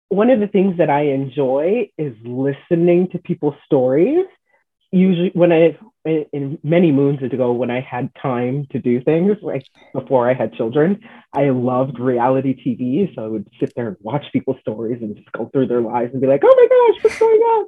one 0.10 0.30
of 0.30 0.42
the 0.42 0.48
things 0.48 0.78
that 0.78 0.90
I 0.90 1.04
enjoy 1.08 1.90
is 1.98 2.14
listening 2.24 3.10
to 3.12 3.18
people's 3.18 3.56
stories. 3.66 4.26
Usually, 4.92 5.32
when 5.34 5.54
I, 5.54 5.78
in 6.06 6.60
many 6.64 6.92
moons 6.92 7.22
ago, 7.24 7.52
when 7.52 7.72
I 7.72 7.82
had 7.82 8.10
time 8.22 8.68
to 8.72 8.80
do 8.80 9.02
things, 9.02 9.38
like 9.42 9.66
before 9.94 10.30
I 10.30 10.34
had 10.34 10.54
children, 10.54 11.00
I 11.34 11.50
loved 11.50 12.00
reality 12.00 12.56
TV. 12.56 13.14
So 13.16 13.26
I 13.26 13.28
would 13.28 13.48
sit 13.60 13.74
there 13.76 13.88
and 13.88 13.98
watch 14.02 14.26
people's 14.32 14.58
stories 14.62 15.02
and 15.02 15.16
just 15.16 15.32
go 15.32 15.50
through 15.52 15.68
their 15.68 15.82
lives 15.82 16.12
and 16.14 16.22
be 16.22 16.28
like, 16.28 16.42
oh 16.44 16.56
my 16.56 16.94
gosh, 16.94 17.04
what's 17.04 17.20
going 17.20 17.40
on? 17.42 17.66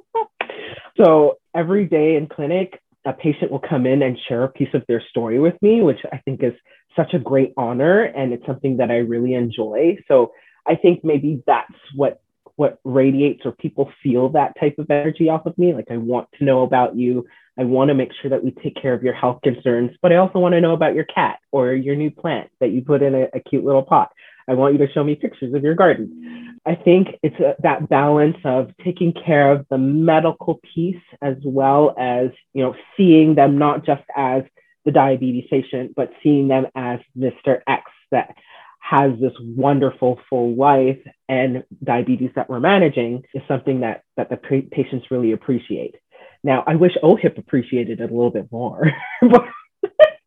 so 0.96 1.38
every 1.54 1.86
day 1.86 2.16
in 2.16 2.28
clinic, 2.28 2.80
a 3.04 3.12
patient 3.12 3.50
will 3.50 3.58
come 3.60 3.86
in 3.86 4.02
and 4.02 4.18
share 4.28 4.44
a 4.44 4.48
piece 4.48 4.72
of 4.74 4.84
their 4.86 5.02
story 5.10 5.38
with 5.38 5.60
me, 5.62 5.82
which 5.82 6.00
I 6.12 6.18
think 6.18 6.42
is 6.42 6.54
such 6.94 7.14
a 7.14 7.18
great 7.18 7.52
honor. 7.56 8.02
And 8.02 8.32
it's 8.32 8.46
something 8.46 8.76
that 8.76 8.90
I 8.90 8.98
really 8.98 9.34
enjoy. 9.34 9.96
So 10.06 10.32
I 10.66 10.76
think 10.76 11.04
maybe 11.04 11.42
that's 11.46 11.74
what 11.94 12.20
what 12.58 12.80
radiates 12.82 13.42
or 13.44 13.52
people 13.52 13.88
feel 14.02 14.30
that 14.30 14.52
type 14.58 14.74
of 14.78 14.90
energy 14.90 15.28
off 15.28 15.46
of 15.46 15.56
me. 15.56 15.72
Like 15.72 15.92
I 15.92 15.96
want 15.96 16.28
to 16.38 16.44
know 16.44 16.62
about 16.62 16.96
you. 16.96 17.24
I 17.58 17.64
want 17.64 17.88
to 17.88 17.94
make 17.94 18.10
sure 18.20 18.30
that 18.30 18.44
we 18.44 18.52
take 18.52 18.80
care 18.80 18.94
of 18.94 19.02
your 19.02 19.14
health 19.14 19.40
concerns, 19.42 19.90
but 20.00 20.12
I 20.12 20.16
also 20.16 20.38
want 20.38 20.52
to 20.52 20.60
know 20.60 20.74
about 20.74 20.94
your 20.94 21.04
cat 21.04 21.40
or 21.50 21.72
your 21.72 21.96
new 21.96 22.10
plant 22.10 22.50
that 22.60 22.68
you 22.68 22.82
put 22.82 23.02
in 23.02 23.14
a, 23.14 23.26
a 23.34 23.40
cute 23.40 23.64
little 23.64 23.82
pot. 23.82 24.12
I 24.48 24.54
want 24.54 24.74
you 24.74 24.86
to 24.86 24.92
show 24.92 25.04
me 25.04 25.14
pictures 25.14 25.52
of 25.54 25.62
your 25.62 25.74
garden. 25.74 26.58
I 26.64 26.74
think 26.74 27.08
it's 27.22 27.38
a, 27.40 27.56
that 27.62 27.88
balance 27.88 28.36
of 28.44 28.70
taking 28.84 29.12
care 29.12 29.52
of 29.52 29.66
the 29.70 29.78
medical 29.78 30.60
piece 30.74 31.02
as 31.20 31.36
well 31.44 31.94
as, 31.98 32.30
you 32.54 32.62
know, 32.62 32.74
seeing 32.96 33.34
them 33.34 33.58
not 33.58 33.84
just 33.84 34.02
as 34.16 34.44
the 34.84 34.92
diabetes 34.92 35.44
patient, 35.50 35.92
but 35.96 36.10
seeing 36.22 36.48
them 36.48 36.66
as 36.74 37.00
Mr. 37.16 37.60
X 37.66 37.90
that 38.10 38.34
has 38.80 39.12
this 39.20 39.32
wonderful 39.40 40.18
full 40.30 40.54
life 40.54 40.98
and 41.28 41.62
diabetes 41.84 42.30
that 42.36 42.48
we're 42.48 42.60
managing 42.60 43.22
is 43.34 43.42
something 43.46 43.80
that 43.80 44.02
that 44.16 44.30
the 44.30 44.36
patients 44.70 45.06
really 45.10 45.32
appreciate. 45.32 45.96
Now, 46.44 46.64
I 46.66 46.76
wish 46.76 46.92
OHIP 47.02 47.38
appreciated 47.38 48.00
it 48.00 48.10
a 48.10 48.14
little 48.14 48.30
bit 48.30 48.50
more, 48.50 48.90
but, 49.20 49.44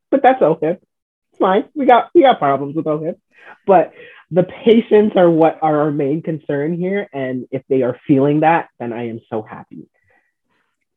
but 0.09 0.21
that's 0.21 0.41
OHIP. 0.41 0.79
It's 1.31 1.39
fine. 1.39 1.65
We 1.73 1.85
got 1.85 2.09
we 2.13 2.21
got 2.21 2.39
problems 2.39 2.75
with 2.75 2.85
OHIP, 2.85 3.17
but 3.65 3.93
the 4.29 4.43
patients 4.43 5.15
are 5.15 5.29
what 5.29 5.59
are 5.61 5.81
our 5.81 5.91
main 5.91 6.21
concern 6.21 6.73
here, 6.73 7.07
and 7.13 7.47
if 7.51 7.63
they 7.69 7.81
are 7.83 7.99
feeling 8.07 8.41
that, 8.41 8.69
then 8.79 8.93
I 8.93 9.07
am 9.09 9.21
so 9.29 9.41
happy. 9.41 9.87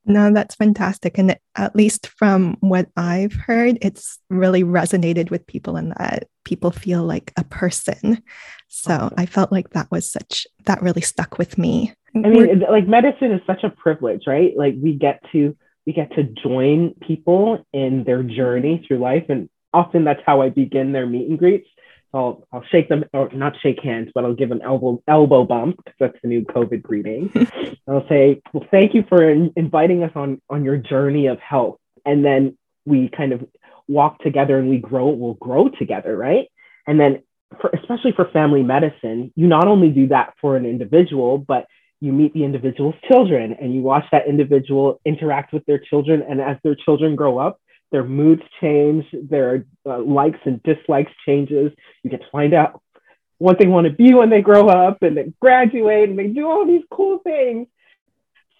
No, 0.06 0.32
that's 0.32 0.54
fantastic. 0.54 1.16
And 1.16 1.36
at 1.56 1.74
least 1.74 2.08
from 2.08 2.58
what 2.60 2.88
I've 2.96 3.32
heard, 3.32 3.78
it's 3.80 4.18
really 4.28 4.62
resonated 4.62 5.30
with 5.30 5.46
people 5.46 5.76
and 5.76 5.92
that 5.92 6.28
people 6.44 6.70
feel 6.70 7.02
like 7.04 7.32
a 7.38 7.44
person. 7.44 8.22
So 8.68 8.92
awesome. 8.92 9.14
I 9.16 9.24
felt 9.24 9.50
like 9.50 9.70
that 9.70 9.90
was 9.90 10.10
such, 10.10 10.46
that 10.66 10.82
really 10.82 11.00
stuck 11.00 11.38
with 11.38 11.56
me. 11.56 11.94
I 12.16 12.28
mean, 12.28 12.62
like 12.70 12.86
medicine 12.86 13.32
is 13.32 13.40
such 13.46 13.64
a 13.64 13.70
privilege, 13.70 14.22
right? 14.26 14.52
Like 14.56 14.74
we 14.80 14.94
get 14.94 15.20
to, 15.32 15.56
we 15.86 15.92
get 15.92 16.12
to 16.14 16.22
join 16.22 16.94
people 17.06 17.64
in 17.72 18.04
their 18.04 18.22
journey 18.22 18.84
through 18.86 18.98
life. 18.98 19.24
And 19.28 19.48
often 19.72 20.04
that's 20.04 20.22
how 20.24 20.40
I 20.40 20.50
begin 20.50 20.92
their 20.92 21.06
meet 21.06 21.28
and 21.28 21.38
greets. 21.38 21.68
I'll, 22.14 22.46
I'll 22.52 22.64
shake 22.70 22.88
them 22.88 23.04
or 23.12 23.28
not 23.32 23.54
shake 23.60 23.82
hands, 23.82 24.10
but 24.14 24.24
I'll 24.24 24.34
give 24.34 24.52
an 24.52 24.62
elbow 24.62 25.02
elbow 25.08 25.44
bump 25.44 25.78
because 25.78 25.96
that's 25.98 26.18
the 26.22 26.28
new 26.28 26.44
COVID 26.44 26.80
greeting. 26.80 27.30
I'll 27.88 28.06
say, 28.08 28.40
well, 28.52 28.64
thank 28.70 28.94
you 28.94 29.04
for 29.08 29.28
in, 29.28 29.52
inviting 29.56 30.04
us 30.04 30.12
on 30.14 30.40
on 30.48 30.64
your 30.64 30.76
journey 30.76 31.26
of 31.26 31.40
health, 31.40 31.80
and 32.06 32.24
then 32.24 32.56
we 32.86 33.08
kind 33.08 33.32
of 33.32 33.44
walk 33.88 34.20
together 34.20 34.58
and 34.58 34.70
we 34.70 34.78
grow. 34.78 35.08
We'll 35.08 35.34
grow 35.34 35.68
together, 35.68 36.16
right? 36.16 36.46
And 36.86 37.00
then, 37.00 37.24
for, 37.60 37.70
especially 37.70 38.12
for 38.12 38.30
family 38.32 38.62
medicine, 38.62 39.32
you 39.34 39.48
not 39.48 39.66
only 39.66 39.90
do 39.90 40.06
that 40.08 40.34
for 40.40 40.56
an 40.56 40.66
individual, 40.66 41.38
but 41.38 41.66
you 42.04 42.12
meet 42.12 42.34
the 42.34 42.44
individual's 42.44 42.94
children 43.10 43.56
and 43.60 43.74
you 43.74 43.80
watch 43.80 44.04
that 44.12 44.28
individual 44.28 45.00
interact 45.06 45.52
with 45.52 45.64
their 45.64 45.78
children, 45.78 46.22
and 46.28 46.40
as 46.40 46.58
their 46.62 46.74
children 46.74 47.16
grow 47.16 47.38
up, 47.38 47.58
their 47.90 48.04
moods 48.04 48.42
change, 48.60 49.04
their 49.12 49.64
uh, 49.86 50.00
likes 50.00 50.38
and 50.44 50.62
dislikes 50.64 51.12
changes. 51.26 51.72
You 52.02 52.10
get 52.10 52.20
to 52.20 52.30
find 52.30 52.52
out 52.52 52.82
what 53.38 53.58
they 53.58 53.66
want 53.66 53.86
to 53.86 53.92
be 53.92 54.12
when 54.14 54.30
they 54.30 54.42
grow 54.42 54.68
up 54.68 55.02
and 55.02 55.16
they 55.16 55.32
graduate 55.40 56.10
and 56.10 56.18
they 56.18 56.26
do 56.26 56.46
all 56.46 56.66
these 56.66 56.84
cool 56.90 57.18
things. 57.18 57.68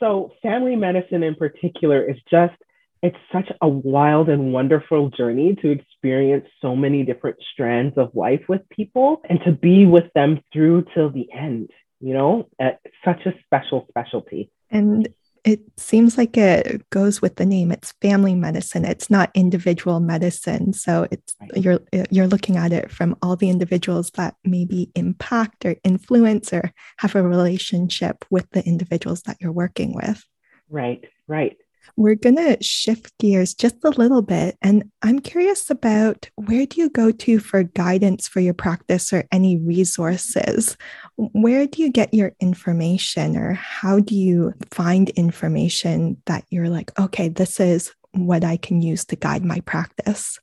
So 0.01 0.33
family 0.43 0.77
medicine 0.77 1.23
in 1.23 1.35
particular 1.35 2.03
is 2.03 2.17
just 2.31 2.55
it's 3.03 3.17
such 3.31 3.51
a 3.61 3.69
wild 3.69 4.31
and 4.31 4.55
wonderful 4.55 5.11
journey 5.11 5.55
to 5.61 5.71
experience 5.71 6.47
so 6.63 6.75
many 6.75 7.05
different 7.05 7.37
strands 7.53 7.99
of 7.99 8.15
life 8.15 8.41
with 8.49 8.67
people 8.71 9.21
and 9.29 9.39
to 9.45 9.53
be 9.53 9.85
with 9.85 10.11
them 10.15 10.41
through 10.53 10.87
till 10.95 11.11
the 11.11 11.29
end 11.31 11.69
you 12.01 12.15
know 12.15 12.49
it's 12.59 12.79
such 13.05 13.27
a 13.27 13.35
special 13.45 13.87
specialty. 13.89 14.51
And 14.71 15.09
it 15.45 15.61
seems 15.77 16.17
like 16.17 16.39
it 16.39 16.89
goes 16.89 17.21
with 17.21 17.37
the 17.37 17.45
name. 17.45 17.71
It's 17.71 17.93
family 18.01 18.35
medicine. 18.35 18.87
It's 18.87 19.11
not 19.11 19.31
individual 19.35 20.01
medicine. 20.01 20.73
So 20.73 21.07
it's 21.11 21.37
you're 21.55 21.81
you're 22.11 22.27
looking 22.27 22.57
at 22.57 22.73
it 22.73 22.91
from 22.91 23.15
all 23.21 23.37
the 23.37 23.51
individuals 23.51 24.11
that 24.13 24.37
maybe 24.43 24.91
impact 24.95 25.67
or 25.67 25.77
influence 25.85 26.53
or 26.53 26.73
have 26.99 27.15
a 27.15 27.23
relationship 27.23 28.25
with 28.31 28.49
the 28.51 28.65
individuals 28.65 29.23
that 29.23 29.37
you're 29.41 29.53
working 29.53 29.95
with. 29.95 30.25
Right 30.71 31.05
right 31.29 31.57
we're 31.97 32.15
going 32.15 32.37
to 32.37 32.57
shift 32.63 33.17
gears 33.19 33.55
just 33.55 33.77
a 33.85 33.91
little 33.91 34.23
bit. 34.23 34.57
And 34.63 34.91
I'm 35.03 35.21
curious 35.21 35.71
about 35.71 36.29
where 36.37 36.67
do 36.67 36.81
you 36.81 36.91
go 36.91 37.11
to 37.11 37.39
for 37.39 37.63
guidance 37.63 38.29
for 38.29 38.41
your 38.41 38.55
practice 38.55 39.13
or 39.13 39.25
any 39.31 39.59
resources? 39.59 40.77
Where 41.17 41.67
do 41.67 41.83
you 41.83 41.91
get 41.91 42.13
your 42.13 42.33
information 42.41 43.37
or 43.37 43.53
how 43.53 44.01
do 44.01 44.15
you 44.15 44.55
find 44.71 45.11
information 45.11 46.21
that 46.27 46.45
you're 46.51 46.69
like, 46.69 46.99
okay, 46.99 47.29
this 47.29 47.61
is 47.61 47.93
what 48.13 48.45
I 48.45 48.57
can 48.57 48.81
use 48.81 49.05
to 49.07 49.17
guide 49.17 49.45
my 49.45 49.61
practice? 49.61 50.39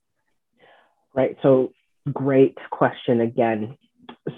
Right. 1.14 1.38
So, 1.42 1.74
great 2.12 2.58
question 2.72 3.22
again. 3.22 3.78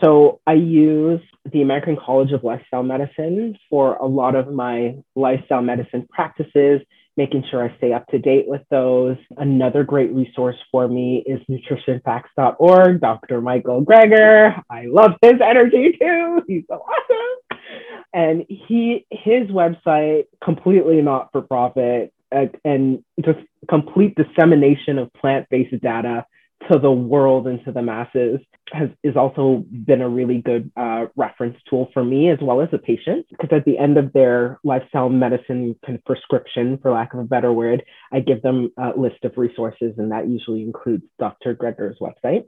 So, 0.02 0.39
I 0.48 0.54
use 0.54 1.22
the 1.52 1.62
American 1.62 1.98
College 1.98 2.32
of 2.32 2.43
Lifestyle 2.43 2.84
Medicine 2.84 3.58
for 3.69 3.96
a 3.96 4.06
lot 4.06 4.36
of 4.36 4.54
my 4.54 4.96
lifestyle 5.15 5.62
medicine 5.62 6.08
practices, 6.10 6.82
making 7.17 7.43
sure 7.52 7.63
I 7.63 7.76
stay 7.78 7.93
up 7.93 8.08
to 8.08 8.19
date 8.19 8.46
with 8.48 8.62
those. 8.69 9.17
Another 9.38 9.84
great 9.84 10.13
resource 10.13 10.56
for 10.72 10.88
me 10.88 11.24
is 11.28 11.39
nutritionfacts.org, 11.50 13.02
Dr. 13.02 13.41
Michael 13.41 13.84
Greger. 13.84 14.62
I 14.69 14.86
love 14.86 15.12
his 15.22 15.34
energy 15.43 15.98
too. 16.00 16.41
He's 16.48 16.63
so 16.69 16.76
awesome. 16.76 17.67
And 18.13 18.46
he 18.48 19.06
his 19.12 19.48
website 19.50 20.26
completely 20.43 21.02
not 21.02 21.32
for 21.32 21.41
profit 21.41 22.13
uh, 22.34 22.46
and 22.63 23.04
just 23.24 23.39
complete 23.69 24.15
dissemination 24.15 24.98
of 24.98 25.12
plant-based 25.13 25.82
data 25.82 26.26
to 26.71 26.80
the 26.80 26.91
world 26.91 27.47
and 27.47 27.63
to 27.65 27.71
the 27.71 27.82
masses 27.82 28.39
has 28.71 28.89
is 29.04 29.15
also 29.15 29.65
been 29.86 30.02
a 30.02 30.10
really 30.10 30.41
good 30.41 30.71
uh, 30.78 31.06
reference 31.15 31.58
tool 31.69 31.89
for 31.93 32.04
me 32.04 32.30
as 32.30 32.39
well 32.41 32.62
as 32.62 32.69
a 32.71 32.78
patient 32.78 33.26
because 33.30 33.49
at 33.52 33.65
the 33.65 33.78
end 33.78 33.97
of 33.97 34.13
their 34.13 34.60
lifestyle 34.63 35.10
medicine 35.10 35.76
kind 35.86 35.97
of 35.97 36.06
prescription 36.06 36.78
for 36.82 36.91
lack 36.91 37.13
of 37.13 37.19
a 37.19 37.23
better 37.23 37.52
word 37.52 37.84
i 38.12 38.19
give 38.19 38.41
them 38.41 38.71
a 38.78 38.97
list 38.97 39.23
of 39.23 39.34
resources 39.38 39.93
and 39.97 40.12
that 40.12 40.28
usually 40.28 40.62
includes 40.62 41.04
dr 41.19 41.56
greger's 41.56 41.97
website 41.99 42.45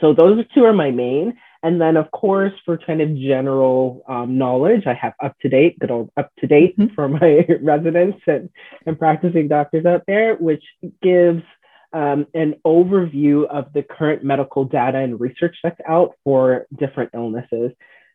so 0.00 0.14
those 0.14 0.44
two 0.54 0.64
are 0.64 0.72
my 0.72 0.90
main 0.90 1.34
and 1.62 1.80
then 1.80 1.96
of 1.96 2.10
course 2.12 2.52
for 2.64 2.78
kind 2.78 3.00
of 3.00 3.16
general 3.16 4.02
um, 4.08 4.38
knowledge 4.38 4.86
i 4.86 4.94
have 4.94 5.14
up 5.22 5.36
to 5.40 5.48
date 5.48 5.78
good 5.78 5.90
old 5.90 6.10
up 6.16 6.30
to 6.38 6.46
date 6.46 6.78
mm-hmm. 6.78 6.94
for 6.94 7.08
my 7.08 7.46
residents 7.62 8.18
and, 8.26 8.48
and 8.86 8.98
practicing 8.98 9.48
doctors 9.48 9.84
out 9.84 10.02
there 10.06 10.36
which 10.36 10.62
gives 11.02 11.42
um, 11.96 12.26
an 12.34 12.56
overview 12.66 13.46
of 13.48 13.72
the 13.72 13.82
current 13.82 14.22
medical 14.22 14.66
data 14.66 14.98
and 14.98 15.18
research 15.18 15.56
that's 15.62 15.80
out 15.88 16.12
for 16.24 16.66
different 16.78 17.10
illnesses. 17.14 17.72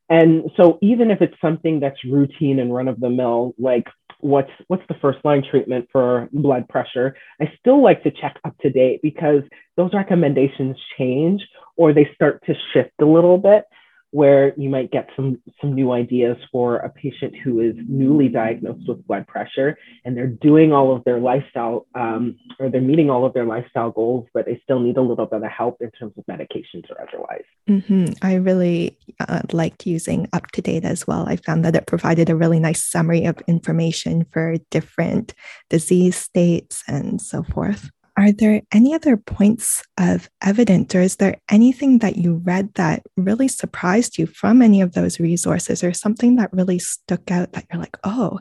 And 0.08 0.52
so 0.56 0.78
even 0.84 1.10
if 1.10 1.20
it's 1.20 1.34
something 1.42 1.80
that's 1.80 1.98
routine 2.04 2.60
and 2.60 2.72
run 2.72 2.88
of 2.88 3.00
the 3.00 3.10
mill, 3.10 3.56
like 3.58 3.88
what's 4.20 4.52
what's 4.68 4.84
the 4.88 4.94
first 5.02 5.18
line 5.26 5.44
treatment 5.50 5.88
for 5.92 6.30
blood 6.32 6.70
pressure, 6.70 7.16
I 7.42 7.52
still 7.60 7.82
like 7.82 8.04
to 8.04 8.12
check 8.12 8.40
up 8.46 8.56
to 8.60 8.70
date 8.70 9.00
because 9.02 9.42
those 9.78 9.92
recommendations 9.96 10.78
change 11.00 11.42
or 11.76 11.92
they 11.92 12.08
start 12.14 12.44
to 12.46 12.54
shift 12.74 12.92
a 13.02 13.06
little 13.06 13.40
bit 13.40 13.64
where 14.12 14.54
you 14.58 14.70
might 14.70 14.92
get 14.92 15.10
some 15.16 15.42
some 15.60 15.74
new 15.74 15.92
ideas 15.92 16.38
for 16.52 16.78
a 16.78 16.90
patient 16.90 17.34
who 17.44 17.60
is 17.62 17.74
newly 17.88 18.28
diagnosed 18.28 18.88
with 18.88 19.06
blood 19.08 19.26
pressure 19.28 19.78
and 20.04 20.16
they're 20.16 20.28
doing 20.28 20.74
all 20.74 20.94
of 20.94 21.04
their 21.06 21.20
lifestyle 21.20 21.88
um, 21.96 22.38
or 22.60 22.70
they're 22.70 22.82
meeting 22.82 23.10
all 23.10 23.26
of 23.26 23.34
their 23.34 23.46
lifestyle 23.46 23.90
goals 23.90 24.28
but 24.34 24.46
they 24.46 24.60
still 24.64 24.80
need 24.80 24.98
a 24.98 25.02
little 25.02 25.26
bit 25.26 25.42
of 25.42 25.50
help 25.50 25.78
in 25.82 25.90
terms 25.92 26.14
of 26.18 26.26
medications 26.26 26.90
or 26.90 27.02
otherwise. 27.02 27.44
Mm-hmm. 27.70 28.14
i 28.22 28.36
really 28.36 28.98
uh, 29.20 29.42
liked 29.54 29.88
using 29.88 30.28
up 30.34 30.48
to 30.52 30.62
date 30.62 30.84
as 30.84 31.08
well. 31.08 31.28
I 31.28 31.38
found 31.38 31.64
that 31.64 31.76
it 31.76 31.88
provided 31.88 32.30
a 32.30 32.36
really 32.36 32.60
nice 32.60 32.84
summary 32.84 33.26
of 33.26 33.38
information 33.48 34.26
for 34.32 34.58
different 34.70 35.34
disease 35.70 36.18
states 36.18 36.84
and 36.88 37.22
so 37.22 37.44
forth 37.44 37.90
are 38.18 38.32
there 38.32 38.62
any 38.72 38.94
other 38.94 39.18
points 39.18 39.84
of 39.98 40.30
evidence, 40.42 40.94
or 40.94 41.02
is 41.02 41.16
there 41.16 41.40
anything 41.50 42.00
that 42.00 42.18
you 42.18 42.36
read 42.44 42.74
that 42.76 43.04
really 43.18 43.48
surprised 43.48 44.18
you 44.18 44.26
from 44.26 44.62
any 44.62 44.82
of 44.82 44.94
those 44.94 45.20
resources, 45.20 45.84
or 45.84 45.94
something 45.94 46.36
that 46.36 46.54
really 46.54 46.80
stuck 46.80 47.32
out 47.32 47.54
that 47.54 47.66
you're 47.72 47.82
like, 47.82 47.98
oh, 48.04 48.40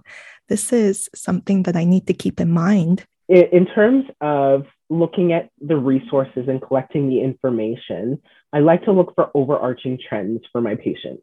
this 0.48 0.72
is 0.72 1.09
something 1.14 1.62
that 1.64 1.76
I 1.76 1.85
need 1.85 2.06
to 2.09 2.14
keep 2.14 2.40
in 2.40 2.50
mind? 2.50 3.04
In 3.28 3.66
terms 3.66 4.06
of 4.20 4.66
looking 4.88 5.33
at 5.33 5.50
the 5.61 5.76
resources 5.76 6.48
and 6.48 6.61
collecting 6.61 7.09
the 7.09 7.20
information, 7.20 8.20
I 8.52 8.59
like 8.59 8.85
to 8.85 8.92
look 8.92 9.14
for 9.14 9.30
overarching 9.35 9.98
trends 10.09 10.40
for 10.50 10.61
my 10.61 10.74
patients. 10.74 11.22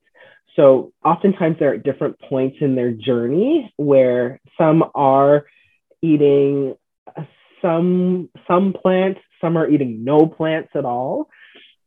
So, 0.56 0.94
oftentimes, 1.04 1.58
they're 1.60 1.76
at 1.76 1.84
different 1.84 2.18
points 2.20 2.58
in 2.62 2.76
their 2.76 2.92
journey 2.92 3.72
where 3.76 4.40
some 4.58 4.84
are 4.96 5.46
eating 6.02 6.76
uh, 7.16 7.24
some 7.62 8.30
some 8.48 8.74
plants, 8.74 9.20
some 9.42 9.58
are 9.58 9.70
eating 9.70 10.04
no 10.04 10.28
plants 10.28 10.70
at 10.76 10.86
all. 10.86 11.30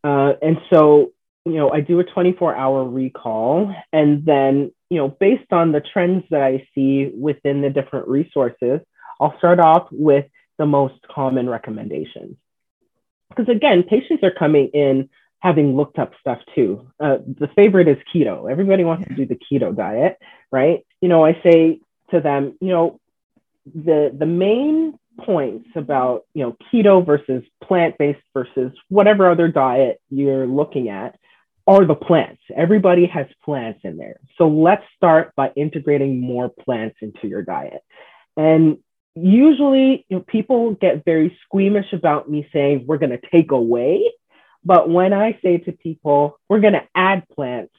Uh, 0.03 0.33
and 0.41 0.59
so, 0.73 1.13
you 1.45 1.55
know, 1.55 1.71
I 1.71 1.81
do 1.81 2.01
a 2.01 2.05
24 2.05 2.57
hour 2.57 2.85
recall. 2.85 3.75
And 3.93 4.25
then, 4.25 4.73
you 4.89 4.99
know, 4.99 5.09
based 5.09 5.53
on 5.53 5.73
the 5.73 5.81
trends 5.81 6.25
that 6.31 6.43
I 6.43 6.67
see 6.75 7.11
within 7.15 7.61
the 7.61 7.71
different 7.71 8.09
resources, 8.09 8.81
I'll 9.21 9.37
start 9.39 9.61
off 9.61 9.89
with 9.91 10.27
the 10.59 10.67
most 10.67 10.95
common 11.09 11.49
recommendations. 11.49 12.37
Because 13.29 13.49
again, 13.49 13.85
patients 13.85 14.25
are 14.25 14.33
coming 14.33 14.69
in 14.75 15.09
having 15.39 15.77
looked 15.77 15.99
up 15.99 16.13
stuff 16.21 16.39
too. 16.55 16.87
Uh, 16.99 17.19
the 17.27 17.49
favorite 17.57 17.89
is 17.89 17.97
keto. 18.15 18.51
Everybody 18.51 18.85
wants 18.85 19.09
to 19.09 19.15
do 19.15 19.27
the 19.27 19.39
keto 19.39 19.75
diet, 19.75 20.19
right? 20.51 20.85
You 21.01 21.09
know, 21.09 21.25
I 21.25 21.41
say 21.43 21.81
to 22.11 22.21
them, 22.21 22.57
you 22.61 22.69
know, 22.69 23.01
the 23.67 24.15
the 24.17 24.27
main 24.27 24.99
points 25.25 25.69
about 25.75 26.25
you 26.35 26.43
know 26.43 26.57
keto 26.73 27.05
versus 27.05 27.45
plant-based 27.63 28.21
versus 28.35 28.73
whatever 28.89 29.31
other 29.31 29.49
diet 29.49 30.01
you're 30.11 30.47
looking 30.47 30.89
at 30.89 31.19
are 31.67 31.85
the 31.85 31.95
plants. 31.95 32.43
Everybody 32.55 33.07
has 33.07 33.27
plants 33.45 33.81
in 33.85 33.97
there. 33.97 34.19
So 34.39 34.49
let's 34.49 34.83
start 34.97 35.33
by 35.37 35.53
integrating 35.55 36.21
more 36.21 36.49
plants 36.49 36.97
into 37.01 37.29
your 37.29 37.43
diet. 37.43 37.83
And 38.37 38.79
usually 39.15 40.05
you 40.09 40.17
know, 40.17 40.21
people 40.27 40.73
get 40.75 41.05
very 41.05 41.37
squeamish 41.45 41.93
about 41.93 42.31
me 42.31 42.49
saying 42.53 42.85
we're 42.87 42.99
going 42.99 43.11
to 43.11 43.21
take 43.33 43.51
away 43.51 44.09
but 44.65 44.89
when 44.89 45.13
i 45.13 45.37
say 45.43 45.59
to 45.59 45.73
people 45.73 46.39
we're 46.49 46.61
going 46.61 46.75
to 46.75 46.87
add 46.95 47.29
plants 47.35 47.73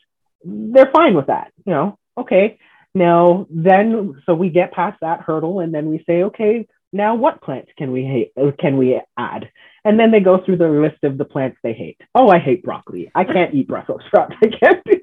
they're 0.44 0.92
fine 0.92 1.14
with 1.14 1.28
that 1.28 1.54
you 1.66 1.72
know 1.72 1.98
okay. 2.18 2.60
Now 2.94 3.48
then 3.50 4.22
so 4.26 4.34
we 4.34 4.50
get 4.50 4.74
past 4.74 5.00
that 5.02 5.22
hurdle 5.22 5.62
and 5.62 5.74
then 5.74 5.90
we 5.90 6.04
say 6.06 6.24
okay 6.24 6.68
now 6.94 7.16
what 7.16 7.42
plants 7.42 7.72
can 7.78 7.92
we 7.92 8.04
hate 8.04 8.34
can 8.60 8.78
we 8.78 9.02
add? 9.18 9.50
And 9.84 10.00
then 10.00 10.12
they 10.12 10.20
go 10.20 10.44
through 10.44 10.58
the 10.58 10.70
list 10.70 11.04
of 11.04 11.18
the 11.18 11.26
plants 11.26 11.58
they 11.64 11.74
hate. 11.74 12.00
Oh 12.16 12.30
i 12.30 12.40
hate 12.40 12.64
broccoli. 12.64 13.12
I 13.16 13.24
can't 13.24 13.54
eat 13.54 13.68
brussels 13.68 14.02
sprouts. 14.08 14.36
I 14.44 14.48
can't 14.48 14.84
do 14.86 15.00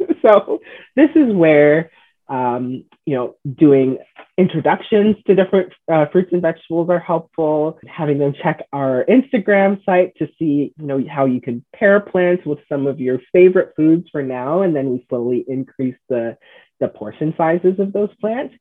so 0.22 0.60
this 0.96 1.10
is 1.14 1.32
where 1.34 1.90
um, 2.28 2.84
you 3.06 3.16
know 3.16 3.36
doing 3.56 3.98
introductions 4.36 5.16
to 5.26 5.34
different 5.34 5.72
uh, 5.90 6.06
fruits 6.12 6.30
and 6.32 6.42
vegetables 6.42 6.90
are 6.90 7.00
helpful. 7.00 7.78
Having 7.86 8.18
them 8.18 8.34
check 8.42 8.62
our 8.72 9.04
instagram 9.08 9.82
site 9.84 10.14
to 10.16 10.26
see 10.38 10.72
you 10.78 10.86
know 10.86 11.02
how 11.10 11.24
you 11.24 11.40
can 11.40 11.64
pair 11.74 12.00
plants 12.00 12.44
with 12.44 12.58
some 12.68 12.86
of 12.86 13.00
your 13.00 13.20
favorite 13.32 13.72
foods 13.76 14.08
for 14.10 14.22
now 14.22 14.62
and 14.62 14.74
then 14.74 14.90
we 14.90 15.06
slowly 15.08 15.44
increase 15.48 15.96
the 16.08 16.36
the 16.80 16.88
portion 16.88 17.34
sizes 17.36 17.78
of 17.78 17.92
those 17.92 18.10
plants. 18.20 18.54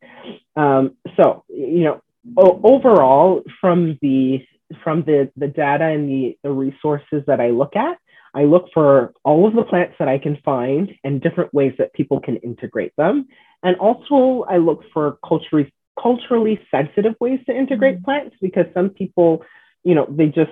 Um, 0.56 0.96
so 1.18 1.44
you 1.50 1.84
know 1.84 2.02
overall, 2.36 3.44
from 3.62 3.98
the 4.02 4.46
from 4.84 5.04
the 5.04 5.32
the 5.38 5.48
data 5.48 5.86
and 5.86 6.10
the 6.10 6.38
the 6.44 6.52
resources 6.52 7.24
that 7.28 7.40
I 7.40 7.50
look 7.50 7.76
at, 7.76 7.98
I 8.34 8.44
look 8.44 8.66
for 8.74 9.14
all 9.24 9.48
of 9.48 9.56
the 9.56 9.64
plants 9.64 9.96
that 10.00 10.08
I 10.08 10.18
can 10.18 10.38
find 10.44 10.92
and 11.04 11.22
different 11.22 11.54
ways 11.54 11.74
that 11.78 11.94
people 11.94 12.20
can 12.20 12.38
integrate 12.38 12.94
them. 12.98 13.28
And 13.64 13.76
also, 13.78 14.46
I 14.48 14.58
look 14.58 14.84
for 14.94 15.18
culturally 15.28 15.74
culturally 16.02 16.60
sensitive 16.70 17.16
ways 17.20 17.40
to 17.48 17.58
integrate 17.58 17.96
mm-hmm. 17.96 18.06
plants 18.06 18.36
because 18.42 18.66
some 18.74 18.90
people, 18.90 19.44
you 19.84 19.96
know, 19.96 20.06
they 20.10 20.28
just 20.28 20.52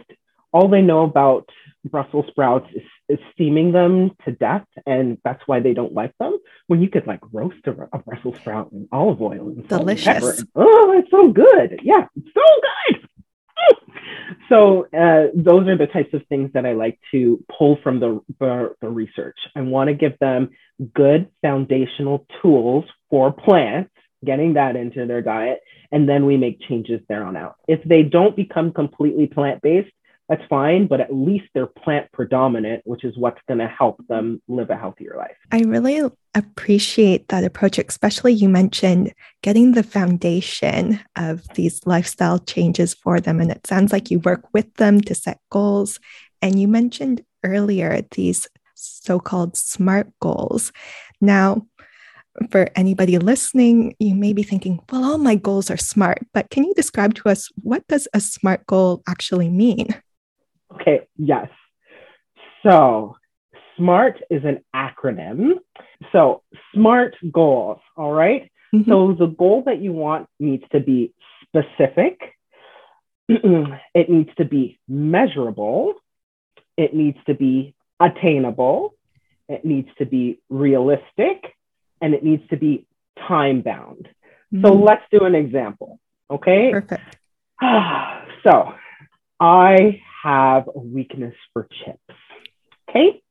all 0.51 0.69
they 0.69 0.81
know 0.81 1.03
about 1.03 1.49
Brussels 1.83 2.25
sprouts 2.29 2.67
is, 2.73 2.81
steaming 3.33 3.71
them 3.71 4.11
to 4.25 4.31
death, 4.31 4.65
and 4.85 5.17
that's 5.23 5.41
why 5.45 5.59
they 5.59 5.73
don't 5.73 5.93
like 5.93 6.13
them. 6.19 6.37
When 6.67 6.81
you 6.81 6.89
could 6.89 7.07
like 7.07 7.21
roast 7.31 7.65
a, 7.67 7.87
a 7.93 7.99
Brussels 7.99 8.37
sprout 8.37 8.71
in 8.71 8.87
olive 8.91 9.21
oil 9.21 9.49
and 9.49 9.67
delicious. 9.67 10.43
oh, 10.55 10.93
it's 10.97 11.11
so 11.11 11.31
good. 11.31 11.79
Yeah, 11.83 12.07
so 12.15 12.41
good. 12.89 13.09
So 14.49 14.85
uh, 14.93 15.27
those 15.33 15.67
are 15.67 15.77
the 15.77 15.87
types 15.87 16.13
of 16.13 16.25
things 16.27 16.51
that 16.53 16.65
I 16.65 16.73
like 16.73 16.99
to 17.11 17.43
pull 17.57 17.77
from 17.81 17.99
the, 17.99 18.21
the, 18.39 18.75
the 18.81 18.89
research. 18.89 19.37
I 19.55 19.61
want 19.61 19.87
to 19.87 19.93
give 19.93 20.17
them 20.19 20.51
good 20.93 21.29
foundational 21.41 22.27
tools 22.41 22.85
for 23.09 23.31
plants, 23.31 23.91
getting 24.23 24.53
that 24.53 24.75
into 24.75 25.05
their 25.05 25.21
diet, 25.21 25.61
and 25.91 26.07
then 26.07 26.25
we 26.25 26.37
make 26.37 26.61
changes 26.61 27.01
there 27.07 27.23
on 27.23 27.35
out. 27.35 27.55
If 27.67 27.83
they 27.83 28.03
don't 28.03 28.35
become 28.35 28.71
completely 28.71 29.27
plant 29.27 29.61
based, 29.61 29.91
that's 30.27 30.43
fine, 30.49 30.87
but 30.87 31.01
at 31.01 31.13
least 31.13 31.45
they're 31.53 31.67
plant 31.67 32.11
predominant, 32.11 32.81
which 32.85 33.03
is 33.03 33.15
what's 33.15 33.41
going 33.47 33.59
to 33.59 33.67
help 33.67 34.05
them 34.07 34.41
live 34.47 34.71
a 34.71 34.75
healthier 34.75 35.15
life. 35.17 35.35
I 35.51 35.59
really 35.61 36.01
appreciate 36.33 37.27
that 37.27 37.43
approach, 37.43 37.77
especially 37.77 38.33
you 38.33 38.49
mentioned 38.49 39.13
getting 39.43 39.73
the 39.73 39.83
foundation 39.83 40.99
of 41.15 41.47
these 41.49 41.85
lifestyle 41.85 42.39
changes 42.39 42.95
for 42.95 43.19
them. 43.19 43.39
And 43.39 43.51
it 43.51 43.67
sounds 43.67 43.91
like 43.91 44.09
you 44.09 44.19
work 44.19 44.51
with 44.51 44.73
them 44.75 44.99
to 45.01 45.13
set 45.13 45.39
goals. 45.51 45.99
And 46.41 46.59
you 46.59 46.67
mentioned 46.67 47.23
earlier 47.43 48.01
these 48.11 48.47
so 48.73 49.19
called 49.19 49.55
SMART 49.55 50.11
goals. 50.19 50.71
Now, 51.21 51.67
for 52.49 52.69
anybody 52.75 53.17
listening, 53.17 53.95
you 53.99 54.15
may 54.15 54.33
be 54.33 54.43
thinking, 54.43 54.81
well, 54.91 55.05
all 55.05 55.17
my 55.17 55.35
goals 55.35 55.69
are 55.71 55.77
SMART, 55.77 56.25
but 56.33 56.49
can 56.49 56.63
you 56.63 56.73
describe 56.73 57.13
to 57.15 57.29
us 57.29 57.49
what 57.61 57.87
does 57.87 58.07
a 58.13 58.19
SMART 58.19 58.65
goal 58.65 59.03
actually 59.07 59.49
mean? 59.49 59.87
Okay, 60.75 61.07
yes. 61.17 61.47
So, 62.63 63.15
SMART 63.77 64.21
is 64.29 64.43
an 64.43 64.63
acronym. 64.75 65.59
So, 66.11 66.43
SMART 66.73 67.15
goals, 67.31 67.79
all 67.95 68.11
right? 68.11 68.51
mm-hmm. 68.73 68.89
So, 68.89 69.15
the 69.17 69.27
goal 69.27 69.63
that 69.65 69.81
you 69.81 69.91
want 69.91 70.27
needs 70.39 70.63
to 70.71 70.79
be 70.79 71.13
specific, 71.43 72.19
it 73.29 74.09
needs 74.09 74.29
to 74.37 74.45
be 74.45 74.79
measurable, 74.87 75.93
it 76.77 76.93
needs 76.93 77.17
to 77.27 77.33
be 77.33 77.75
attainable, 77.99 78.95
it 79.47 79.63
needs 79.63 79.89
to 79.97 80.05
be 80.05 80.39
realistic, 80.49 81.55
and 82.01 82.13
it 82.13 82.23
needs 82.23 82.47
to 82.49 82.57
be 82.57 82.85
time 83.27 83.61
bound. 83.61 84.09
Mm-hmm. 84.53 84.65
So 84.65 84.73
let's 84.73 85.03
do 85.11 85.25
an 85.25 85.35
example. 85.35 85.99
Okay. 86.29 86.71
Perfect. 86.71 87.17
so 88.43 88.73
I 89.39 90.01
have 90.25 90.67
a 90.73 90.79
weakness 90.79 91.35
for 91.53 91.67
chips. 91.85 92.19
Okay. 92.89 93.21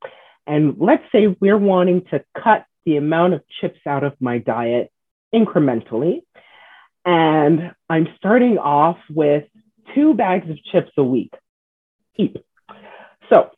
And 0.47 0.77
let's 0.79 1.03
say 1.11 1.27
we're 1.41 1.59
wanting 1.59 2.05
to 2.13 2.25
cut 2.41 2.67
the 2.87 2.97
amount 2.97 3.35
of 3.35 3.43
chips 3.61 3.81
out 3.87 4.05
of 4.05 4.13
my 4.21 4.39
diet 4.39 4.93
incrementally. 5.35 6.21
And 7.05 7.73
I'm 7.91 8.07
starting 8.17 8.59
off 8.59 8.99
with 9.11 9.45
two 9.95 10.15
bags 10.15 10.49
of 10.49 10.57
chips 10.71 10.93
a 10.97 11.03
week. 11.03 11.33
Eat. 12.17 12.37
So 13.29 13.51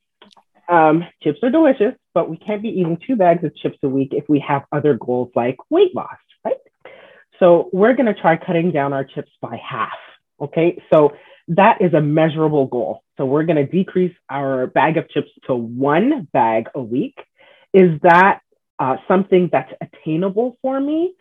um, 0.68 1.04
chips 1.22 1.38
are 1.42 1.50
delicious, 1.50 1.94
but 2.14 2.30
we 2.30 2.38
can't 2.38 2.62
be 2.62 2.70
eating 2.70 2.98
two 3.06 3.16
bags 3.16 3.44
of 3.44 3.54
chips 3.56 3.78
a 3.82 3.88
week 3.88 4.10
if 4.12 4.24
we 4.28 4.40
have 4.40 4.62
other 4.72 4.94
goals 4.94 5.30
like 5.34 5.56
weight 5.68 5.94
loss, 5.94 6.16
right? 6.44 6.56
So 7.38 7.68
we're 7.72 7.94
going 7.94 8.06
to 8.06 8.18
try 8.18 8.38
cutting 8.38 8.72
down 8.72 8.94
our 8.94 9.04
chips 9.04 9.30
by 9.42 9.60
half. 9.62 9.98
Okay. 10.40 10.82
So 10.90 11.12
that 11.48 11.80
is 11.80 11.94
a 11.94 12.00
measurable 12.00 12.66
goal. 12.66 13.02
So 13.16 13.24
we're 13.24 13.44
going 13.44 13.56
to 13.56 13.66
decrease 13.66 14.14
our 14.28 14.66
bag 14.66 14.96
of 14.96 15.08
chips 15.08 15.30
to 15.46 15.54
one 15.54 16.28
bag 16.32 16.68
a 16.74 16.82
week. 16.82 17.16
Is 17.72 18.00
that 18.02 18.40
uh, 18.78 18.96
something 19.08 19.48
that's 19.52 19.72
attainable 19.80 20.58
for 20.62 20.80
me? 20.80 21.14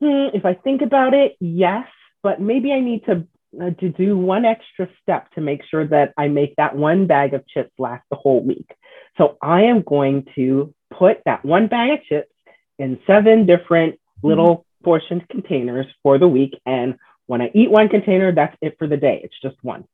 Hmm, 0.00 0.28
if 0.34 0.44
I 0.44 0.54
think 0.54 0.82
about 0.82 1.14
it, 1.14 1.36
yes, 1.40 1.86
but 2.22 2.40
maybe 2.40 2.72
I 2.72 2.80
need 2.80 3.04
to 3.06 3.26
uh, 3.60 3.70
to 3.80 3.88
do 3.88 4.16
one 4.16 4.44
extra 4.44 4.88
step 5.02 5.30
to 5.32 5.40
make 5.40 5.62
sure 5.70 5.86
that 5.86 6.12
I 6.18 6.28
make 6.28 6.54
that 6.56 6.76
one 6.76 7.06
bag 7.06 7.32
of 7.32 7.48
chips 7.48 7.72
last 7.78 8.04
the 8.10 8.16
whole 8.16 8.44
week. 8.44 8.70
So 9.16 9.38
I 9.40 9.62
am 9.62 9.82
going 9.82 10.26
to 10.34 10.74
put 10.96 11.18
that 11.24 11.44
one 11.44 11.66
bag 11.66 11.98
of 11.98 12.04
chips 12.04 12.32
in 12.78 12.98
seven 13.06 13.46
different 13.46 13.98
little 14.22 14.56
mm-hmm. 14.56 14.84
portioned 14.84 15.28
containers 15.28 15.86
for 16.02 16.18
the 16.18 16.28
week. 16.28 16.60
And 16.66 16.96
when 17.28 17.40
I 17.40 17.52
eat 17.54 17.70
one 17.70 17.88
container, 17.88 18.34
that's 18.34 18.56
it 18.60 18.76
for 18.78 18.88
the 18.88 18.96
day. 18.96 19.20
It's 19.22 19.40
just 19.40 19.56
one. 19.62 19.84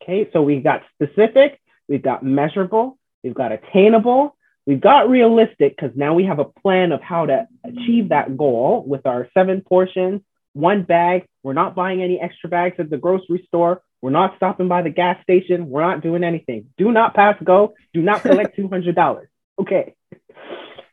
Okay, 0.00 0.30
so 0.32 0.42
we've 0.42 0.62
got 0.62 0.82
specific, 0.94 1.60
we've 1.88 2.02
got 2.02 2.22
measurable, 2.22 2.96
we've 3.24 3.34
got 3.34 3.50
attainable, 3.50 4.36
we've 4.66 4.80
got 4.80 5.08
realistic, 5.08 5.76
because 5.76 5.96
now 5.96 6.14
we 6.14 6.24
have 6.24 6.38
a 6.38 6.44
plan 6.44 6.92
of 6.92 7.02
how 7.02 7.26
to 7.26 7.48
achieve 7.64 8.10
that 8.10 8.36
goal 8.36 8.84
with 8.86 9.04
our 9.06 9.28
seven 9.34 9.62
portions 9.62 10.20
one 10.52 10.82
bag. 10.82 11.24
We're 11.42 11.52
not 11.52 11.74
buying 11.74 12.02
any 12.02 12.20
extra 12.20 12.50
bags 12.50 12.76
at 12.78 12.90
the 12.90 12.96
grocery 12.96 13.44
store. 13.46 13.82
We're 14.02 14.10
not 14.10 14.36
stopping 14.36 14.68
by 14.68 14.82
the 14.82 14.90
gas 14.90 15.22
station. 15.22 15.70
We're 15.70 15.82
not 15.82 16.02
doing 16.02 16.24
anything. 16.24 16.66
Do 16.76 16.92
not 16.92 17.14
pass 17.14 17.36
go. 17.42 17.74
Do 17.94 18.02
not 18.02 18.22
collect 18.22 18.56
$200. 18.58 19.26
Okay. 19.60 19.94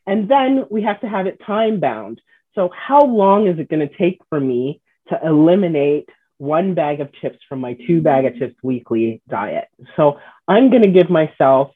And 0.08 0.30
then 0.30 0.66
we 0.70 0.84
have 0.84 1.02
to 1.02 1.10
have 1.10 1.26
it 1.26 1.42
time 1.46 1.80
bound. 1.80 2.22
So, 2.54 2.70
how 2.70 3.06
long 3.06 3.48
is 3.48 3.60
it 3.60 3.70
going 3.70 3.88
to 3.88 3.98
take 3.98 4.22
for 4.30 4.40
me 4.40 4.82
to 5.10 5.20
eliminate 5.24 6.10
one 6.38 6.74
bag 6.74 7.00
of 7.00 7.14
chips 7.22 7.38
from 7.48 7.62
my 7.62 7.78
two 7.88 8.02
bag 8.02 8.26
of 8.26 8.36
chips 8.38 8.56
weekly 8.64 9.22
diet? 9.30 9.68
So, 9.96 10.20
I'm 10.48 10.70
going 10.70 10.84
to 10.84 10.92
give 10.92 11.10
myself 11.10 11.72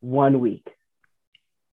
one 0.00 0.40
week. 0.40 0.66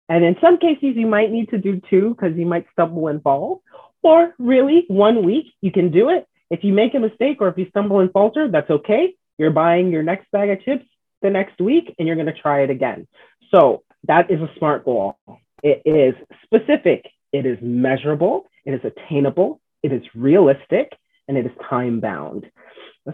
And 0.08 0.24
in 0.24 0.36
some 0.42 0.58
cases, 0.58 0.96
you 0.96 1.08
might 1.08 1.32
need 1.32 1.50
to 1.50 1.58
do 1.58 1.82
two 1.90 2.16
because 2.16 2.36
you 2.36 2.46
might 2.46 2.66
stumble 2.74 3.08
and 3.08 3.22
fall. 3.22 3.62
Or 4.02 4.34
really, 4.40 4.86
one 4.88 5.24
week, 5.24 5.46
you 5.62 5.72
can 5.72 5.92
do 5.92 6.10
it. 6.10 6.28
If 6.50 6.64
you 6.64 6.74
make 6.74 6.96
a 6.96 7.00
mistake 7.00 7.38
or 7.42 7.48
if 7.48 7.58
you 7.58 7.68
stumble 7.70 8.00
and 8.00 8.12
falter, 8.12 8.50
that's 8.50 8.70
okay. 8.70 9.14
You're 9.38 9.52
buying 9.52 9.92
your 9.92 10.04
next 10.04 10.32
bag 10.32 10.50
of 10.50 10.64
chips 10.64 10.86
the 11.22 11.30
next 11.30 11.60
week 11.62 11.94
and 11.98 12.08
you're 12.08 12.16
going 12.16 12.34
to 12.34 12.42
try 12.42 12.62
it 12.62 12.70
again. 12.70 13.08
So 13.54 13.84
that 14.08 14.32
is 14.32 14.40
a 14.42 14.50
SMART 14.58 14.86
goal. 14.86 15.18
It 15.62 15.82
is 15.86 16.16
specific, 16.44 17.06
it 17.34 17.46
is 17.46 17.58
measurable, 17.62 18.46
it 18.66 18.74
is 18.74 18.82
attainable, 18.84 19.60
it 19.84 19.92
is 19.92 20.04
realistic, 20.16 20.92
and 21.28 21.38
it 21.38 21.46
is 21.46 21.52
time 21.70 22.00
bound. 22.00 22.46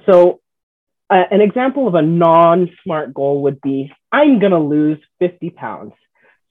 So, 0.05 0.41
uh, 1.09 1.23
an 1.29 1.41
example 1.41 1.87
of 1.87 1.95
a 1.95 2.01
non 2.01 2.69
SMART 2.83 3.13
goal 3.13 3.43
would 3.43 3.61
be 3.61 3.91
I'm 4.11 4.39
going 4.39 4.51
to 4.51 4.59
lose 4.59 4.99
50 5.19 5.51
pounds. 5.51 5.93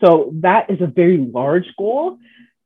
So, 0.05 0.33
that 0.41 0.71
is 0.71 0.81
a 0.81 0.87
very 0.87 1.19
large 1.19 1.67
goal 1.77 2.19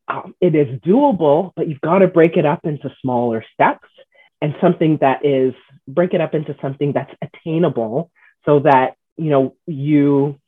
um, 0.08 0.34
it 0.40 0.54
is 0.54 0.80
doable, 0.80 1.52
but 1.54 1.68
you've 1.68 1.80
got 1.80 1.98
to 1.98 2.08
break 2.08 2.36
it 2.36 2.46
up 2.46 2.64
into 2.64 2.90
smaller 3.02 3.44
steps 3.52 3.88
and 4.40 4.54
something 4.60 4.98
that 5.00 5.24
is 5.24 5.54
break 5.86 6.14
it 6.14 6.20
up 6.20 6.34
into 6.34 6.56
something 6.62 6.92
that's 6.92 7.12
attainable 7.22 8.10
so 8.46 8.60
that 8.60 8.94
you 9.16 9.30
know 9.30 9.54
you 9.66 10.38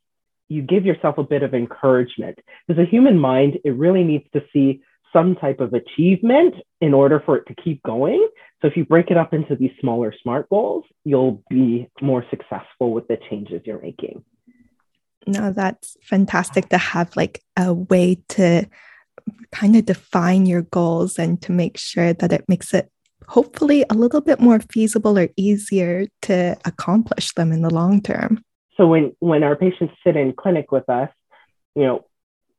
you 0.49 0.63
give 0.63 0.87
yourself 0.87 1.19
a 1.19 1.23
bit 1.23 1.43
of 1.43 1.55
encouragement 1.55 2.39
because 2.67 2.83
a 2.83 2.87
human 2.87 3.19
mind 3.19 3.59
it 3.65 3.71
really 3.71 4.05
needs 4.05 4.25
to 4.33 4.43
see 4.53 4.81
some 5.13 5.35
type 5.37 5.61
of 5.61 5.73
achievement 5.75 6.55
in 6.81 6.95
order 6.95 7.23
for 7.25 7.37
it 7.37 7.47
to 7.47 7.55
keep 7.55 7.83
going 7.83 8.27
so 8.61 8.69
if 8.69 8.77
you 8.77 8.85
break 8.85 9.11
it 9.11 9.17
up 9.17 9.33
into 9.33 9.57
these 9.57 9.73
smaller 9.81 10.15
smart 10.23 10.49
goals 10.49 10.85
you'll 11.05 11.43
be 11.51 11.89
more 12.01 12.25
successful 12.31 12.93
with 12.93 13.07
the 13.09 13.19
changes 13.29 13.61
you're 13.65 13.81
making 13.81 14.25
no 15.27 15.53
that's 15.53 15.97
fantastic 16.03 16.69
to 16.69 16.79
have 16.79 17.15
like 17.17 17.43
a 17.57 17.73
way 17.73 18.17
to 18.29 18.67
kind 19.53 19.77
of 19.77 19.85
define 19.85 20.47
your 20.47 20.63
goals 20.63 21.19
and 21.19 21.41
to 21.43 21.53
make 21.53 21.77
sure 21.77 22.13
that 22.13 22.33
it 22.33 22.45
makes 22.49 22.73
it 22.75 22.91
hopefully 23.29 23.85
a 23.91 23.95
little 23.95 24.21
bit 24.21 24.41
more 24.41 24.61
feasible 24.73 25.19
or 25.19 25.29
easier 25.37 26.07
to 26.23 26.57
accomplish 26.65 27.33
them 27.35 27.53
in 27.53 27.63
the 27.63 27.73
long 27.73 28.01
term. 28.01 28.43
So 28.77 28.87
when 28.87 29.15
when 29.21 29.43
our 29.43 29.57
patients 29.57 29.95
sit 30.05 30.17
in 30.17 30.33
clinic 30.33 30.73
with 30.73 30.89
us, 30.89 31.11
you 31.75 31.83
know, 31.83 32.07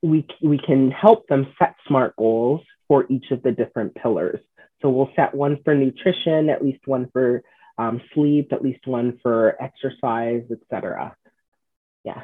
we 0.02 0.26
we 0.42 0.58
can 0.58 0.92
help 0.92 1.28
them 1.28 1.48
set 1.60 1.76
smart 1.88 2.16
goals 2.16 2.62
for 2.88 3.06
each 3.10 3.32
of 3.32 3.42
the 3.44 3.52
different 3.52 3.96
pillars. 3.96 4.40
So 4.82 4.90
we'll 4.90 5.12
set 5.16 5.34
one 5.34 5.60
for 5.64 5.76
nutrition, 5.76 6.50
at 6.50 6.64
least 6.64 6.88
one 6.88 7.10
for 7.14 7.44
um, 7.78 8.02
sleep, 8.14 8.52
at 8.52 8.64
least 8.64 8.88
one 8.88 9.20
for 9.22 9.62
exercise, 9.62 10.44
etc. 10.52 11.16
Yeah. 12.04 12.22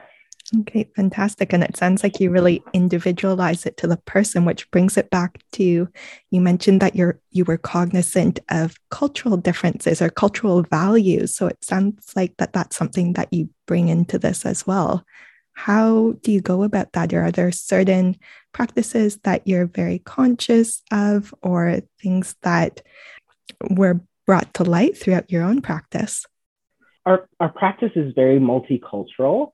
Okay, 0.61 0.89
fantastic. 0.95 1.51
And 1.51 1.61
it 1.61 1.75
sounds 1.75 2.03
like 2.03 2.21
you 2.21 2.31
really 2.31 2.63
individualize 2.73 3.65
it 3.65 3.75
to 3.77 3.87
the 3.87 3.97
person, 3.97 4.45
which 4.45 4.69
brings 4.71 4.95
it 4.95 5.09
back 5.09 5.41
to 5.53 5.89
you 6.31 6.41
mentioned 6.41 6.81
that 6.81 6.95
you're 6.95 7.19
you 7.31 7.43
were 7.43 7.57
cognizant 7.57 8.39
of 8.49 8.75
cultural 8.89 9.35
differences 9.35 10.01
or 10.01 10.09
cultural 10.09 10.63
values. 10.63 11.35
So 11.35 11.47
it 11.47 11.61
sounds 11.63 12.13
like 12.15 12.37
that 12.37 12.53
that's 12.53 12.77
something 12.77 13.13
that 13.13 13.31
you 13.33 13.49
bring 13.65 13.89
into 13.89 14.17
this 14.17 14.45
as 14.45 14.65
well. 14.65 15.05
How 15.57 16.13
do 16.21 16.31
you 16.31 16.39
go 16.39 16.61
about 16.61 16.93
that? 16.93 17.11
Or 17.13 17.23
are 17.23 17.31
there 17.31 17.51
certain 17.51 18.15
practices 18.53 19.17
that 19.23 19.47
you're 19.47 19.65
very 19.65 19.97
conscious 19.97 20.83
of 20.91 21.33
or 21.41 21.81
things 21.99 22.35
that 22.43 22.83
were 23.71 23.99
brought 24.27 24.53
to 24.53 24.63
light 24.63 24.95
throughout 24.95 25.31
your 25.31 25.41
own 25.41 25.63
practice? 25.63 26.27
Our, 27.07 27.27
our 27.39 27.49
practice 27.49 27.89
is 27.95 28.13
very 28.13 28.39
multicultural. 28.39 29.53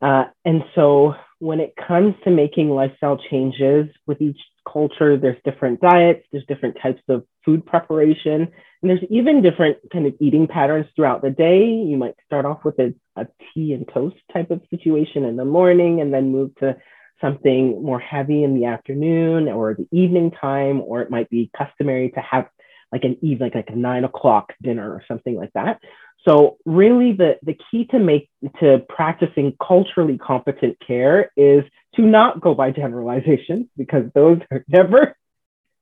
Uh, 0.00 0.24
and 0.46 0.64
so 0.74 1.14
when 1.38 1.60
it 1.60 1.74
comes 1.76 2.14
to 2.24 2.30
making 2.30 2.70
lifestyle 2.70 3.18
changes 3.30 3.88
with 4.06 4.22
each 4.22 4.40
culture, 4.66 5.18
there's 5.18 5.36
different 5.44 5.82
diets, 5.82 6.24
there's 6.32 6.46
different 6.46 6.78
types 6.82 7.02
of 7.10 7.24
food 7.44 7.66
preparation, 7.66 8.48
and 8.82 8.90
there's 8.90 9.04
even 9.10 9.42
different 9.42 9.78
kind 9.92 10.06
of 10.06 10.14
eating 10.20 10.46
patterns 10.46 10.86
throughout 10.96 11.22
the 11.22 11.30
day. 11.30 11.66
You 11.66 11.96
might 11.96 12.14
start 12.24 12.46
off 12.46 12.64
with 12.64 12.78
a, 12.78 12.94
a 13.16 13.26
tea 13.52 13.74
and 13.74 13.86
toast 13.92 14.16
type 14.32 14.50
of 14.50 14.62
situation 14.70 15.24
in 15.24 15.36
the 15.36 15.44
morning 15.44 16.00
and 16.00 16.12
then 16.12 16.32
move 16.32 16.54
to 16.56 16.76
something 17.20 17.82
more 17.82 18.00
heavy 18.00 18.42
in 18.42 18.54
the 18.54 18.64
afternoon 18.64 19.48
or 19.48 19.74
the 19.74 19.86
evening 19.92 20.30
time, 20.30 20.80
or 20.80 21.02
it 21.02 21.10
might 21.10 21.28
be 21.28 21.50
customary 21.56 22.10
to 22.10 22.20
have 22.20 22.48
like 22.90 23.04
an 23.04 23.18
eve, 23.20 23.40
like, 23.40 23.54
like 23.54 23.68
a 23.68 23.76
nine 23.76 24.04
o'clock 24.04 24.52
dinner 24.62 24.90
or 24.90 25.04
something 25.06 25.36
like 25.36 25.52
that. 25.52 25.80
So 26.26 26.58
really 26.64 27.12
the, 27.12 27.38
the 27.42 27.56
key 27.70 27.84
to 27.86 27.98
make 27.98 28.28
to 28.60 28.80
practicing 28.88 29.56
culturally 29.64 30.18
competent 30.18 30.78
care 30.84 31.30
is 31.36 31.64
to 31.96 32.02
not 32.02 32.40
go 32.40 32.54
by 32.54 32.70
generalizations 32.70 33.66
because 33.76 34.04
those 34.14 34.38
are 34.50 34.64
never 34.68 35.16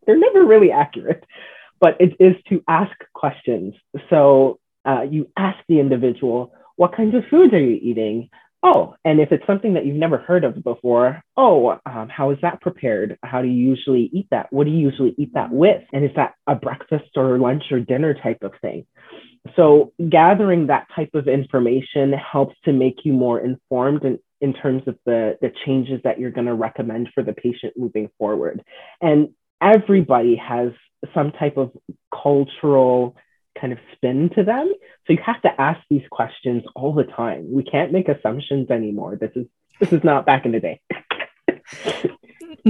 they're 0.07 0.19
never 0.19 0.45
really 0.45 0.73
accurate. 0.73 1.25
But 1.81 1.97
it 2.01 2.17
is 2.21 2.35
to 2.49 2.63
ask 2.69 2.93
questions. 3.15 3.75
So 4.11 4.59
uh, 4.85 5.03
you 5.03 5.29
ask 5.37 5.59
the 5.69 5.81
individual, 5.81 6.53
what 6.77 6.97
kinds 6.97 7.15
of 7.15 7.23
foods 7.31 7.53
are 7.53 7.61
you 7.61 7.79
eating? 7.81 8.31
oh, 8.63 8.95
and 9.05 9.21
if 9.21 9.31
it's 9.31 9.47
something 9.47 9.75
that 9.75 9.87
you've 9.87 9.97
never 9.97 10.19
heard 10.19 10.45
of 10.45 10.63
before, 10.63 11.23
oh, 11.37 11.79
um, 11.87 12.09
how 12.09 12.31
is 12.31 12.39
that 12.43 12.61
prepared? 12.61 13.19
How 13.23 13.43
do 13.43 13.49
you 13.49 13.69
usually 13.69 14.11
eat 14.13 14.27
that? 14.31 14.53
What 14.53 14.65
do 14.65 14.71
you 14.71 14.79
usually 14.79 15.15
eat 15.17 15.35
that 15.35 15.51
with? 15.51 15.83
And 15.93 16.05
is 16.05 16.11
that 16.17 16.35
a 16.47 16.55
breakfast 16.55 17.11
or 17.17 17.39
lunch 17.39 17.65
or 17.71 17.81
dinner 17.81 18.15
type 18.15 18.43
of 18.43 18.53
thing? 18.61 18.87
So 19.57 19.93
gathering 20.09 20.67
that 20.67 20.89
type 20.95 21.11
of 21.15 21.29
information 21.29 22.13
helps 22.13 22.57
to 22.65 22.73
make 22.73 23.05
you 23.05 23.13
more 23.13 23.41
informed 23.41 24.05
in, 24.05 24.19
in 24.41 24.53
terms 24.53 24.83
of 24.87 24.99
the, 25.07 25.39
the 25.41 25.53
changes 25.65 26.01
that 26.05 26.19
you're 26.19 26.33
going 26.33 26.47
to 26.47 26.55
recommend 26.55 27.11
for 27.15 27.23
the 27.23 27.33
patient 27.33 27.75
moving 27.77 28.11
forward. 28.19 28.63
And 29.01 29.31
everybody 29.61 30.37
has 30.37 30.73
some 31.15 31.33
type 31.33 31.57
of 31.57 31.71
cultural 32.13 33.17
kind 33.61 33.73
of 33.73 33.79
spin 33.95 34.31
to 34.37 34.45
them. 34.45 34.73
So 35.07 35.13
you 35.13 35.19
have 35.25 35.43
to 35.43 35.61
ask 35.61 35.81
these 35.91 36.03
questions 36.11 36.63
all 36.75 36.95
the 36.95 37.05
time. 37.05 37.53
We 37.53 37.65
can't 37.65 37.93
make 37.93 38.09
assumptions 38.09 38.71
anymore. 38.71 39.17
This 39.17 39.33
is 39.35 39.47
this 39.81 39.93
is 39.93 40.03
not 40.03 40.27
back 40.27 40.45
in 40.45 40.53
the 40.53 40.61
day. 40.61 40.81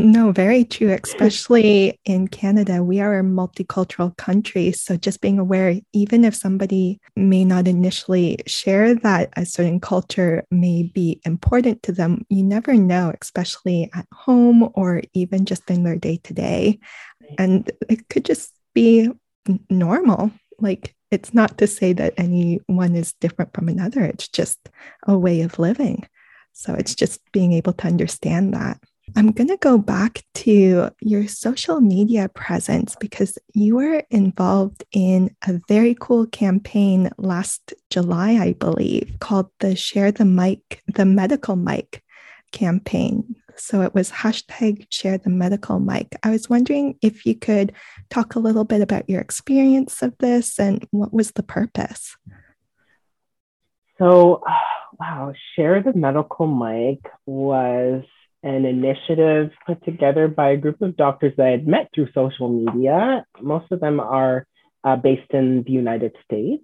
no, 0.03 0.33
very 0.33 0.65
true. 0.65 0.91
Especially 0.91 1.99
in 2.05 2.29
Canada, 2.29 2.83
we 2.83 3.01
are 3.01 3.19
a 3.19 3.23
multicultural 3.23 4.17
country. 4.17 4.73
So 4.73 4.97
just 4.97 5.21
being 5.21 5.39
aware, 5.39 5.81
even 5.93 6.25
if 6.25 6.35
somebody 6.35 7.01
may 7.17 7.45
not 7.45 7.69
initially 7.69 8.39
share 8.47 8.95
that 8.95 9.31
a 9.37 9.45
certain 9.45 9.81
culture 9.81 10.45
may 10.51 10.83
be 10.83 11.21
important 11.25 11.83
to 11.85 11.93
them, 11.93 12.25
you 12.29 12.43
never 12.43 12.75
know, 12.75 13.13
especially 13.21 13.91
at 13.95 14.07
home 14.13 14.71
or 14.75 15.03
even 15.15 15.45
just 15.45 15.71
in 15.71 15.85
their 15.85 15.97
day 15.97 16.19
to 16.25 16.35
day. 16.35 16.79
And 17.39 17.71
it 17.89 18.09
could 18.09 18.25
just 18.25 18.53
be 18.75 19.11
normal 19.71 20.33
like, 20.61 20.95
it's 21.11 21.33
not 21.33 21.59
to 21.59 21.67
say 21.67 21.93
that 21.95 22.15
anyone 22.17 22.95
is 22.95 23.15
different 23.15 23.55
from 23.55 23.69
another, 23.69 24.05
it's 24.05 24.29
just 24.29 24.69
a 25.07 25.17
way 25.17 25.41
of 25.43 25.59
living. 25.59 26.07
So 26.53 26.75
it's 26.75 26.95
just 26.95 27.21
being 27.33 27.53
able 27.53 27.73
to 27.75 27.87
understand 27.87 28.55
that. 28.55 28.79
I'm 29.17 29.33
going 29.33 29.49
to 29.49 29.57
go 29.57 29.79
back 29.79 30.25
to 30.35 30.91
your 31.01 31.27
social 31.29 31.81
media 31.81 32.29
presence 32.29 32.97
because 32.97 33.39
you 33.55 33.77
were 33.77 34.03
involved 34.11 34.85
in 34.93 35.35
a 35.47 35.61
very 35.69 35.97
cool 35.99 36.27
campaign 36.27 37.11
last 37.19 37.75
July, 37.91 38.33
I 38.33 38.53
believe, 38.53 39.17
called 39.21 39.51
the 39.61 39.77
Share 39.77 40.13
the 40.13 40.25
Mic, 40.25 40.83
the 40.87 41.05
Medical 41.05 41.57
Mic 41.57 42.03
campaign. 42.53 43.37
So 43.57 43.83
it 43.83 43.95
was 43.95 44.11
hashtag 44.11 44.87
share 44.91 45.19
the 45.19 45.31
medical 45.31 45.81
mic. 45.81 46.17
I 46.23 46.31
was 46.31 46.49
wondering 46.49 46.97
if 47.03 47.27
you 47.27 47.35
could 47.35 47.73
talk 48.09 48.37
a 48.37 48.39
little 48.39 48.65
bit 48.65 48.81
about 48.81 49.11
your 49.11 49.21
experience 49.21 50.01
of 50.03 50.17
this 50.19 50.61
and 50.61 50.87
what 50.93 51.13
was 51.13 51.33
the 51.33 51.43
purpose. 51.43 52.17
So, 53.99 54.43
wow, 55.01 55.33
share 55.57 55.83
the 55.83 55.93
medical 55.93 56.47
mic 56.47 57.01
was 57.27 58.05
an 58.43 58.65
initiative 58.65 59.51
put 59.67 59.85
together 59.85 60.29
by 60.29 60.51
a 60.51 60.57
group 60.57 60.81
of 60.81 60.97
doctors 60.97 61.33
that 61.37 61.47
I 61.47 61.51
had 61.51 61.67
met 61.67 61.91
through 61.95 62.09
social 62.15 62.49
media. 62.49 63.25
Most 63.41 63.71
of 63.73 63.81
them 63.81 64.01
are 64.01 64.47
uh, 64.85 64.97
based 64.97 65.31
in 65.31 65.65
the 65.65 65.73
United 65.73 66.15
States. 66.25 66.63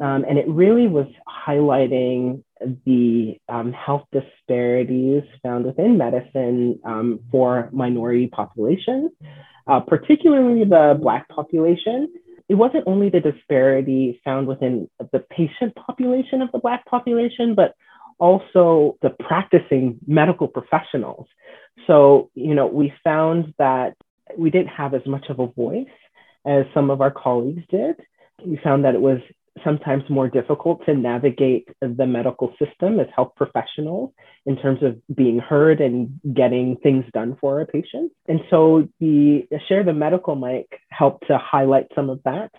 Um, 0.00 0.24
and 0.28 0.38
it 0.38 0.46
really 0.48 0.88
was 0.88 1.06
highlighting 1.46 2.42
the 2.84 3.38
um, 3.48 3.72
health 3.72 4.04
disparities 4.12 5.22
found 5.42 5.64
within 5.64 5.96
medicine 5.96 6.80
um, 6.84 7.20
for 7.30 7.70
minority 7.72 8.26
populations, 8.26 9.10
uh, 9.66 9.80
particularly 9.80 10.64
the 10.64 10.98
Black 11.00 11.28
population. 11.28 12.12
It 12.48 12.54
wasn't 12.54 12.84
only 12.86 13.08
the 13.08 13.20
disparity 13.20 14.20
found 14.24 14.46
within 14.46 14.88
the 15.12 15.20
patient 15.30 15.74
population 15.74 16.42
of 16.42 16.52
the 16.52 16.58
Black 16.58 16.84
population, 16.86 17.54
but 17.54 17.74
also 18.18 18.96
the 19.02 19.10
practicing 19.10 19.98
medical 20.06 20.48
professionals. 20.48 21.26
So, 21.86 22.30
you 22.34 22.54
know, 22.54 22.66
we 22.66 22.92
found 23.04 23.54
that 23.58 23.94
we 24.36 24.50
didn't 24.50 24.68
have 24.68 24.94
as 24.94 25.06
much 25.06 25.26
of 25.28 25.38
a 25.38 25.46
voice 25.46 25.86
as 26.46 26.64
some 26.74 26.90
of 26.90 27.00
our 27.00 27.10
colleagues 27.10 27.62
did. 27.70 27.96
We 28.44 28.58
found 28.62 28.84
that 28.84 28.94
it 28.94 29.00
was 29.00 29.20
sometimes 29.64 30.02
more 30.10 30.28
difficult 30.28 30.84
to 30.84 30.94
navigate 30.94 31.68
the 31.80 32.06
medical 32.06 32.54
system 32.58 33.00
as 33.00 33.06
health 33.14 33.32
professionals 33.36 34.12
in 34.44 34.56
terms 34.56 34.82
of 34.82 35.00
being 35.14 35.38
heard 35.38 35.80
and 35.80 36.20
getting 36.34 36.76
things 36.82 37.04
done 37.14 37.36
for 37.40 37.60
our 37.60 37.66
patients. 37.66 38.14
And 38.28 38.40
so 38.50 38.88
the 39.00 39.46
share 39.68 39.82
the 39.82 39.94
medical 39.94 40.36
mic 40.36 40.80
helped 40.90 41.26
to 41.28 41.38
highlight 41.38 41.86
some 41.94 42.10
of 42.10 42.20
that 42.24 42.50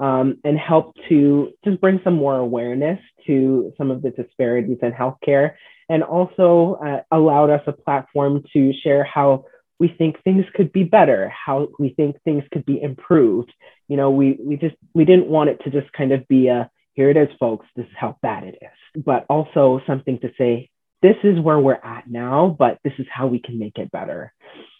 um, 0.00 0.38
and 0.44 0.58
help 0.58 0.96
to 1.08 1.52
just 1.64 1.80
bring 1.80 2.00
some 2.02 2.14
more 2.14 2.36
awareness 2.36 2.98
to 3.26 3.72
some 3.78 3.90
of 3.90 4.02
the 4.02 4.10
disparities 4.10 4.78
in 4.82 4.92
healthcare. 4.92 5.54
And 5.88 6.02
also 6.02 6.78
uh, 6.84 7.02
allowed 7.10 7.50
us 7.50 7.62
a 7.66 7.72
platform 7.72 8.44
to 8.52 8.72
share 8.82 9.04
how 9.04 9.44
we 9.80 9.88
think 9.88 10.22
things 10.22 10.44
could 10.54 10.72
be 10.72 10.84
better, 10.84 11.28
how 11.30 11.68
we 11.78 11.90
think 11.90 12.16
things 12.22 12.44
could 12.52 12.64
be 12.64 12.80
improved. 12.80 13.52
You 13.88 13.96
know, 13.96 14.10
we 14.10 14.38
we 14.40 14.56
just 14.56 14.76
we 14.94 15.04
didn't 15.04 15.26
want 15.26 15.50
it 15.50 15.60
to 15.64 15.70
just 15.70 15.92
kind 15.92 16.12
of 16.12 16.28
be 16.28 16.48
a 16.48 16.70
here 16.94 17.10
it 17.10 17.16
is, 17.16 17.28
folks, 17.38 17.66
this 17.76 17.86
is 17.86 17.92
how 17.96 18.16
bad 18.20 18.44
it 18.44 18.58
is, 18.60 19.02
but 19.04 19.24
also 19.30 19.80
something 19.86 20.18
to 20.20 20.30
say, 20.36 20.70
this 21.02 21.16
is 21.24 21.40
where 21.40 21.58
we're 21.58 21.74
at 21.74 22.04
now, 22.08 22.54
but 22.58 22.78
this 22.84 22.92
is 22.98 23.06
how 23.12 23.26
we 23.26 23.38
can 23.38 23.58
make 23.58 23.78
it 23.78 23.90
better. 23.90 24.32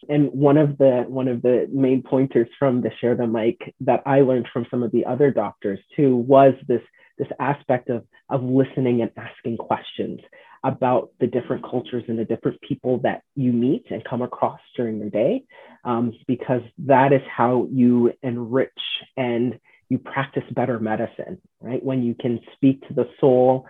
And 0.09 0.31
one 0.33 0.57
of 0.57 0.79
the 0.79 1.05
one 1.09 1.29
of 1.29 1.43
the 1.43 1.69
main 1.73 2.03
pointers 2.03 2.49
from 2.59 2.83
the 2.83 2.91
share 3.01 3.15
the 3.15 3.27
mic 3.27 3.75
that 3.81 4.03
I 4.07 4.21
learned 4.21 4.49
from 4.53 4.67
some 4.71 4.83
of 4.83 4.93
the 4.93 5.07
other 5.07 5.31
doctors 5.31 5.79
too 5.97 6.17
was 6.17 6.55
this 6.69 6.83
this 7.19 7.29
aspect 7.39 7.91
of 7.91 8.05
of 8.29 8.43
listening 8.43 9.03
and 9.03 9.11
asking 9.17 9.57
questions 9.59 10.21
about 10.65 11.11
the 11.21 11.27
different 11.27 11.65
cultures 11.65 12.05
and 12.09 12.19
the 12.19 12.25
different 12.25 12.61
people 12.61 12.99
that 12.99 13.23
you 13.35 13.53
meet 13.53 13.85
and 13.91 14.05
come 14.05 14.21
across 14.21 14.61
during 14.77 14.99
your 14.99 15.09
day, 15.09 15.43
um, 15.85 16.13
because 16.27 16.61
that 16.79 17.13
is 17.13 17.23
how 17.35 17.67
you 17.73 18.13
enrich 18.23 18.71
and 19.17 19.59
you 19.89 19.99
practice 19.99 20.43
better 20.53 20.79
medicine, 20.79 21.41
right? 21.61 21.83
When 21.83 22.03
you 22.03 22.15
can 22.15 22.41
speak 22.55 22.87
to 22.89 22.95
the 22.95 23.09
soul 23.21 23.67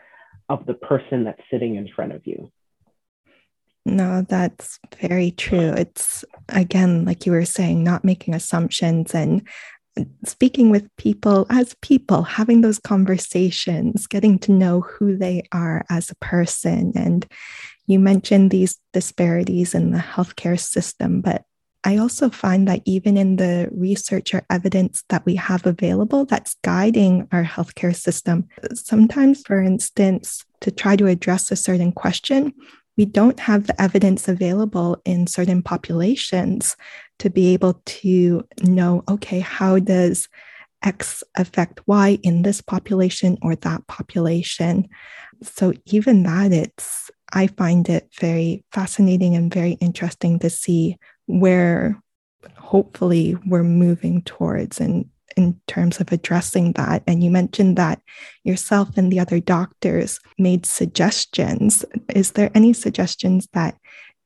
of 0.50 0.66
the 0.66 0.74
person 0.74 1.24
that's 1.24 1.40
sitting 1.50 1.76
in 1.76 1.88
front 1.88 2.12
of 2.12 2.26
you. 2.26 2.50
No, 3.86 4.26
that's 4.28 4.78
very 5.00 5.30
true. 5.30 5.72
It's 5.72 6.24
again, 6.50 7.06
like 7.06 7.24
you 7.24 7.32
were 7.32 7.46
saying, 7.46 7.82
not 7.82 8.04
making 8.04 8.34
assumptions 8.34 9.14
and 9.14 9.48
speaking 10.24 10.70
with 10.70 10.94
people 10.96 11.46
as 11.50 11.74
people, 11.80 12.22
having 12.22 12.60
those 12.60 12.78
conversations, 12.78 14.06
getting 14.06 14.38
to 14.40 14.52
know 14.52 14.82
who 14.82 15.16
they 15.16 15.42
are 15.52 15.84
as 15.88 16.10
a 16.10 16.16
person. 16.16 16.92
And 16.94 17.26
you 17.86 17.98
mentioned 17.98 18.50
these 18.50 18.78
disparities 18.92 19.74
in 19.74 19.92
the 19.92 19.98
healthcare 19.98 20.58
system, 20.58 21.20
but 21.20 21.44
I 21.82 21.96
also 21.96 22.28
find 22.28 22.68
that 22.68 22.82
even 22.84 23.16
in 23.16 23.36
the 23.36 23.68
research 23.72 24.34
or 24.34 24.42
evidence 24.50 25.02
that 25.08 25.24
we 25.24 25.34
have 25.36 25.66
available 25.66 26.26
that's 26.26 26.56
guiding 26.62 27.26
our 27.32 27.44
healthcare 27.44 27.96
system, 27.96 28.48
sometimes, 28.74 29.42
for 29.46 29.62
instance, 29.62 30.44
to 30.60 30.70
try 30.70 30.96
to 30.96 31.06
address 31.06 31.50
a 31.50 31.56
certain 31.56 31.92
question, 31.92 32.52
we 32.98 33.06
don't 33.06 33.40
have 33.40 33.66
the 33.66 33.80
evidence 33.80 34.28
available 34.28 35.00
in 35.06 35.26
certain 35.26 35.62
populations 35.62 36.76
to 37.18 37.30
be 37.30 37.54
able 37.54 37.80
to 37.86 38.44
know 38.62 39.02
okay, 39.08 39.40
how 39.40 39.78
does 39.78 40.28
X 40.82 41.24
affect 41.36 41.80
Y 41.86 42.18
in 42.22 42.42
this 42.42 42.60
population 42.60 43.38
or 43.40 43.54
that 43.56 43.86
population? 43.86 44.86
So, 45.42 45.72
even 45.86 46.24
that, 46.24 46.52
it's, 46.52 47.10
I 47.32 47.46
find 47.46 47.88
it 47.88 48.10
very 48.20 48.64
fascinating 48.72 49.34
and 49.34 49.52
very 49.52 49.72
interesting 49.72 50.38
to 50.40 50.50
see 50.50 50.98
where 51.38 52.00
hopefully 52.56 53.36
we're 53.46 53.62
moving 53.62 54.22
towards 54.22 54.80
and 54.80 55.08
in 55.36 55.60
terms 55.66 56.00
of 56.00 56.10
addressing 56.12 56.72
that. 56.72 57.02
And 57.06 57.22
you 57.22 57.30
mentioned 57.30 57.76
that 57.76 58.00
yourself 58.44 58.96
and 58.96 59.12
the 59.12 59.20
other 59.20 59.40
doctors 59.40 60.18
made 60.38 60.66
suggestions. 60.66 61.84
Is 62.14 62.32
there 62.32 62.50
any 62.54 62.72
suggestions 62.72 63.48
that 63.52 63.76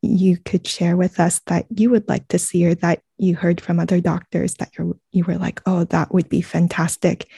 you 0.03 0.37
could 0.37 0.67
share 0.67 0.97
with 0.97 1.19
us 1.19 1.41
that 1.47 1.67
you 1.71 1.91
would 1.91 2.09
like 2.09 2.29
to 2.29 2.39
see 2.39 2.67
or 2.67 2.75
that 2.77 3.01
you 3.17 3.35
heard 3.35 3.61
from 3.61 3.79
other 3.79 4.01
doctors 4.01 4.55
that 4.55 4.71
you 4.79 4.99
you 5.13 5.25
were 5.25 5.39
like, 5.39 5.61
oh, 5.67 5.85
that 5.85 6.13
would 6.13 6.29
be 6.29 6.43
fantastic 6.43 7.29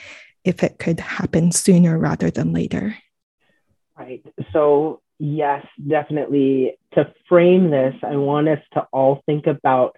if 0.44 0.62
it 0.62 0.78
could 0.78 1.00
happen 1.00 1.52
sooner 1.52 1.98
rather 1.98 2.30
than 2.30 2.52
later? 2.52 2.96
Right. 3.98 4.24
So, 4.52 5.00
yes, 5.18 5.64
definitely. 5.86 6.76
To 6.94 7.12
frame 7.28 7.70
this, 7.70 7.94
I 8.02 8.16
want 8.16 8.48
us 8.48 8.60
to 8.74 8.86
all 8.92 9.22
think 9.26 9.46
about 9.46 9.96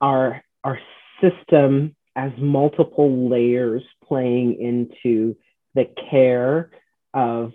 our, 0.00 0.42
our 0.64 0.78
system 1.20 1.94
as 2.16 2.32
multiple 2.38 3.28
layers 3.30 3.82
playing 4.06 4.60
into 4.60 5.36
the 5.74 5.84
care 6.10 6.70
of 7.14 7.52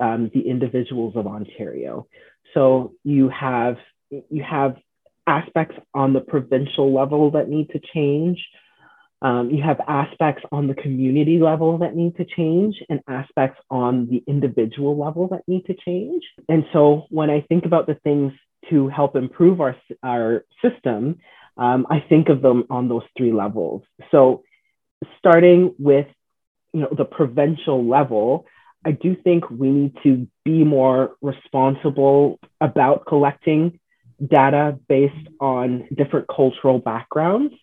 um, 0.00 0.30
the 0.32 0.40
individuals 0.40 1.14
of 1.16 1.26
Ontario. 1.26 2.06
So 2.54 2.94
you 3.04 3.28
have 3.28 3.76
you 4.10 4.42
have 4.42 4.76
aspects 5.26 5.76
on 5.92 6.14
the 6.14 6.20
provincial 6.20 6.94
level 6.94 7.32
that 7.32 7.48
need 7.48 7.68
to 7.70 7.80
change. 7.94 8.38
Um, 9.20 9.50
you 9.50 9.62
have 9.62 9.80
aspects 9.88 10.44
on 10.52 10.68
the 10.68 10.74
community 10.74 11.38
level 11.40 11.78
that 11.78 11.96
need 11.96 12.16
to 12.18 12.24
change 12.24 12.76
and 12.88 13.00
aspects 13.08 13.60
on 13.68 14.06
the 14.08 14.22
individual 14.28 14.96
level 14.96 15.28
that 15.28 15.42
need 15.48 15.66
to 15.66 15.74
change. 15.74 16.22
And 16.48 16.64
so 16.72 17.06
when 17.10 17.28
I 17.28 17.40
think 17.48 17.64
about 17.64 17.86
the 17.86 17.96
things 17.96 18.32
to 18.70 18.88
help 18.88 19.16
improve 19.16 19.60
our, 19.60 19.76
our 20.04 20.44
system, 20.62 21.18
um, 21.56 21.86
I 21.90 22.04
think 22.08 22.28
of 22.28 22.42
them 22.42 22.64
on 22.70 22.88
those 22.88 23.02
three 23.16 23.32
levels. 23.32 23.82
So 24.12 24.44
starting 25.18 25.74
with 25.78 26.06
you 26.72 26.80
know 26.80 26.90
the 26.96 27.04
provincial 27.04 27.84
level, 27.84 28.46
I 28.84 28.92
do 28.92 29.16
think 29.16 29.50
we 29.50 29.70
need 29.70 29.96
to 30.04 30.28
be 30.44 30.62
more 30.62 31.16
responsible 31.20 32.38
about 32.60 33.06
collecting 33.06 33.80
data 34.24 34.78
based 34.88 35.28
on 35.40 35.88
different 35.96 36.26
cultural 36.28 36.78
backgrounds 36.78 37.54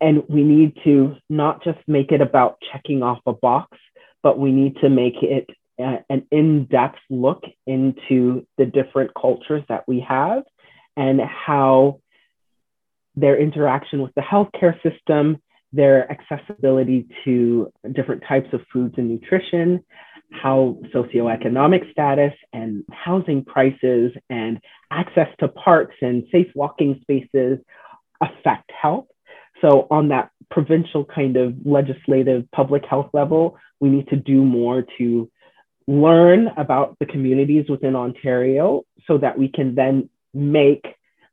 and 0.00 0.22
we 0.28 0.42
need 0.42 0.76
to 0.84 1.16
not 1.28 1.62
just 1.64 1.78
make 1.86 2.12
it 2.12 2.20
about 2.20 2.58
checking 2.72 3.02
off 3.02 3.18
a 3.26 3.32
box, 3.32 3.78
but 4.22 4.38
we 4.38 4.52
need 4.52 4.76
to 4.82 4.90
make 4.90 5.22
it 5.22 5.48
uh, 5.78 5.98
an 6.08 6.26
in 6.30 6.64
depth 6.66 6.98
look 7.10 7.42
into 7.66 8.46
the 8.58 8.64
different 8.64 9.10
cultures 9.20 9.62
that 9.68 9.84
we 9.86 10.04
have 10.06 10.42
and 10.96 11.20
how 11.20 12.00
their 13.14 13.38
interaction 13.38 14.02
with 14.02 14.14
the 14.14 14.22
healthcare 14.22 14.74
system, 14.82 15.38
their 15.72 16.10
accessibility 16.10 17.06
to 17.24 17.70
different 17.92 18.22
types 18.28 18.48
of 18.52 18.60
foods 18.72 18.94
and 18.96 19.08
nutrition, 19.08 19.82
how 20.30 20.78
socioeconomic 20.94 21.90
status 21.90 22.32
and 22.52 22.84
housing 22.90 23.44
prices 23.44 24.12
and 24.28 24.60
access 24.90 25.28
to 25.38 25.48
parks 25.48 25.94
and 26.02 26.24
safe 26.32 26.48
walking 26.54 26.98
spaces 27.02 27.58
affect 28.20 28.70
health 28.70 29.06
so, 29.60 29.86
on 29.90 30.08
that 30.08 30.30
provincial 30.50 31.04
kind 31.04 31.36
of 31.36 31.54
legislative 31.64 32.50
public 32.52 32.84
health 32.88 33.10
level, 33.12 33.56
we 33.80 33.88
need 33.88 34.08
to 34.08 34.16
do 34.16 34.44
more 34.44 34.84
to 34.98 35.30
learn 35.86 36.48
about 36.56 36.96
the 36.98 37.06
communities 37.06 37.66
within 37.68 37.94
Ontario 37.94 38.82
so 39.06 39.18
that 39.18 39.38
we 39.38 39.48
can 39.48 39.74
then 39.74 40.08
make 40.34 40.84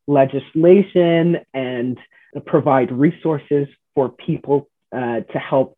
legislation 0.08 1.38
and 1.54 1.98
provide 2.46 2.92
resources 2.92 3.68
for 3.96 4.10
people 4.10 4.70
uh, 4.92 5.22
to 5.22 5.40
help 5.40 5.78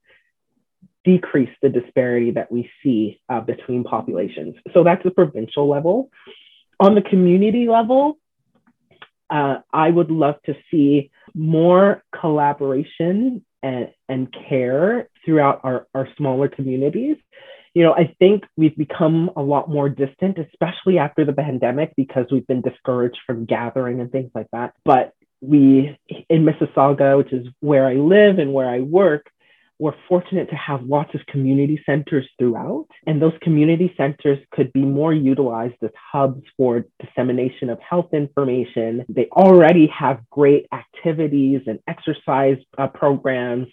decrease 1.04 1.50
the 1.62 1.70
disparity 1.70 2.32
that 2.32 2.52
we 2.52 2.70
see 2.84 3.22
uh, 3.30 3.40
between 3.40 3.84
populations. 3.84 4.56
So 4.74 4.84
that's 4.84 5.04
the 5.04 5.12
provincial 5.12 5.70
level. 5.70 6.10
On 6.80 6.96
the 6.96 7.02
community 7.02 7.68
level, 7.70 8.18
uh, 9.30 9.58
I 9.74 9.90
would 9.90 10.12
love 10.12 10.36
to 10.46 10.56
see 10.72 11.12
more 11.34 12.04
collaboration 12.20 13.44
and, 13.64 13.90
and 14.08 14.34
care 14.48 15.10
throughout 15.24 15.62
our, 15.64 15.88
our 15.96 16.08
smaller 16.18 16.48
communities. 16.48 17.18
You 17.74 17.84
know, 17.84 17.94
I 17.94 18.16
think 18.20 18.44
we've 18.56 18.76
become 18.78 19.32
a 19.36 19.42
lot 19.42 19.70
more 19.70 19.90
distant, 19.90 20.38
especially 20.38 20.98
after 20.98 21.26
the 21.26 21.34
pandemic, 21.34 21.94
because 21.98 22.26
we've 22.32 22.48
been 22.48 22.62
discouraged 22.62 23.18
from 23.26 23.46
gathering 23.46 24.00
and 24.00 24.12
things 24.12 24.32
like 24.34 24.48
that. 24.54 24.74
But 24.86 25.14
we, 25.42 25.98
in 26.30 26.46
Mississauga, 26.46 27.18
which 27.18 27.34
is 27.34 27.48
where 27.60 27.86
I 27.86 27.96
live 27.96 28.40
and 28.40 28.54
where 28.54 28.70
I 28.70 28.80
work, 28.80 29.30
we're 29.78 29.96
fortunate 30.08 30.50
to 30.50 30.56
have 30.56 30.84
lots 30.84 31.14
of 31.14 31.26
community 31.28 31.82
centers 31.86 32.28
throughout, 32.40 32.88
and 33.08 33.22
those 33.22 33.34
community 33.42 33.94
centers 33.98 34.40
could 34.52 34.72
be 34.72 34.82
more 34.82 35.14
utilized 35.14 35.76
as 35.84 35.92
hubs 36.12 36.44
for 36.56 36.86
dissemination 37.00 37.70
of 37.70 37.80
health 37.82 38.14
information. 38.14 39.06
They 39.10 39.28
already 39.32 39.88
have 39.88 40.22
great 40.30 40.68
activities 40.72 41.62
and 41.68 41.80
exercise 41.88 42.58
uh, 42.78 42.88
programs. 42.88 43.68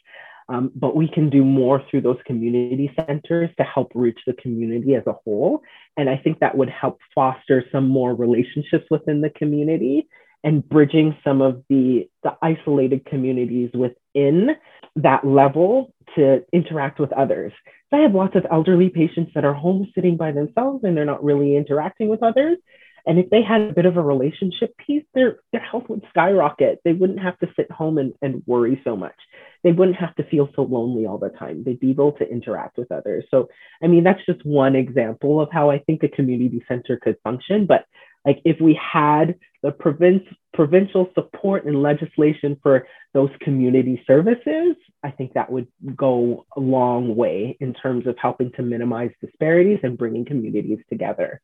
Um, 0.49 0.73
but 0.75 0.97
we 0.97 1.09
can 1.09 1.31
do 1.31 1.45
more 1.45 1.83
through 1.89 2.03
those 2.03 2.19
community 2.27 2.93
centers 3.07 3.49
to 3.59 3.63
help 3.63 3.93
reach 3.95 4.19
the 4.27 4.35
community 4.35 4.97
as 4.97 5.07
a 5.07 5.13
whole. 5.13 5.63
And 5.97 6.11
I 6.11 6.17
think 6.17 6.41
that 6.41 6.57
would 6.57 6.69
help 6.69 6.99
foster 7.15 7.65
some 7.71 7.89
more 7.89 8.15
relationships 8.15 8.85
within 8.91 9.21
the 9.21 9.31
community 9.31 10.09
and 10.45 10.69
bridging 10.69 11.17
some 11.25 11.41
of 11.41 11.63
the, 11.69 12.09
the 12.23 12.33
isolated 12.43 13.05
communities 13.07 13.71
within 13.75 14.51
that 14.97 15.25
level 15.25 15.95
to 16.17 16.45
interact 16.53 17.01
with 17.01 17.13
others. 17.13 17.53
So 17.91 17.99
I 17.99 18.01
have 18.03 18.15
lots 18.15 18.37
of 18.37 18.47
elderly 18.51 18.89
patients 18.89 19.33
that 19.35 19.45
are 19.45 19.55
home 19.55 19.91
sitting 19.95 20.17
by 20.17 20.33
themselves 20.33 20.85
and 20.85 20.97
they're 20.97 21.05
not 21.05 21.25
really 21.25 21.57
interacting 21.57 22.09
with 22.09 22.23
others. 22.23 22.59
And 23.07 23.19
if 23.19 23.31
they 23.31 23.43
had 23.43 23.63
a 23.63 23.73
bit 23.73 23.87
of 23.87 23.97
a 23.97 24.03
relationship 24.03 24.77
piece, 24.79 25.03
their, 25.15 25.41
their 25.53 25.61
health 25.61 25.85
would 25.89 26.03
skyrocket. 26.11 26.81
They 26.85 26.93
wouldn't 26.93 27.21
have 27.21 27.39
to 27.41 27.49
sit 27.57 27.71
home 27.71 27.99
and, 27.99 28.13
and 28.23 28.43
worry 28.47 28.81
so 28.85 28.97
much. 28.97 29.17
They 29.65 29.73
wouldn't 29.73 29.97
have 29.97 30.15
to 30.17 30.25
feel 30.25 30.49
so 30.55 30.63
lonely 30.63 31.07
all 31.07 31.19
the 31.19 31.31
time. 31.31 31.65
They'd 31.65 31.81
be 31.81 31.91
able 31.91 32.13
to 32.13 32.29
interact 32.29 32.79
with 32.79 32.93
others. 32.93 33.25
So, 33.31 33.49
I 33.83 33.89
mean, 33.89 34.05
that's 34.05 34.25
just 34.25 34.45
one 34.47 34.77
example 34.77 35.41
of 35.41 35.49
how 35.51 35.71
I 35.71 35.81
think 35.81 36.03
a 36.03 36.09
community 36.09 36.65
center 36.69 36.99
could 37.03 37.17
function. 37.25 37.67
But 37.67 37.87
like 38.25 38.41
if 38.45 38.61
we 38.61 38.79
had 38.81 39.37
the 39.63 39.73
province, 39.73 40.23
provincial 40.53 41.09
support 41.15 41.65
and 41.65 41.83
legislation 41.83 42.57
for 42.63 42.87
those 43.15 43.31
community 43.41 44.03
services, 44.07 44.77
I 45.03 45.11
think 45.11 45.35
that 45.35 45.51
would 45.51 45.67
go 45.97 46.47
a 46.57 46.61
long 46.61 47.17
way 47.17 47.57
in 47.61 47.75
terms 47.75 48.07
of 48.07 48.17
helping 48.21 48.53
to 48.53 48.63
minimize 48.63 49.11
disparities 49.21 49.81
and 49.83 49.99
bringing 49.99 50.25
communities 50.25 50.79
together. 50.89 51.41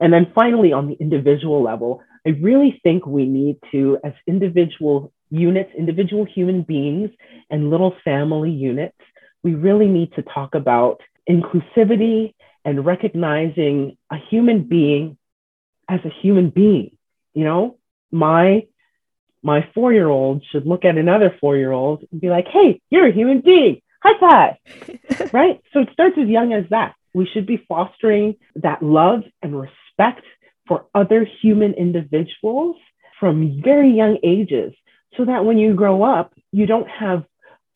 And 0.00 0.12
then 0.12 0.32
finally, 0.34 0.72
on 0.72 0.88
the 0.88 0.94
individual 0.94 1.62
level, 1.62 2.02
I 2.26 2.30
really 2.30 2.80
think 2.82 3.06
we 3.06 3.26
need 3.26 3.56
to, 3.72 3.98
as 4.04 4.12
individual 4.26 5.12
units, 5.30 5.70
individual 5.76 6.24
human 6.24 6.62
beings, 6.62 7.10
and 7.50 7.70
little 7.70 7.94
family 8.04 8.50
units, 8.50 8.96
we 9.42 9.54
really 9.54 9.86
need 9.86 10.12
to 10.14 10.22
talk 10.22 10.54
about 10.54 11.00
inclusivity 11.28 12.34
and 12.64 12.84
recognizing 12.84 13.96
a 14.10 14.16
human 14.30 14.64
being 14.64 15.16
as 15.90 16.00
a 16.04 16.20
human 16.22 16.50
being. 16.50 16.96
You 17.34 17.44
know, 17.44 17.78
my 18.10 18.66
my 19.42 19.68
four 19.74 19.92
year 19.92 20.08
old 20.08 20.44
should 20.50 20.66
look 20.66 20.84
at 20.84 20.96
another 20.96 21.36
four 21.40 21.56
year 21.56 21.72
old 21.72 22.04
and 22.10 22.20
be 22.20 22.30
like, 22.30 22.46
hey, 22.48 22.80
you're 22.90 23.08
a 23.08 23.12
human 23.12 23.40
being. 23.40 23.82
High 24.02 24.20
five. 24.20 25.32
right? 25.32 25.60
So 25.72 25.80
it 25.80 25.88
starts 25.92 26.16
as 26.20 26.28
young 26.28 26.52
as 26.52 26.64
that. 26.70 26.94
We 27.12 27.26
should 27.26 27.46
be 27.46 27.64
fostering 27.68 28.36
that 28.56 28.82
love 28.82 29.22
and 29.42 29.60
respect 29.60 30.24
for 30.68 30.86
other 30.94 31.26
human 31.42 31.74
individuals 31.74 32.76
from 33.18 33.60
very 33.62 33.90
young 33.90 34.18
ages 34.22 34.72
so 35.16 35.24
that 35.24 35.44
when 35.44 35.58
you 35.58 35.74
grow 35.74 36.02
up, 36.02 36.32
you 36.52 36.66
don't 36.66 36.88
have 36.88 37.24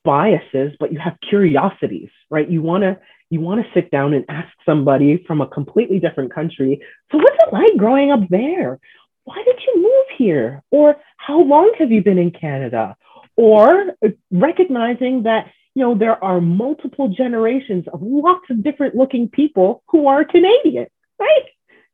biases, 0.05 0.73
but 0.79 0.93
you 0.93 0.99
have 1.01 1.17
curiosities, 1.29 2.11
right? 2.31 2.49
You 2.49 2.63
want 2.63 2.83
to 2.83 3.01
you 3.35 3.41
want 3.41 3.61
to 3.65 3.73
sit 3.75 3.91
down 3.91 4.15
and 4.15 4.25
ask 4.29 4.49
somebody 4.65 5.23
from 5.27 5.41
a 5.41 5.49
completely 5.49 5.99
different 5.99 6.33
country, 6.33 6.81
so 7.11 7.19
what's 7.19 7.37
it 7.41 7.53
like 7.53 7.77
growing 7.77 8.13
up 8.13 8.29
there? 8.31 8.79
Why 9.25 9.43
did 9.45 9.59
you 9.67 9.83
move 9.83 10.07
here? 10.17 10.63
Or 10.71 10.97
how 11.17 11.41
long 11.43 11.75
have 11.79 11.91
you 11.91 12.03
been 12.03 12.19
in 12.19 12.31
Canada? 12.31 12.97
Or 13.37 13.97
recognizing 14.31 15.25
that 15.25 15.51
you 15.75 15.83
know 15.83 15.97
there 15.97 16.23
are 16.23 16.41
multiple 16.41 17.09
generations 17.09 17.87
of 17.93 18.01
lots 18.01 18.49
of 18.51 18.63
different 18.63 18.95
looking 18.95 19.29
people 19.29 19.83
who 19.89 20.07
are 20.07 20.25
Canadian, 20.25 20.87
right? 21.19 21.47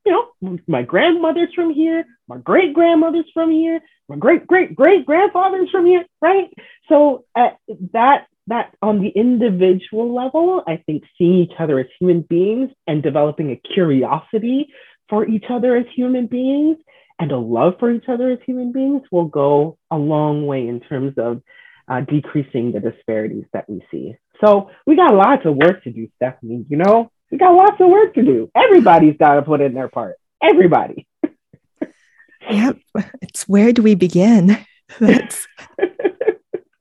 You 0.05 0.13
know, 0.13 0.59
my 0.67 0.83
grandmother's 0.83 1.55
from 1.55 1.73
here, 1.73 2.05
my 2.29 2.37
great 2.39 2.75
grandmother's 2.75 3.31
from 3.33 3.51
here, 3.51 3.81
my 4.09 4.17
great 4.17 4.47
great 4.47 4.75
great 4.77 5.07
grandfather's 5.07 5.71
from 5.71 5.87
here, 5.87 6.05
right? 6.21 6.53
So 6.91 7.25
uh, 7.35 7.51
that 7.93 8.27
that 8.51 8.75
on 8.83 9.01
the 9.01 9.09
individual 9.09 10.15
level, 10.15 10.63
I 10.67 10.83
think 10.87 11.05
seeing 11.17 11.39
each 11.39 11.53
other 11.59 11.79
as 11.79 11.87
human 11.99 12.23
beings 12.23 12.71
and 12.87 13.03
developing 13.03 13.51
a 13.51 13.57
curiosity 13.75 14.69
for 15.09 15.27
each 15.27 15.45
other 15.51 15.77
as 15.77 15.87
human 15.95 16.27
beings 16.27 16.77
and 17.19 17.33
a 17.33 17.39
love 17.39 17.75
for 17.79 17.91
each 17.91 18.09
other 18.09 18.31
as 18.31 18.39
human 18.47 18.73
beings 18.73 19.03
will 19.11 19.27
go 19.27 19.79
a 19.91 19.97
long 19.97 20.47
way 20.47 20.69
in 20.69 20.81
terms 20.81 21.15
of 21.19 21.43
uh, 21.89 22.01
decreasing 22.03 22.73
the 22.73 22.81
disparities 22.81 23.45
that 23.53 23.69
we 23.69 23.83
see. 23.91 24.15
So 24.45 24.71
we 24.87 24.97
got 24.97 25.15
lots 25.15 25.45
of 25.45 25.57
work 25.57 25.83
to 25.85 25.91
do, 25.91 26.09
Stephanie. 26.17 26.65
You 26.69 26.77
know, 26.79 27.11
we 27.31 27.39
got 27.39 27.55
lots 27.55 27.81
of 27.81 27.89
work 27.89 28.15
to 28.15 28.23
do. 28.23 28.51
Everybody's 28.55 29.17
got 29.19 29.35
to 29.35 29.43
put 29.43 29.61
in 29.61 29.75
their 29.75 29.89
part. 29.89 30.17
Everybody. 30.43 31.07
yep. 32.51 32.79
It's 33.21 33.49
where 33.49 33.73
do 33.73 33.83
we 33.83 33.95
begin? 33.95 34.65
That's 35.01 35.47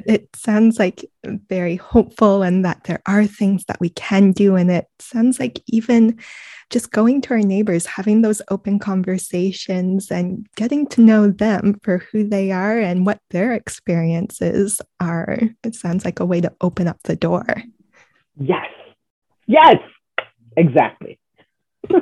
it 0.10 0.28
sounds 0.36 0.80
like 0.80 1.06
very 1.24 1.76
hopeful 1.76 2.42
and 2.42 2.66
that 2.66 2.84
there 2.86 3.00
are 3.06 3.28
things 3.28 3.64
that 3.66 3.80
we 3.80 3.90
can 3.90 4.32
do. 4.32 4.56
And 4.56 4.72
it 4.72 4.88
sounds 4.98 5.40
like 5.40 5.62
even 5.68 6.18
just 6.72 6.92
going 6.92 7.22
to 7.22 7.36
our 7.36 7.42
neighbors, 7.42 7.86
having 7.86 8.24
those 8.24 8.42
open 8.50 8.80
conversations 8.80 10.10
and 10.10 10.48
getting 10.56 10.88
to 10.88 11.02
know 11.02 11.30
them 11.30 11.80
for 11.84 12.00
who 12.00 12.28
they 12.28 12.52
are 12.52 12.80
and 12.80 13.06
what 13.06 13.20
their 13.30 13.54
experiences 13.54 14.82
are. 15.00 15.38
It 15.64 15.76
sounds 15.76 16.06
like 16.06 16.20
a 16.20 16.26
way 16.26 16.42
to 16.42 16.52
open 16.60 16.88
up 16.88 16.98
the 17.04 17.16
door. 17.16 17.46
Yes. 18.36 18.66
Yes. 19.46 19.78
Exactly. 20.58 21.20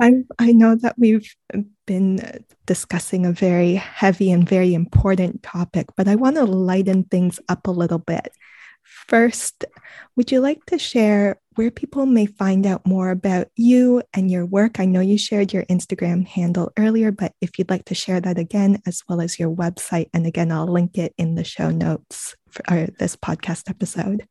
I, 0.00 0.24
I 0.38 0.52
know 0.52 0.74
that 0.76 0.96
we've 0.98 1.34
been 1.86 2.44
discussing 2.66 3.24
a 3.24 3.32
very 3.32 3.74
heavy 3.74 4.30
and 4.30 4.48
very 4.48 4.74
important 4.74 5.42
topic, 5.42 5.86
but 5.96 6.08
I 6.08 6.16
want 6.16 6.36
to 6.36 6.44
lighten 6.44 7.04
things 7.04 7.40
up 7.48 7.66
a 7.66 7.70
little 7.70 7.98
bit. 7.98 8.28
First, 8.82 9.64
would 10.16 10.30
you 10.30 10.40
like 10.40 10.64
to 10.66 10.78
share 10.78 11.40
where 11.56 11.70
people 11.70 12.06
may 12.06 12.26
find 12.26 12.66
out 12.66 12.86
more 12.86 13.10
about 13.10 13.48
you 13.56 14.02
and 14.12 14.30
your 14.30 14.46
work? 14.46 14.78
I 14.78 14.84
know 14.84 15.00
you 15.00 15.18
shared 15.18 15.52
your 15.52 15.64
Instagram 15.64 16.26
handle 16.26 16.72
earlier, 16.78 17.10
but 17.10 17.32
if 17.40 17.58
you'd 17.58 17.70
like 17.70 17.86
to 17.86 17.94
share 17.94 18.20
that 18.20 18.38
again, 18.38 18.82
as 18.86 19.02
well 19.08 19.20
as 19.20 19.38
your 19.38 19.50
website, 19.50 20.08
and 20.12 20.26
again, 20.26 20.52
I'll 20.52 20.68
link 20.68 20.98
it 20.98 21.14
in 21.18 21.34
the 21.34 21.44
show 21.44 21.70
notes 21.70 22.36
for 22.48 22.62
this 22.98 23.16
podcast 23.16 23.68
episode. 23.68 24.26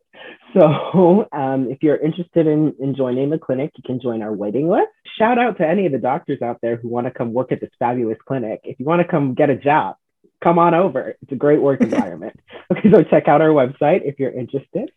So 0.52 1.26
um, 1.32 1.70
if 1.70 1.78
you're 1.80 1.96
interested 1.96 2.46
in, 2.46 2.74
in 2.80 2.94
joining 2.96 3.30
the 3.30 3.38
clinic, 3.38 3.70
you 3.76 3.82
can 3.86 3.98
join 4.00 4.20
our 4.20 4.34
waiting 4.34 4.68
list. 4.68 4.88
Shout 5.16 5.38
out 5.38 5.56
to 5.58 5.66
any 5.66 5.86
of 5.86 5.92
the 5.92 5.98
doctors 5.98 6.42
out 6.42 6.58
there 6.60 6.76
who 6.76 6.88
want 6.88 7.06
to 7.06 7.12
come 7.12 7.32
work 7.32 7.52
at 7.52 7.60
this 7.60 7.70
fabulous 7.78 8.18
clinic. 8.26 8.60
If 8.64 8.80
you 8.80 8.84
want 8.84 9.00
to 9.00 9.08
come 9.08 9.34
get 9.34 9.48
a 9.48 9.56
job, 9.56 9.94
come 10.42 10.58
on 10.58 10.74
over. 10.74 11.16
It's 11.22 11.32
a 11.32 11.36
great 11.36 11.60
work 11.60 11.80
environment. 11.80 12.38
okay, 12.70 12.90
so 12.92 13.02
check 13.02 13.28
out 13.28 13.40
our 13.40 13.48
website 13.48 14.02
if 14.04 14.18
you're 14.18 14.32
interested. 14.32 14.90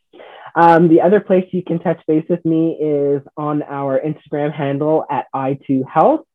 Um, 0.55 0.87
the 0.87 1.01
other 1.01 1.19
place 1.19 1.45
you 1.51 1.63
can 1.63 1.79
touch 1.79 1.99
base 2.07 2.25
with 2.29 2.43
me 2.45 2.77
is 2.79 3.21
on 3.37 3.63
our 3.63 3.99
Instagram 3.99 4.53
handle 4.53 5.05
at 5.09 5.25
i2health. 5.33 6.25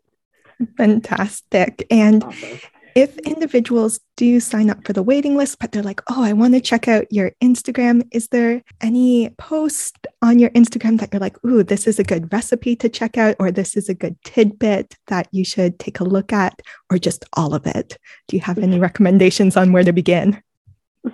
Fantastic. 0.77 1.87
And 1.91 2.25
awesome 2.25 2.59
if 2.95 3.17
individuals 3.19 4.01
do 4.17 4.41
sign 4.41 4.71
up 4.71 4.85
for 4.87 4.93
the 4.93 5.03
waiting 5.03 5.37
list, 5.37 5.59
but 5.59 5.73
they're 5.73 5.83
like, 5.83 6.01
oh, 6.11 6.23
I 6.23 6.33
want 6.33 6.55
to 6.55 6.61
check 6.61 6.89
out 6.89 7.07
your 7.11 7.33
Instagram, 7.43 8.07
is 8.13 8.29
there 8.29 8.63
any 8.81 9.31
post 9.39 10.07
on 10.23 10.39
your 10.39 10.51
Instagram 10.51 10.99
that 11.01 11.13
you're 11.13 11.21
like, 11.21 11.43
ooh, 11.45 11.63
this 11.63 11.87
is 11.87 11.99
a 11.99 12.05
good 12.05 12.33
recipe 12.33 12.77
to 12.77 12.89
check 12.89 13.17
out, 13.17 13.37
or 13.39 13.51
this 13.51 13.77
is 13.77 13.89
a 13.89 13.95
good 13.95 14.17
tidbit 14.25 14.95
that 15.07 15.29
you 15.33 15.45
should 15.45 15.79
take 15.79 16.01
a 16.01 16.05
look 16.05 16.33
at, 16.33 16.61
or 16.91 16.99
just 16.99 17.25
all 17.35 17.55
of 17.55 17.67
it? 17.67 17.99
Do 18.27 18.37
you 18.37 18.43
have 18.43 18.59
any 18.59 18.79
recommendations 18.89 19.57
on 19.57 19.73
where 19.73 19.85
to 19.85 19.93
begin? 19.93 20.43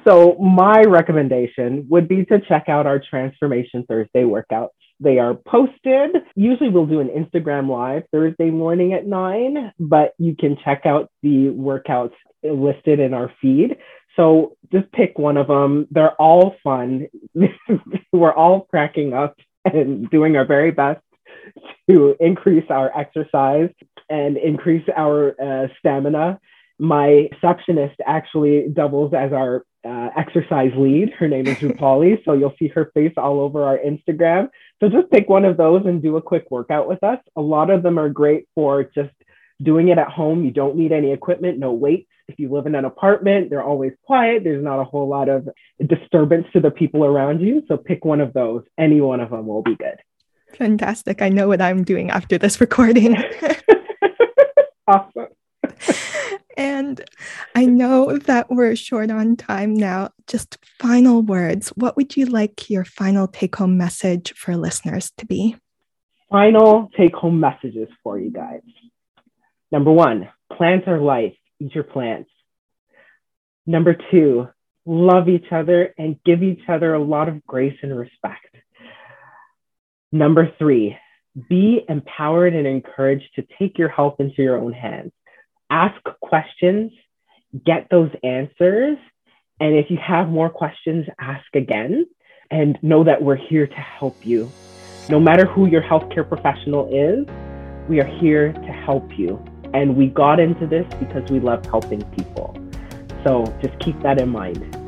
So, 0.04 0.34
my 0.36 0.82
recommendation 0.82 1.86
would 1.88 2.08
be 2.08 2.24
to 2.26 2.40
check 2.40 2.68
out 2.68 2.86
our 2.86 2.98
Transformation 2.98 3.84
Thursday 3.86 4.22
workouts. 4.22 4.70
They 5.04 5.18
are 5.18 5.34
posted. 5.34 6.16
Usually 6.34 6.70
we'll 6.70 6.86
do 6.86 7.00
an 7.00 7.08
Instagram 7.08 7.68
live 7.68 8.04
Thursday 8.10 8.50
morning 8.50 8.94
at 8.94 9.06
nine, 9.06 9.72
but 9.78 10.14
you 10.18 10.34
can 10.34 10.56
check 10.64 10.86
out 10.86 11.10
the 11.22 11.50
workouts 11.50 12.14
listed 12.42 13.00
in 13.00 13.12
our 13.12 13.30
feed. 13.40 13.76
So 14.16 14.56
just 14.72 14.90
pick 14.92 15.18
one 15.18 15.36
of 15.36 15.48
them. 15.48 15.86
They're 15.90 16.14
all 16.14 16.56
fun. 16.64 17.08
We're 18.12 18.32
all 18.32 18.62
cracking 18.70 19.12
up 19.12 19.36
and 19.64 20.08
doing 20.10 20.36
our 20.36 20.46
very 20.46 20.70
best 20.70 21.02
to 21.90 22.16
increase 22.20 22.64
our 22.70 22.96
exercise 22.98 23.70
and 24.08 24.36
increase 24.36 24.86
our 24.96 25.34
uh, 25.40 25.68
stamina. 25.78 26.40
My 26.78 27.28
receptionist 27.32 27.96
actually 28.06 28.68
doubles 28.72 29.12
as 29.14 29.32
our 29.32 29.64
uh, 29.84 30.08
exercise 30.16 30.72
lead. 30.76 31.10
Her 31.18 31.28
name 31.28 31.46
is 31.46 31.56
Rupali. 31.58 32.24
so 32.24 32.32
you'll 32.32 32.54
see 32.58 32.68
her 32.68 32.90
face 32.94 33.12
all 33.16 33.40
over 33.40 33.64
our 33.64 33.78
Instagram. 33.78 34.48
So 34.80 34.88
just 34.88 35.10
pick 35.10 35.28
one 35.28 35.44
of 35.44 35.56
those 35.56 35.86
and 35.86 36.02
do 36.02 36.16
a 36.16 36.22
quick 36.22 36.50
workout 36.50 36.88
with 36.88 37.02
us. 37.02 37.18
A 37.36 37.40
lot 37.40 37.70
of 37.70 37.82
them 37.82 37.98
are 37.98 38.08
great 38.08 38.48
for 38.54 38.84
just 38.84 39.14
doing 39.62 39.88
it 39.88 39.98
at 39.98 40.08
home. 40.08 40.44
You 40.44 40.50
don't 40.50 40.76
need 40.76 40.92
any 40.92 41.12
equipment, 41.12 41.58
no 41.58 41.72
weights. 41.72 42.08
If 42.26 42.38
you 42.38 42.50
live 42.50 42.66
in 42.66 42.74
an 42.74 42.84
apartment, 42.84 43.50
they're 43.50 43.62
always 43.62 43.92
quiet. 44.04 44.44
There's 44.44 44.64
not 44.64 44.80
a 44.80 44.84
whole 44.84 45.08
lot 45.08 45.28
of 45.28 45.48
disturbance 45.86 46.46
to 46.54 46.60
the 46.60 46.70
people 46.70 47.04
around 47.04 47.40
you. 47.40 47.62
So 47.68 47.76
pick 47.76 48.04
one 48.04 48.20
of 48.20 48.32
those. 48.32 48.64
Any 48.78 49.00
one 49.00 49.20
of 49.20 49.30
them 49.30 49.46
will 49.46 49.62
be 49.62 49.76
good. 49.76 49.96
Fantastic. 50.56 51.20
I 51.20 51.28
know 51.28 51.48
what 51.48 51.60
I'm 51.60 51.84
doing 51.84 52.10
after 52.10 52.38
this 52.38 52.60
recording. 52.60 53.16
awesome. 54.88 55.23
And 56.64 57.04
I 57.54 57.66
know 57.66 58.16
that 58.16 58.48
we're 58.48 58.74
short 58.74 59.10
on 59.10 59.36
time 59.36 59.74
now. 59.74 60.12
Just 60.26 60.56
final 60.80 61.20
words. 61.20 61.68
What 61.76 61.94
would 61.94 62.16
you 62.16 62.24
like 62.24 62.70
your 62.70 62.86
final 62.86 63.28
take 63.28 63.56
home 63.56 63.76
message 63.76 64.32
for 64.34 64.56
listeners 64.56 65.12
to 65.18 65.26
be? 65.26 65.56
Final 66.30 66.88
take 66.96 67.14
home 67.14 67.38
messages 67.38 67.88
for 68.02 68.18
you 68.18 68.30
guys. 68.30 68.62
Number 69.70 69.92
one, 69.92 70.30
plants 70.56 70.88
are 70.88 70.98
life. 70.98 71.34
Eat 71.60 71.74
your 71.74 71.84
plants. 71.84 72.30
Number 73.66 73.94
two, 74.10 74.48
love 74.86 75.28
each 75.28 75.52
other 75.52 75.94
and 75.98 76.16
give 76.24 76.42
each 76.42 76.66
other 76.66 76.94
a 76.94 77.02
lot 77.02 77.28
of 77.28 77.44
grace 77.44 77.76
and 77.82 77.94
respect. 77.94 78.56
Number 80.12 80.50
three, 80.58 80.96
be 81.50 81.84
empowered 81.90 82.54
and 82.54 82.66
encouraged 82.66 83.34
to 83.34 83.44
take 83.58 83.76
your 83.76 83.90
health 83.90 84.16
into 84.18 84.42
your 84.42 84.56
own 84.58 84.72
hands 84.72 85.12
ask 85.74 86.00
questions, 86.20 86.92
get 87.66 87.88
those 87.90 88.10
answers. 88.22 88.96
And 89.58 89.74
if 89.74 89.90
you 89.90 89.98
have 89.98 90.28
more 90.28 90.48
questions, 90.48 91.04
ask 91.20 91.44
again 91.54 92.06
and 92.50 92.78
know 92.82 93.02
that 93.02 93.20
we're 93.20 93.34
here 93.36 93.66
to 93.66 93.74
help 93.74 94.24
you. 94.24 94.50
No 95.08 95.18
matter 95.18 95.46
who 95.46 95.66
your 95.66 95.82
healthcare 95.82 96.26
professional 96.26 96.86
is, 96.94 97.26
we 97.88 98.00
are 98.00 98.06
here 98.20 98.52
to 98.52 98.72
help 98.86 99.18
you. 99.18 99.44
And 99.74 99.96
we 99.96 100.06
got 100.06 100.38
into 100.38 100.66
this 100.68 100.86
because 101.00 101.28
we 101.28 101.40
love 101.40 101.66
helping 101.66 102.02
people. 102.12 102.56
So 103.24 103.44
just 103.60 103.76
keep 103.80 104.00
that 104.02 104.20
in 104.20 104.28
mind. 104.28 104.83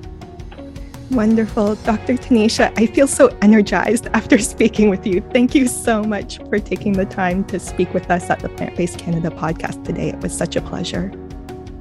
Wonderful. 1.11 1.77
Dr. 1.77 2.15
Tanisha, 2.15 2.73
I 2.77 2.87
feel 2.87 3.07
so 3.07 3.29
energized 3.41 4.09
after 4.09 4.39
speaking 4.55 4.91
with 4.91 5.07
you. 5.07 5.21
Thank 5.33 5.55
you 5.55 5.69
so 5.69 6.03
much 6.03 6.39
for 6.49 6.59
taking 6.59 6.93
the 6.93 7.07
time 7.07 7.45
to 7.45 7.61
speak 7.61 7.95
with 7.95 8.11
us 8.11 8.29
at 8.29 8.41
the 8.41 8.49
Plant 8.49 8.77
Based 8.77 8.99
Canada 8.99 9.31
podcast 9.31 9.85
today. 9.85 10.09
It 10.09 10.21
was 10.21 10.37
such 10.37 10.57
a 10.57 10.61
pleasure. 10.61 11.13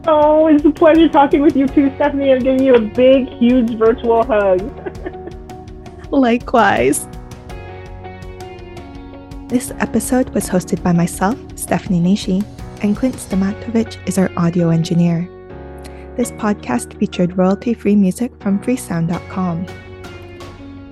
Oh, 0.08 0.48
it's 0.48 0.64
a 0.64 0.72
pleasure 0.72 1.10
talking 1.10 1.42
with 1.42 1.56
you 1.56 1.68
too, 1.68 1.92
Stephanie. 1.96 2.32
I'm 2.32 2.40
giving 2.40 2.64
you 2.64 2.76
a 2.76 2.80
big, 2.80 3.28
huge 3.28 3.72
virtual 3.76 4.24
hug. 4.24 4.62
Likewise. 6.12 7.08
This 9.48 9.72
episode 9.80 10.30
was 10.30 10.48
hosted 10.48 10.84
by 10.84 10.92
myself, 10.92 11.40
Stephanie 11.56 12.02
Nishi, 12.02 12.46
and 12.84 12.96
Clint 12.96 13.16
Stamatovich 13.16 13.98
is 14.08 14.18
our 14.18 14.32
audio 14.38 14.70
engineer. 14.70 15.28
This 16.16 16.32
podcast 16.32 16.98
featured 16.98 17.38
royalty 17.38 17.74
free 17.74 17.96
music 17.98 18.32
from 18.40 18.60
freesound.com. 18.60 19.66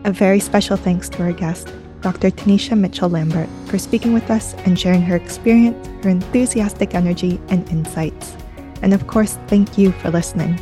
A 0.03 0.11
very 0.11 0.41
special 0.41 0.75
thanks 0.75 1.07
to 1.09 1.23
our 1.23 1.31
guest, 1.31 1.73
Dr. 2.01 2.29
Tanisha 2.29 2.77
Mitchell 2.77 3.07
Lambert, 3.07 3.47
for 3.67 3.77
speaking 3.77 4.11
with 4.11 4.29
us 4.29 4.53
and 4.65 4.77
sharing 4.77 5.01
her 5.03 5.15
experience, 5.15 5.87
her 6.03 6.09
enthusiastic 6.09 6.93
energy, 6.93 7.39
and 7.47 7.65
insights. 7.69 8.35
And 8.81 8.93
of 8.93 9.07
course, 9.07 9.39
thank 9.47 9.77
you 9.77 9.93
for 9.93 10.11
listening. 10.11 10.57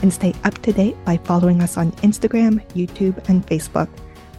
and 0.02 0.12
stay 0.12 0.34
up 0.44 0.58
to 0.64 0.74
date 0.74 0.96
by 1.06 1.18
following 1.18 1.62
us 1.62 1.78
on 1.78 1.92
Instagram, 2.04 2.60
YouTube, 2.74 3.30
and 3.30 3.46
Facebook 3.46 3.88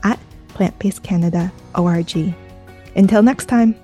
at 0.02 0.18
Plant 0.48 0.76
Based 0.78 1.02
Canada 1.02 1.50
ORG. 1.76 2.34
Until 2.96 3.22
next 3.22 3.46
time. 3.46 3.74